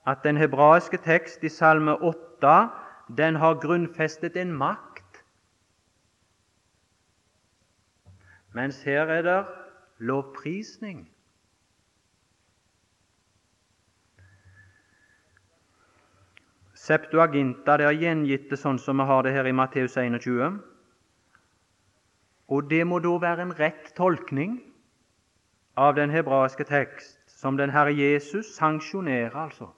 at 0.07 0.23
den 0.23 0.37
hebraiske 0.37 0.97
tekst 0.97 1.43
i 1.43 1.49
Salme 1.49 1.97
8 2.01 2.69
den 3.17 3.35
har 3.35 3.59
grunnfestet 3.59 4.37
en 4.37 4.53
makt, 4.53 5.23
mens 8.53 8.83
her 8.83 9.11
er 9.11 9.21
det 9.21 9.45
lovprisning. 9.99 11.10
Septuaginta 16.81 17.75
det 17.77 17.85
er 17.85 17.97
gjengitt 17.99 18.47
det 18.49 18.57
sånn 18.57 18.79
som 18.81 18.97
vi 18.97 19.05
har 19.05 19.21
det 19.21 19.35
her 19.35 19.45
i 19.45 19.53
Matteus 19.53 19.99
21. 20.01 20.55
Og 22.49 22.69
det 22.71 22.81
må 22.89 22.97
da 23.03 23.11
være 23.21 23.45
en 23.45 23.53
rett 23.59 23.91
tolkning 23.97 24.55
av 25.77 25.93
den 25.95 26.09
hebraiske 26.09 26.65
tekst, 26.65 27.19
som 27.29 27.57
den 27.57 27.69
Herre 27.69 27.93
Jesus 27.93 28.55
sanksjonerer, 28.55 29.37
altså. 29.37 29.69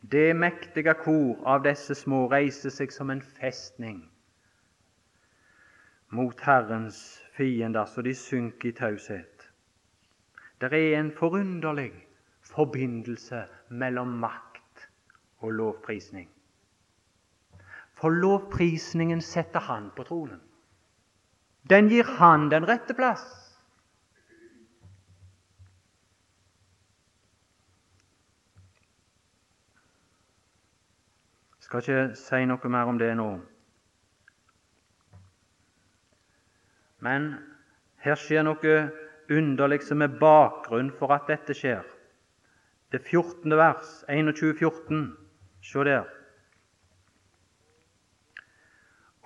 Det 0.00 0.32
mektige 0.36 0.94
kor 1.02 1.36
av 1.44 1.64
disse 1.68 1.94
små 1.98 2.26
reiser 2.32 2.72
seg 2.72 2.92
som 2.94 3.10
en 3.10 3.20
festning 3.20 4.00
mot 6.16 6.40
Herrens 6.40 7.20
fiender, 7.36 7.84
så 7.84 8.00
de 8.06 8.14
synker 8.14 8.70
i 8.70 8.76
taushet. 8.80 9.48
Det 10.60 10.72
er 10.72 11.00
en 11.00 11.12
forunderlig 11.12 12.05
forbindelse 12.56 13.44
mellom 13.68 14.16
makt 14.22 14.88
og 15.44 15.52
lovprisning. 15.52 16.28
For 17.96 18.12
lovprisningen 18.12 19.20
setter 19.20 19.60
Han 19.60 19.90
på 19.96 20.04
tronen. 20.04 20.40
Den 21.70 21.88
gir 21.88 22.04
Han 22.18 22.50
den 22.50 22.68
rette 22.68 22.94
plass. 22.94 23.24
Jeg 31.56 31.68
skal 31.68 31.82
ikke 31.82 32.14
si 32.14 32.44
noe 32.46 32.68
mer 32.70 32.86
om 32.86 32.98
det 32.98 33.10
nå. 33.18 33.30
Men 37.02 37.32
her 38.04 38.14
skjer 38.14 38.46
noe 38.46 38.76
underlig 39.34 39.80
som 39.82 40.04
er 40.06 40.14
bakgrunn 40.20 40.92
for 40.94 41.10
at 41.16 41.26
dette 41.26 41.56
skjer. 41.58 41.95
Det 42.92 43.00
14. 43.02 43.56
vers, 43.56 44.04
21, 44.08 44.54
14. 44.58 45.16
Se 45.62 45.84
der. 45.84 46.04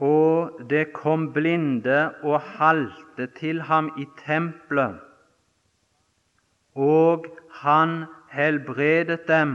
Og 0.00 0.62
det 0.70 0.92
kom 0.96 1.26
blinde 1.32 2.14
og 2.24 2.40
halte 2.40 3.26
til 3.36 3.60
ham 3.68 3.90
i 4.00 4.06
tempelet, 4.24 4.96
og 6.74 7.26
han 7.60 8.06
helbredet 8.32 9.28
dem. 9.28 9.52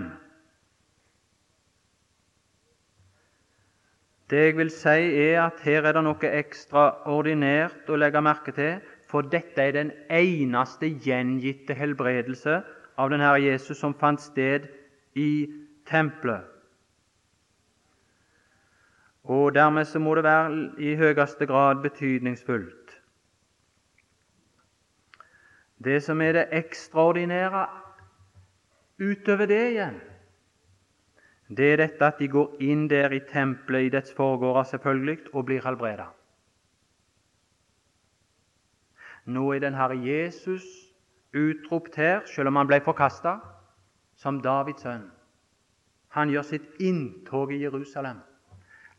Det 4.30 4.45
jeg 4.45 4.58
vil 4.58 4.70
si, 4.70 5.01
er 5.26 5.47
at 5.47 5.66
her 5.66 5.86
er 5.86 5.97
det 5.97 6.06
noe 6.06 6.30
ekstraordinært 6.30 7.89
å 7.89 7.97
legge 7.97 8.22
merke 8.22 8.53
til, 8.53 8.80
for 9.10 9.26
dette 9.34 9.62
er 9.62 9.74
den 9.74 9.91
eneste 10.14 10.93
gjengitte 11.01 11.74
helbredelse 11.78 12.62
av 12.97 13.09
den 13.09 13.23
Herre 13.23 13.41
Jesus 13.43 13.79
som 13.79 13.93
fant 13.93 14.21
sted 14.21 14.67
i 15.15 15.47
tempelet. 15.87 16.43
Og 19.25 19.55
dermed 19.55 19.87
så 19.89 19.99
må 19.99 20.15
det 20.15 20.23
være 20.23 20.57
i 20.77 20.95
høyeste 20.95 21.47
grad 21.49 21.81
betydningsfullt. 21.81 22.91
Det 25.85 26.03
som 26.03 26.21
er 26.21 26.37
det 26.37 26.45
ekstraordinære 26.51 27.65
utover 29.01 29.49
det 29.49 29.63
igjen, 29.71 29.97
det 31.49 31.71
er 31.73 31.77
dette 31.77 32.05
at 32.05 32.21
de 32.21 32.27
går 32.27 32.61
inn 32.63 32.87
der 32.89 33.13
i 33.13 33.19
tempelet 33.29 33.85
i 33.89 33.89
dets 33.93 34.13
forgårder 34.13 34.63
selvfølgelig 34.63 35.17
og 35.33 35.45
blir 35.45 35.65
helbreda. 35.65 36.07
Nå 39.25 39.51
er 39.53 39.59
den 39.59 39.73
Herre 39.73 39.97
Jesus 39.97 40.84
utropt 41.36 41.95
her, 41.95 42.21
selv 42.25 42.47
om 42.47 42.55
han 42.55 42.67
ble 42.67 42.79
forkasta, 42.83 43.38
som 44.15 44.39
Davids 44.41 44.81
sønn. 44.81 45.09
Han 46.15 46.31
gjør 46.31 46.47
sitt 46.47 46.79
inntog 46.79 47.51
i 47.51 47.59
Jerusalem. 47.63 48.21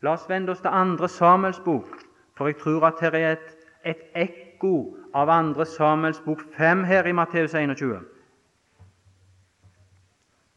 La 0.05 0.13
oss 0.13 0.27
vende 0.29 0.53
oss 0.53 0.61
til 0.61 0.73
andre 0.73 1.09
Samuels 1.09 1.59
bok, 1.65 1.95
for 2.37 2.47
jeg 2.47 2.59
tror 2.61 2.85
at 2.91 3.01
her 3.01 3.15
er 3.17 3.31
et, 3.31 3.55
et 3.83 4.03
ekko 4.13 4.97
av 5.17 5.29
andre 5.33 5.65
Samuels 5.65 6.21
bok 6.21 6.43
5 6.57 6.83
her 6.85 7.09
i 7.09 7.15
Matteus 7.17 7.55
21. 7.57 7.97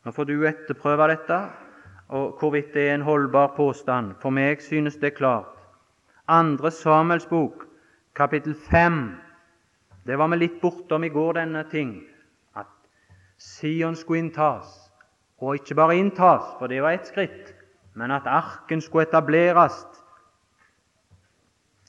Nå 0.05 0.12
får 0.12 0.28
du 0.28 0.37
etterprøve 0.49 1.09
dette 1.09 1.41
og 2.11 2.37
hvorvidt 2.41 2.74
det 2.74 2.89
er 2.89 2.95
en 2.95 3.07
holdbar 3.07 3.55
påstand. 3.57 4.14
For 4.20 4.35
meg 4.35 4.62
synes 4.62 4.97
det 5.01 5.12
er 5.12 5.16
klart. 5.16 5.57
Andre 6.28 6.70
Samuels 6.70 7.26
bok, 7.26 7.64
kapittel 8.14 8.55
5. 8.70 9.03
Det 10.11 10.19
var 10.19 10.27
vi 10.29 10.37
litt 10.41 10.57
bortom 10.59 11.05
i 11.07 11.09
går, 11.15 11.37
denne 11.39 11.61
ting. 11.71 11.93
At 12.59 12.67
Sion 13.39 13.95
skulle 13.95 14.25
inntas. 14.25 14.73
Og 15.39 15.61
ikke 15.61 15.77
bare 15.79 15.95
inntas, 16.03 16.49
for 16.59 16.67
det 16.67 16.81
var 16.83 16.97
ett 16.97 17.07
skritt, 17.07 17.53
men 17.95 18.11
at 18.11 18.27
arken 18.27 18.83
skulle 18.83 19.07
etableres 19.07 19.87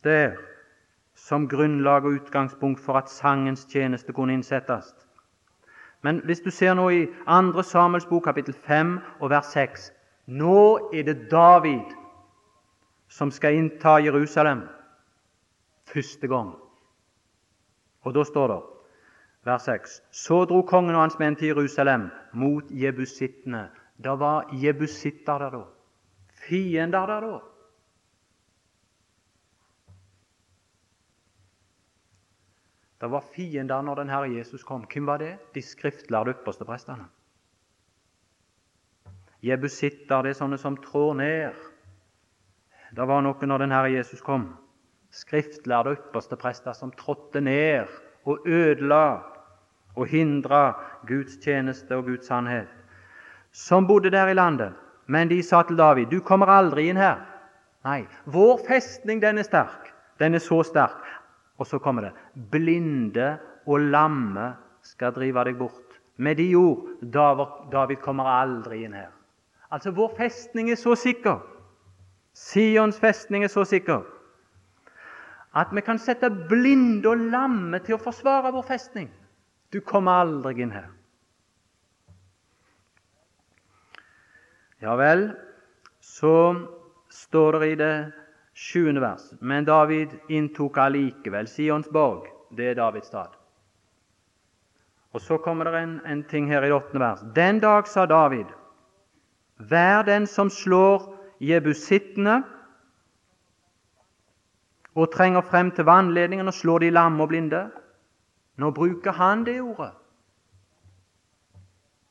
der 0.06 0.38
som 1.18 1.48
grunnlag 1.50 2.06
og 2.06 2.22
utgangspunkt 2.22 2.80
for 2.86 3.02
at 3.02 3.10
sangens 3.10 3.66
tjeneste 3.66 4.14
kunne 4.14 4.38
innsettes. 4.38 4.94
Men 6.02 6.22
hvis 6.26 6.46
du 6.46 6.52
ser 6.54 6.78
nå 6.78 6.90
i 6.90 7.04
2. 7.26 7.64
Samuels 7.66 8.06
bok, 8.06 8.24
kapittel 8.30 8.54
5 8.54 9.00
og 9.20 9.30
vers 9.30 9.50
6, 9.58 9.92
nå 10.28 10.90
er 10.94 11.10
det 11.10 11.32
David 11.32 11.90
som 13.10 13.32
skal 13.32 13.58
innta 13.58 13.98
Jerusalem 13.98 14.68
første 15.90 16.28
gang. 16.28 16.54
Og 18.02 18.16
da 18.16 18.24
står 18.26 18.48
det, 18.48 18.60
vers 19.46 19.68
6, 19.70 20.02
så 20.12 20.44
dro 20.46 20.62
kongen 20.68 20.96
og 20.96 21.06
hans 21.06 21.20
menn 21.20 21.38
til 21.38 21.54
Jerusalem 21.54 22.10
mot 22.34 22.70
jebusittene. 22.72 23.70
Det 24.02 24.18
var 24.20 24.50
jebusitter 24.54 25.38
der 25.38 25.58
da. 25.58 25.64
Fiender 26.48 27.06
der 27.06 27.26
da. 27.28 27.40
Det 33.02 33.10
var 33.12 33.26
fiender 33.36 33.82
når 33.82 33.96
den 33.96 34.10
Herre 34.10 34.30
Jesus 34.30 34.64
kom. 34.64 34.86
Hvem 34.94 35.06
var 35.06 35.18
det? 35.18 35.38
De 35.56 35.62
skriftlærde 35.62 36.32
yppersteprestene. 36.32 37.06
Jebusitter, 39.42 40.22
det 40.22 40.30
er 40.30 40.38
sånne 40.38 40.58
som 40.62 40.78
trår 40.78 41.16
ned. 41.18 41.62
Det 42.94 43.08
var 43.08 43.24
noe 43.26 43.48
når 43.48 43.64
den 43.64 43.74
Herre 43.74 43.90
Jesus 43.90 44.22
kom. 44.22 44.52
Skriftlærde 45.12 45.90
og 45.90 45.98
ypperste 45.98 46.36
prester 46.36 46.74
som 46.74 46.92
trådte 46.92 47.42
ned 47.42 47.88
og 48.26 48.48
ødela 48.48 49.20
og 49.96 50.08
hindra 50.08 50.76
Guds 51.08 51.38
tjeneste 51.44 51.96
og 51.96 52.06
Guds 52.06 52.26
sannhet. 52.26 52.68
Som 53.52 53.88
bodde 53.88 54.12
der 54.12 54.28
i 54.28 54.34
landet. 54.34 54.74
Men 55.08 55.30
de 55.30 55.44
sa 55.44 55.64
til 55.64 55.78
David, 55.78 56.06
'Du 56.06 56.20
kommer 56.20 56.48
aldri 56.48 56.90
inn 56.90 56.98
her.' 56.98 57.26
Nei, 57.84 58.08
vår 58.26 58.60
festning 58.68 59.22
den 59.22 59.38
er 59.38 59.44
sterk. 59.44 59.94
Den 60.20 60.36
er 60.36 60.40
så 60.40 60.64
sterk. 60.64 61.06
Og 61.58 61.68
så 61.68 61.80
kommer 61.80 62.02
det 62.02 62.12
'Blinde 62.52 63.38
og 63.68 63.80
lamme 63.80 64.54
skal 64.82 65.12
drive 65.14 65.44
deg 65.44 65.56
bort'. 65.56 66.00
Med 66.18 66.36
de 66.36 66.56
ord 66.56 66.88
David 67.72 67.96
kommer 67.96 68.24
aldri 68.24 68.84
inn 68.84 68.94
her. 68.94 69.10
Altså, 69.72 69.92
vår 69.92 70.14
festning 70.18 70.72
er 70.72 70.76
så 70.76 70.96
sikker, 70.96 71.40
Sions 72.34 73.00
festning 73.00 73.44
er 73.44 73.48
så 73.52 73.64
sikker, 73.68 74.02
at 75.52 75.72
vi 75.76 75.84
kan 75.84 76.00
sette 76.00 76.30
blinde 76.50 77.10
og 77.12 77.26
lamme 77.34 77.80
til 77.84 77.98
å 77.98 78.02
forsvare 78.02 78.54
vår 78.56 78.68
festning. 78.70 79.10
Du 79.72 79.82
kommer 79.84 80.24
aldri 80.24 80.64
inn 80.64 80.72
her. 80.72 80.90
Ja 84.82 84.96
vel, 84.98 85.30
så 86.02 86.34
står 87.12 87.60
det 87.60 87.68
i 87.70 87.78
det 87.78 87.96
sjuende 88.58 89.02
vers 89.04 89.28
Men 89.40 89.66
David 89.68 90.16
inntok 90.34 90.80
allikevel 90.82 91.48
Sions 91.48 91.90
borg. 91.92 92.26
Det 92.52 92.72
er 92.72 92.80
Davids 92.80 93.08
stad. 93.08 93.36
Og 95.12 95.22
så 95.22 95.38
kommer 95.44 95.68
det 95.68 95.84
en, 95.84 96.00
en 96.08 96.24
ting 96.24 96.48
her 96.50 96.64
i 96.64 96.72
det 96.72 96.76
åttende 96.76 97.04
vers. 97.04 97.22
Den 97.36 97.60
dag 97.60 97.88
sa 97.88 98.06
David 98.06 98.48
Vær 99.70 100.04
den 100.08 100.26
som 100.28 100.50
slår 100.50 101.06
jebusittene 101.44 102.42
og 104.96 105.12
trenger 105.14 105.42
frem 105.42 105.72
til 105.72 105.88
vannledningen 105.88 106.48
og 106.48 106.54
slår 106.54 106.84
de 106.84 106.90
lamme 106.92 107.24
og 107.24 107.32
blinde. 107.32 107.64
Nå 108.58 108.72
bruker 108.76 109.12
han 109.12 109.46
det 109.46 109.62
ordet. 109.62 109.92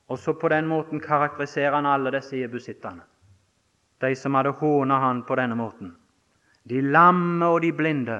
Og 0.08 0.18
så 0.18 0.32
på 0.32 0.48
den 0.48 0.66
måten 0.66 1.00
karakteriserer 1.00 1.74
han 1.74 1.86
alle 1.86 2.10
disse 2.10 2.36
jebusittene, 2.36 3.04
de 4.00 4.14
som 4.16 4.34
hadde 4.34 4.56
hånet 4.58 5.00
han 5.00 5.22
på 5.22 5.36
denne 5.38 5.54
måten. 5.54 5.94
De 6.68 6.80
lamme 6.80 7.46
og 7.46 7.62
de 7.62 7.72
blinde. 7.72 8.18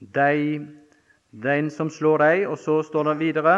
De, 0.00 0.66
den 1.30 1.70
som 1.70 1.90
slår 1.90 2.18
deg, 2.18 2.48
og 2.48 2.58
så 2.58 2.82
står 2.82 3.12
det 3.12 3.18
videre 3.22 3.56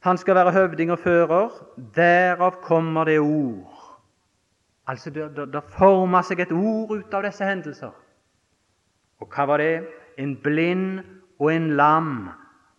han 0.00 0.18
skal 0.18 0.34
være 0.34 0.52
høvding 0.52 0.92
og 0.94 0.98
fører. 0.98 1.48
Derav 1.96 2.60
kommer 2.62 3.04
det 3.04 3.18
ord. 3.18 3.67
Altså, 4.88 5.10
Det, 5.10 5.62
forma 5.76 6.22
seg 6.24 6.40
et 6.40 6.52
ord 6.52 6.94
ut 6.96 7.14
av 7.14 7.26
disse 7.26 7.44
hendelser. 7.44 7.92
Og 9.20 9.28
hva 9.34 9.44
var 9.50 9.60
det? 9.60 9.84
En 10.18 10.36
blind 10.42 11.02
og 11.38 11.52
en 11.52 11.70
lam 11.76 12.30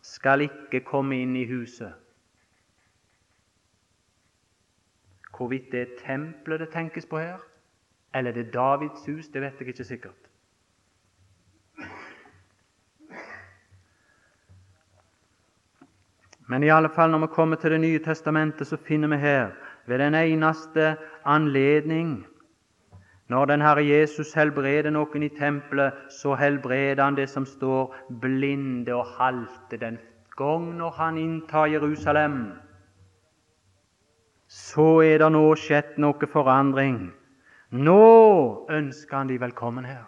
skal 0.01 0.47
ikke 0.47 0.81
komme 0.87 1.21
inn 1.21 1.35
i 1.37 1.45
huset. 1.47 1.93
Hvorvidt 5.37 5.69
det 5.71 5.81
er 5.81 5.99
tempelet 6.01 6.59
det 6.59 6.73
tenkes 6.73 7.05
på 7.05 7.19
her, 7.21 7.37
eller 8.15 8.31
det 8.35 8.47
er 8.47 8.51
Davids 8.51 9.05
hus, 9.05 9.29
det 9.31 9.41
vet 9.41 9.59
jeg 9.59 9.67
ikke 9.71 9.83
sikkert. 9.87 10.25
Men 16.49 16.63
i 16.63 16.71
alle 16.73 16.89
fall 16.89 17.11
når 17.11 17.27
vi 17.27 17.33
kommer 17.33 17.55
til 17.55 17.71
Det 17.71 17.81
nye 17.81 17.99
testamentet, 17.99 18.67
så 18.67 18.77
finner 18.77 19.07
vi 19.07 19.17
her 19.17 19.51
ved 19.85 19.99
den 19.99 20.15
eneste 20.15 20.97
anledning 21.29 22.19
når 23.29 23.45
den 23.45 23.61
Herre 23.61 23.83
Jesus 23.85 24.31
helbreder 24.33 24.89
noen 24.89 25.23
i 25.23 25.29
tempelet, 25.29 25.93
så 26.09 26.33
helbreder 26.33 27.03
han 27.03 27.17
det 27.17 27.27
som 27.29 27.45
står 27.45 27.93
blinde 28.23 28.95
og 28.97 29.05
halte 29.19 29.77
den 29.77 29.99
gang 30.39 30.71
når 30.79 30.95
han 30.97 31.17
inntar 31.21 31.69
Jerusalem. 31.69 32.39
Så 34.47 35.01
er 35.05 35.21
det 35.21 35.29
nå 35.35 35.43
skjedd 35.61 35.99
noe 36.01 36.29
forandring. 36.33 37.11
Nå 37.69 38.65
ønsker 38.73 39.17
han 39.17 39.29
de 39.29 39.37
velkommen 39.37 39.85
her. 39.85 40.07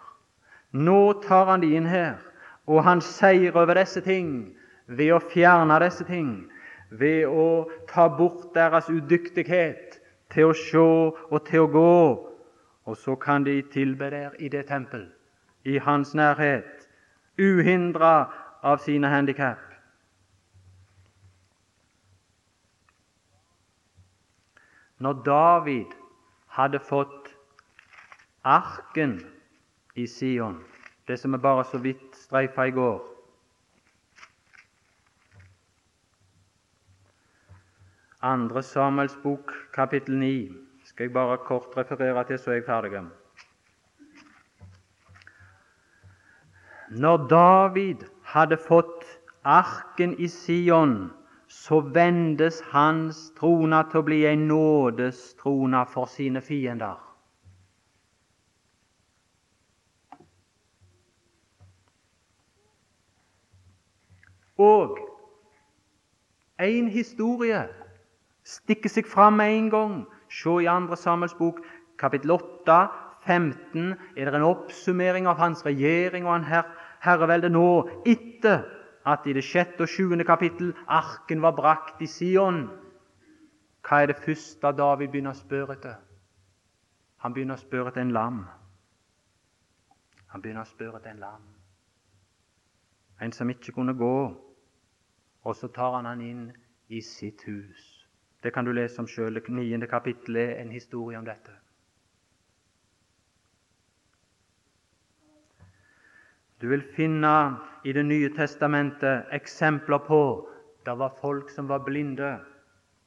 Nå 0.72 1.22
tar 1.22 1.46
han 1.52 1.62
de 1.62 1.76
inn 1.76 1.86
her, 1.86 2.18
og 2.66 2.82
han 2.82 3.04
seier 3.04 3.54
over 3.54 3.78
disse 3.78 4.02
ting 4.02 4.56
ved 4.88 5.12
å 5.14 5.22
fjerne 5.30 5.78
disse 5.84 6.08
ting, 6.08 6.48
ved 6.90 7.28
å 7.28 7.68
ta 7.86 8.08
bort 8.10 8.50
deres 8.56 8.90
udyktighet 8.90 9.91
til 10.32 10.48
å 10.48 10.54
se 10.56 10.82
og 10.82 11.40
til 11.46 11.66
å 11.66 11.70
gå. 11.72 11.96
Og 12.88 12.96
så 12.98 13.14
kan 13.14 13.44
de 13.44 13.60
tilbe 13.70 14.08
der 14.10 14.34
i 14.42 14.48
det 14.48 14.66
tempel, 14.66 15.06
i 15.64 15.78
hans 15.78 16.14
nærhet, 16.18 16.88
uhindra 17.38 18.32
av 18.62 18.82
sine 18.82 19.08
handikap. 19.08 19.60
Når 24.98 25.22
David 25.26 25.94
hadde 26.58 26.78
fått 26.78 27.32
arken 28.44 29.20
i 29.94 30.06
Sion, 30.06 30.60
det 31.06 31.18
som 31.18 31.32
vi 31.34 31.38
bare 31.38 31.64
så 31.64 31.78
vidt 31.78 32.18
streifa 32.18 32.66
i 32.66 32.74
går 32.74 33.11
Andre 38.22 38.62
Samuels 38.62 39.16
bok, 39.22 39.52
kapittel 39.74 40.18
9, 40.18 40.54
skal 40.84 41.04
jeg 41.04 41.12
bare 41.12 41.38
kort 41.38 41.76
referere 41.76 42.24
til, 42.24 42.38
så 42.38 42.50
er 42.50 42.54
jeg 42.54 42.64
ferdig. 42.66 43.00
Når 46.90 47.26
David 47.26 48.04
hadde 48.22 48.56
fått 48.56 49.02
arken 49.44 50.14
i 50.18 50.28
Sion, 50.28 51.10
så 51.48 51.80
vendes 51.80 52.60
hans 52.70 53.32
trone 53.40 53.82
til 53.90 54.00
å 54.00 54.06
bli 54.06 54.20
en 54.30 54.46
nådestrone 54.48 55.82
for 55.90 56.06
sine 56.06 56.40
fiender. 56.40 57.00
Og 64.62 64.98
en 66.62 66.88
historie 66.88 67.66
stikker 68.52 68.92
seg 68.92 69.08
fram 69.08 69.38
med 69.40 69.54
en 69.56 69.70
gang. 69.72 69.96
Se 70.32 70.58
i 70.62 70.68
2. 70.68 70.96
Samuels 70.96 71.34
bok, 71.38 71.60
kapittel 72.00 72.34
8, 72.34 72.78
15, 73.26 73.94
er 74.16 74.30
det 74.30 74.34
en 74.34 74.48
oppsummering 74.48 75.28
av 75.30 75.38
hans 75.38 75.64
regjering 75.66 76.26
og 76.26 76.32
han 76.32 76.46
her, 76.48 76.70
herrevelde 77.04 77.50
nå, 77.52 77.66
etter 78.06 78.64
at 79.06 79.26
i 79.26 79.34
det 79.34 79.44
sjette 79.46 79.84
og 79.84 79.90
sjuende 79.90 80.26
kapittel 80.26 80.72
arken 80.86 81.42
var 81.42 81.54
brakt 81.58 82.02
i 82.02 82.08
Sion. 82.10 82.64
Hva 83.82 84.02
er 84.02 84.12
det 84.12 84.22
første 84.22 84.72
David 84.78 85.10
begynner 85.10 85.34
å 85.34 85.38
spørre 85.38 85.76
etter? 85.76 85.96
Han 87.22 87.34
begynner 87.34 87.58
å 87.58 87.62
spørre 87.62 87.90
etter 87.90 88.02
en 88.02 88.14
lam. 88.14 88.44
Han 90.34 90.42
begynner 90.42 90.64
å 90.64 90.70
spørre 90.70 90.98
etter 90.98 91.14
en 91.14 91.22
lam. 91.22 91.48
En 93.22 93.34
som 93.34 93.50
ikke 93.50 93.74
kunne 93.74 93.94
gå. 93.94 94.16
Og 95.42 95.56
så 95.58 95.68
tar 95.74 95.96
han 95.96 96.06
han 96.06 96.22
inn 96.22 96.44
i 96.88 97.00
sitt 97.02 97.42
hus. 97.46 97.91
Det 98.42 98.52
kan 98.52 98.64
du 98.64 98.72
lese 98.72 98.98
om 99.00 99.06
sjøl. 99.06 99.34
Det 99.34 99.48
niende 99.48 99.86
kapittelet 99.86 100.56
er 100.56 100.62
en 100.62 100.72
historie 100.74 101.18
om 101.18 101.24
dette. 101.24 101.52
Du 106.62 106.68
vil 106.68 106.82
finne 106.94 107.58
i 107.84 107.92
Det 107.92 108.04
nye 108.06 108.28
testamentet 108.30 109.26
eksempler 109.32 109.98
på 109.98 110.48
det 110.86 110.98
var 110.98 111.16
folk 111.20 111.50
som 111.50 111.68
var 111.68 111.78
blinde, 111.78 112.38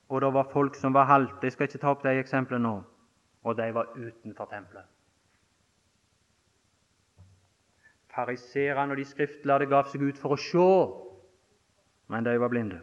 og 0.10 0.22
det 0.22 0.34
var 0.34 0.50
folk 0.52 0.76
som 0.76 0.94
var 0.94 1.06
halte. 1.06 1.44
Jeg 1.44 1.52
skal 1.52 1.68
ikke 1.68 1.78
ta 1.78 1.92
opp 1.92 2.04
de 2.04 2.20
eksemplene 2.20 2.64
nå. 2.64 2.76
Og 3.44 3.58
de 3.58 3.74
var 3.74 3.92
utenfor 3.96 4.46
tempelet. 4.46 4.86
Fariserene 8.16 8.92
og 8.92 8.98
de 8.98 9.06
skriftlærde 9.06 9.68
gav 9.68 9.90
seg 9.92 10.02
ut 10.08 10.20
for 10.20 10.36
å 10.36 10.40
se, 10.40 10.68
men 12.08 12.24
de 12.24 12.38
var 12.40 12.52
blinde. 12.52 12.80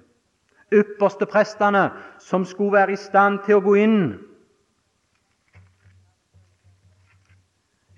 Ypperste 0.73 1.27
prestene, 1.27 1.91
som 2.19 2.45
skulle 2.45 2.73
være 2.73 2.93
i 2.93 3.01
stand 3.01 3.43
til 3.47 3.61
å 3.61 3.65
gå 3.65 3.75
inn 3.83 3.99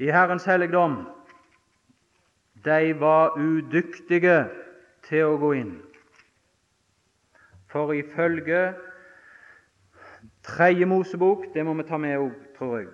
i 0.02 0.10
Herrens 0.10 0.44
helligdom, 0.44 1.04
de 2.64 2.94
var 3.00 3.36
udyktige 3.38 4.38
til 5.06 5.28
å 5.28 5.36
gå 5.38 5.52
inn. 5.60 5.74
For 7.70 7.92
ifølge 7.92 8.74
Tredje 10.44 10.86
Mosebok 10.86 11.46
Det 11.54 11.64
må 11.64 11.74
vi 11.74 11.82
ta 11.88 11.96
med 11.96 12.18
òg, 12.18 12.32
tror 12.58 12.78
jeg. 12.78 12.88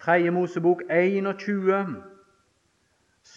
Tredje 0.00 0.30
Mosebok 0.30 0.82
21, 0.90 1.96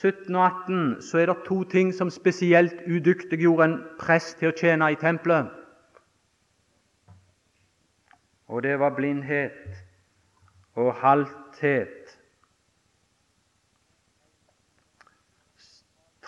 17 0.02 0.36
og 0.36 0.46
18, 0.46 1.02
så 1.02 1.18
er 1.18 1.26
det 1.26 1.38
to 1.46 1.64
ting 1.64 1.94
som 1.94 2.10
spesielt 2.10 2.86
udyktiggjorde 2.88 3.66
en 3.66 3.80
prest 4.00 4.38
til 4.40 4.52
å 4.52 4.56
tjene 4.56 4.88
i 4.94 5.00
tempelet. 5.00 5.50
Og 8.48 8.64
det 8.64 8.78
var 8.80 8.96
blindhet 8.96 9.84
og 10.80 10.94
halthet 11.02 12.16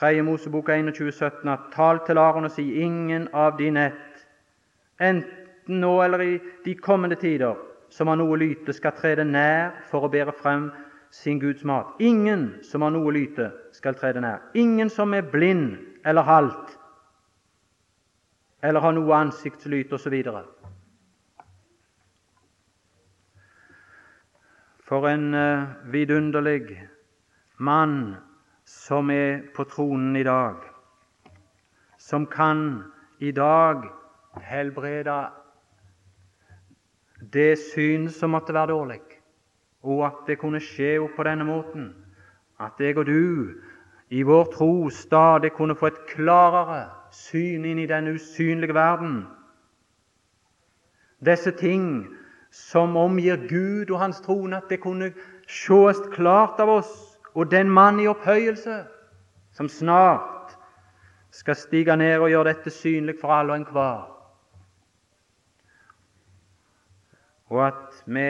3. 0.01 0.22
Mosebok 0.26 0.69
21, 0.69 1.11
17, 1.11 1.49
at 1.49 1.72
tal 1.74 1.99
til 2.05 2.17
Aron 2.17 2.45
og 2.45 2.51
si 2.51 2.67
ingen 2.82 3.28
av 3.34 3.55
de 3.57 3.69
nett, 3.72 4.24
enten 4.99 5.80
nå 5.80 5.91
eller 6.03 6.24
i 6.26 6.32
de 6.65 6.74
kommende 6.76 7.15
tider, 7.22 7.55
som 7.89 8.09
har 8.09 8.17
noe 8.17 8.38
lyte, 8.41 8.74
skal 8.74 8.97
trede 8.97 9.24
nær 9.30 9.76
for 9.91 10.07
å 10.07 10.09
bære 10.11 10.34
frem 10.41 10.72
sin 11.12 11.39
Guds 11.39 11.64
mat. 11.64 11.95
Ingen 11.99 12.64
som 12.64 12.82
har 12.82 12.93
noe 12.95 13.12
lyte, 13.12 13.51
skal 13.76 13.95
trede 13.99 14.22
nær. 14.24 14.39
Ingen 14.55 14.89
som 14.89 15.14
er 15.14 15.28
blind 15.28 15.78
eller 16.05 16.26
halt, 16.26 16.78
eller 18.64 18.82
har 18.82 18.95
noe 18.95 19.16
ansiktslyte 19.18 19.97
osv. 19.97 20.16
For 24.88 25.07
en 25.07 25.34
uh, 25.36 25.70
vidunderlig 25.91 26.82
mann 27.57 28.16
som 28.68 29.12
er 29.12 29.43
på 29.55 29.66
tronen 29.70 30.16
i 30.16 30.24
dag, 30.24 30.64
som 31.97 32.26
kan 32.26 32.84
i 33.20 33.32
dag 33.32 33.84
helbrede 34.41 35.20
det 37.34 37.59
syn 37.59 38.09
som 38.09 38.34
måtte 38.34 38.53
være 38.53 38.74
dårlig, 38.74 39.01
og 39.84 40.05
at 40.05 40.23
det 40.27 40.38
kunne 40.39 40.61
skje 40.61 40.97
opp 41.01 41.15
på 41.17 41.25
denne 41.25 41.45
måten, 41.45 41.91
at 42.61 42.79
jeg 42.79 42.97
og 42.97 43.05
du 43.05 43.53
i 44.11 44.21
vår 44.27 44.49
tro 44.53 44.89
stadig 44.89 45.53
kunne 45.55 45.75
få 45.75 45.89
et 45.89 46.01
klarere 46.09 46.84
syn 47.11 47.65
inn 47.65 47.79
i 47.79 47.88
den 47.89 48.11
usynlige 48.13 48.75
verden. 48.75 49.23
Disse 51.25 51.51
ting 51.51 52.07
som 52.51 52.97
omgir 52.97 53.39
Gud 53.47 53.91
og 53.91 53.99
Hans 53.99 54.21
trone, 54.21 54.57
at 54.57 54.69
det 54.69 54.82
kunne 54.84 55.13
sees 55.47 55.99
klart 56.11 56.59
av 56.59 56.69
oss 56.69 56.91
og 57.34 57.51
den 57.51 57.69
mann 57.69 57.99
i 57.99 58.07
opphøyelse 58.11 58.84
som 59.55 59.69
snart 59.69 60.57
skal 61.32 61.55
stige 61.55 61.95
ned 61.95 62.19
og 62.19 62.29
gjøre 62.29 62.51
dette 62.51 62.69
synlig 62.69 63.15
for 63.21 63.32
alle 63.34 63.53
og 63.53 63.61
enhver. 63.61 64.03
Og 67.51 67.67
at 67.67 68.03
vi 68.05 68.27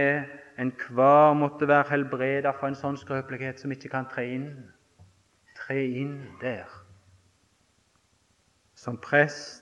enhver 0.61 1.33
måtte 1.33 1.67
være 1.67 1.89
helbreda 1.89 2.51
for 2.53 2.69
en 2.69 2.77
sånn 2.77 2.99
skrøpelighet 2.99 3.61
som 3.61 3.73
ikke 3.73 3.89
kan 3.89 4.09
tre 4.11 4.27
inn, 4.35 4.49
tre 5.57 5.79
inn 6.01 6.19
der. 6.41 6.69
Som 8.77 8.99
prest 9.01 9.61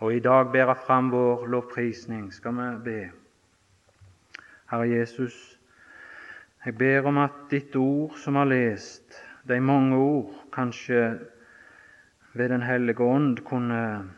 og 0.00 0.14
i 0.14 0.20
dag 0.24 0.52
bære 0.52 0.76
fram 0.86 1.10
vår 1.12 1.46
lovprisning, 1.52 2.30
skal 2.32 2.54
vi 2.56 2.68
be. 2.84 3.00
Herre 4.70 4.88
Jesus, 4.88 5.58
jeg 6.64 6.78
ber 6.78 7.08
om 7.10 7.18
at 7.18 7.36
ditt 7.50 7.76
ord 7.76 8.14
som 8.16 8.38
har 8.38 8.48
lest, 8.48 9.18
de 9.48 9.60
mange 9.60 9.96
ord, 9.96 10.32
kanskje 10.52 11.18
ved 12.32 12.48
Den 12.48 12.62
hellige 12.62 13.02
ånd 13.02 13.38
kunne 13.44 14.10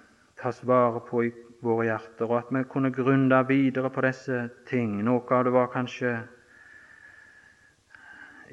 tas 0.43 0.67
vare 0.67 1.01
på 1.01 1.23
i 1.23 1.33
våre 1.63 1.87
hjerter, 1.87 2.27
og 2.27 2.39
at 2.39 2.51
vi 2.51 2.65
kunne 2.69 2.91
grunne 2.95 3.39
videre 3.49 3.91
på 3.91 4.03
disse 4.03 4.49
ting. 4.67 4.99
Noe 5.07 5.23
av 5.31 5.45
det 5.47 5.53
var 5.55 5.71
kanskje 5.73 6.17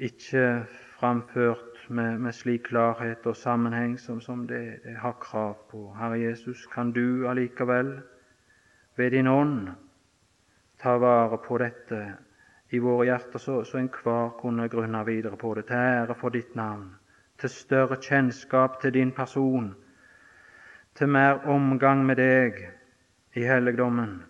ikke 0.00 0.44
framført 1.00 1.90
med, 1.90 2.18
med 2.18 2.34
slik 2.34 2.68
klarhet 2.70 3.26
og 3.26 3.36
sammenheng 3.36 3.98
som, 3.98 4.20
som 4.20 4.46
det, 4.48 4.80
det, 4.84 4.96
har 5.02 5.18
krav 5.20 5.66
på. 5.70 5.90
Herre 5.98 6.20
Jesus, 6.20 6.66
kan 6.72 6.92
du 6.92 7.28
allikevel 7.28 7.98
ved 8.96 9.10
din 9.10 9.28
ånd 9.28 9.70
ta 10.80 10.96
vare 10.98 11.38
på 11.44 11.58
dette 11.58 12.00
i 12.70 12.78
våre 12.78 13.10
hjerter, 13.10 13.42
så, 13.42 13.60
så 13.64 13.80
enhver 13.80 14.36
kunne 14.40 14.68
grunne 14.70 15.04
videre 15.04 15.36
på 15.36 15.54
det, 15.58 15.66
til 15.66 15.76
ære 15.76 16.14
for 16.14 16.30
ditt 16.30 16.54
navn, 16.54 16.92
til 17.40 17.50
større 17.50 17.98
kjennskap 17.98 18.78
til 18.80 18.94
din 18.94 19.10
person, 19.12 19.74
til 20.94 21.08
mer 21.08 21.42
omgang 21.50 22.06
med 22.06 22.20
deg 22.22 22.60
i 23.34 23.44
helligdommen, 23.46 24.22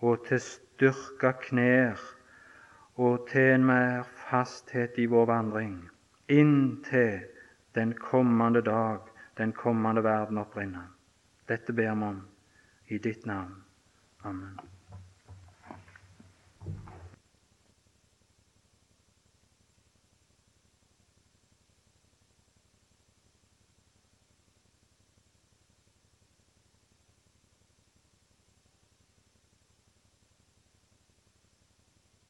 og 0.00 0.24
til 0.28 0.40
styrka 0.44 1.32
knær 1.48 2.00
og 2.98 3.28
til 3.30 3.54
en 3.54 3.66
mer 3.66 4.08
fasthet 4.28 4.98
i 4.98 5.06
vår 5.06 5.26
vandring, 5.30 5.76
inntil 6.28 7.20
den 7.74 7.94
kommende 7.94 8.62
dag, 8.62 8.98
den 9.38 9.52
kommende 9.52 10.04
verden 10.04 10.38
opprinner. 10.38 10.88
Dette 11.48 11.72
ber 11.72 11.94
vi 11.94 12.10
om 12.10 12.26
i 12.88 12.98
ditt 12.98 13.26
navn. 13.26 13.54
Amen. 14.24 14.77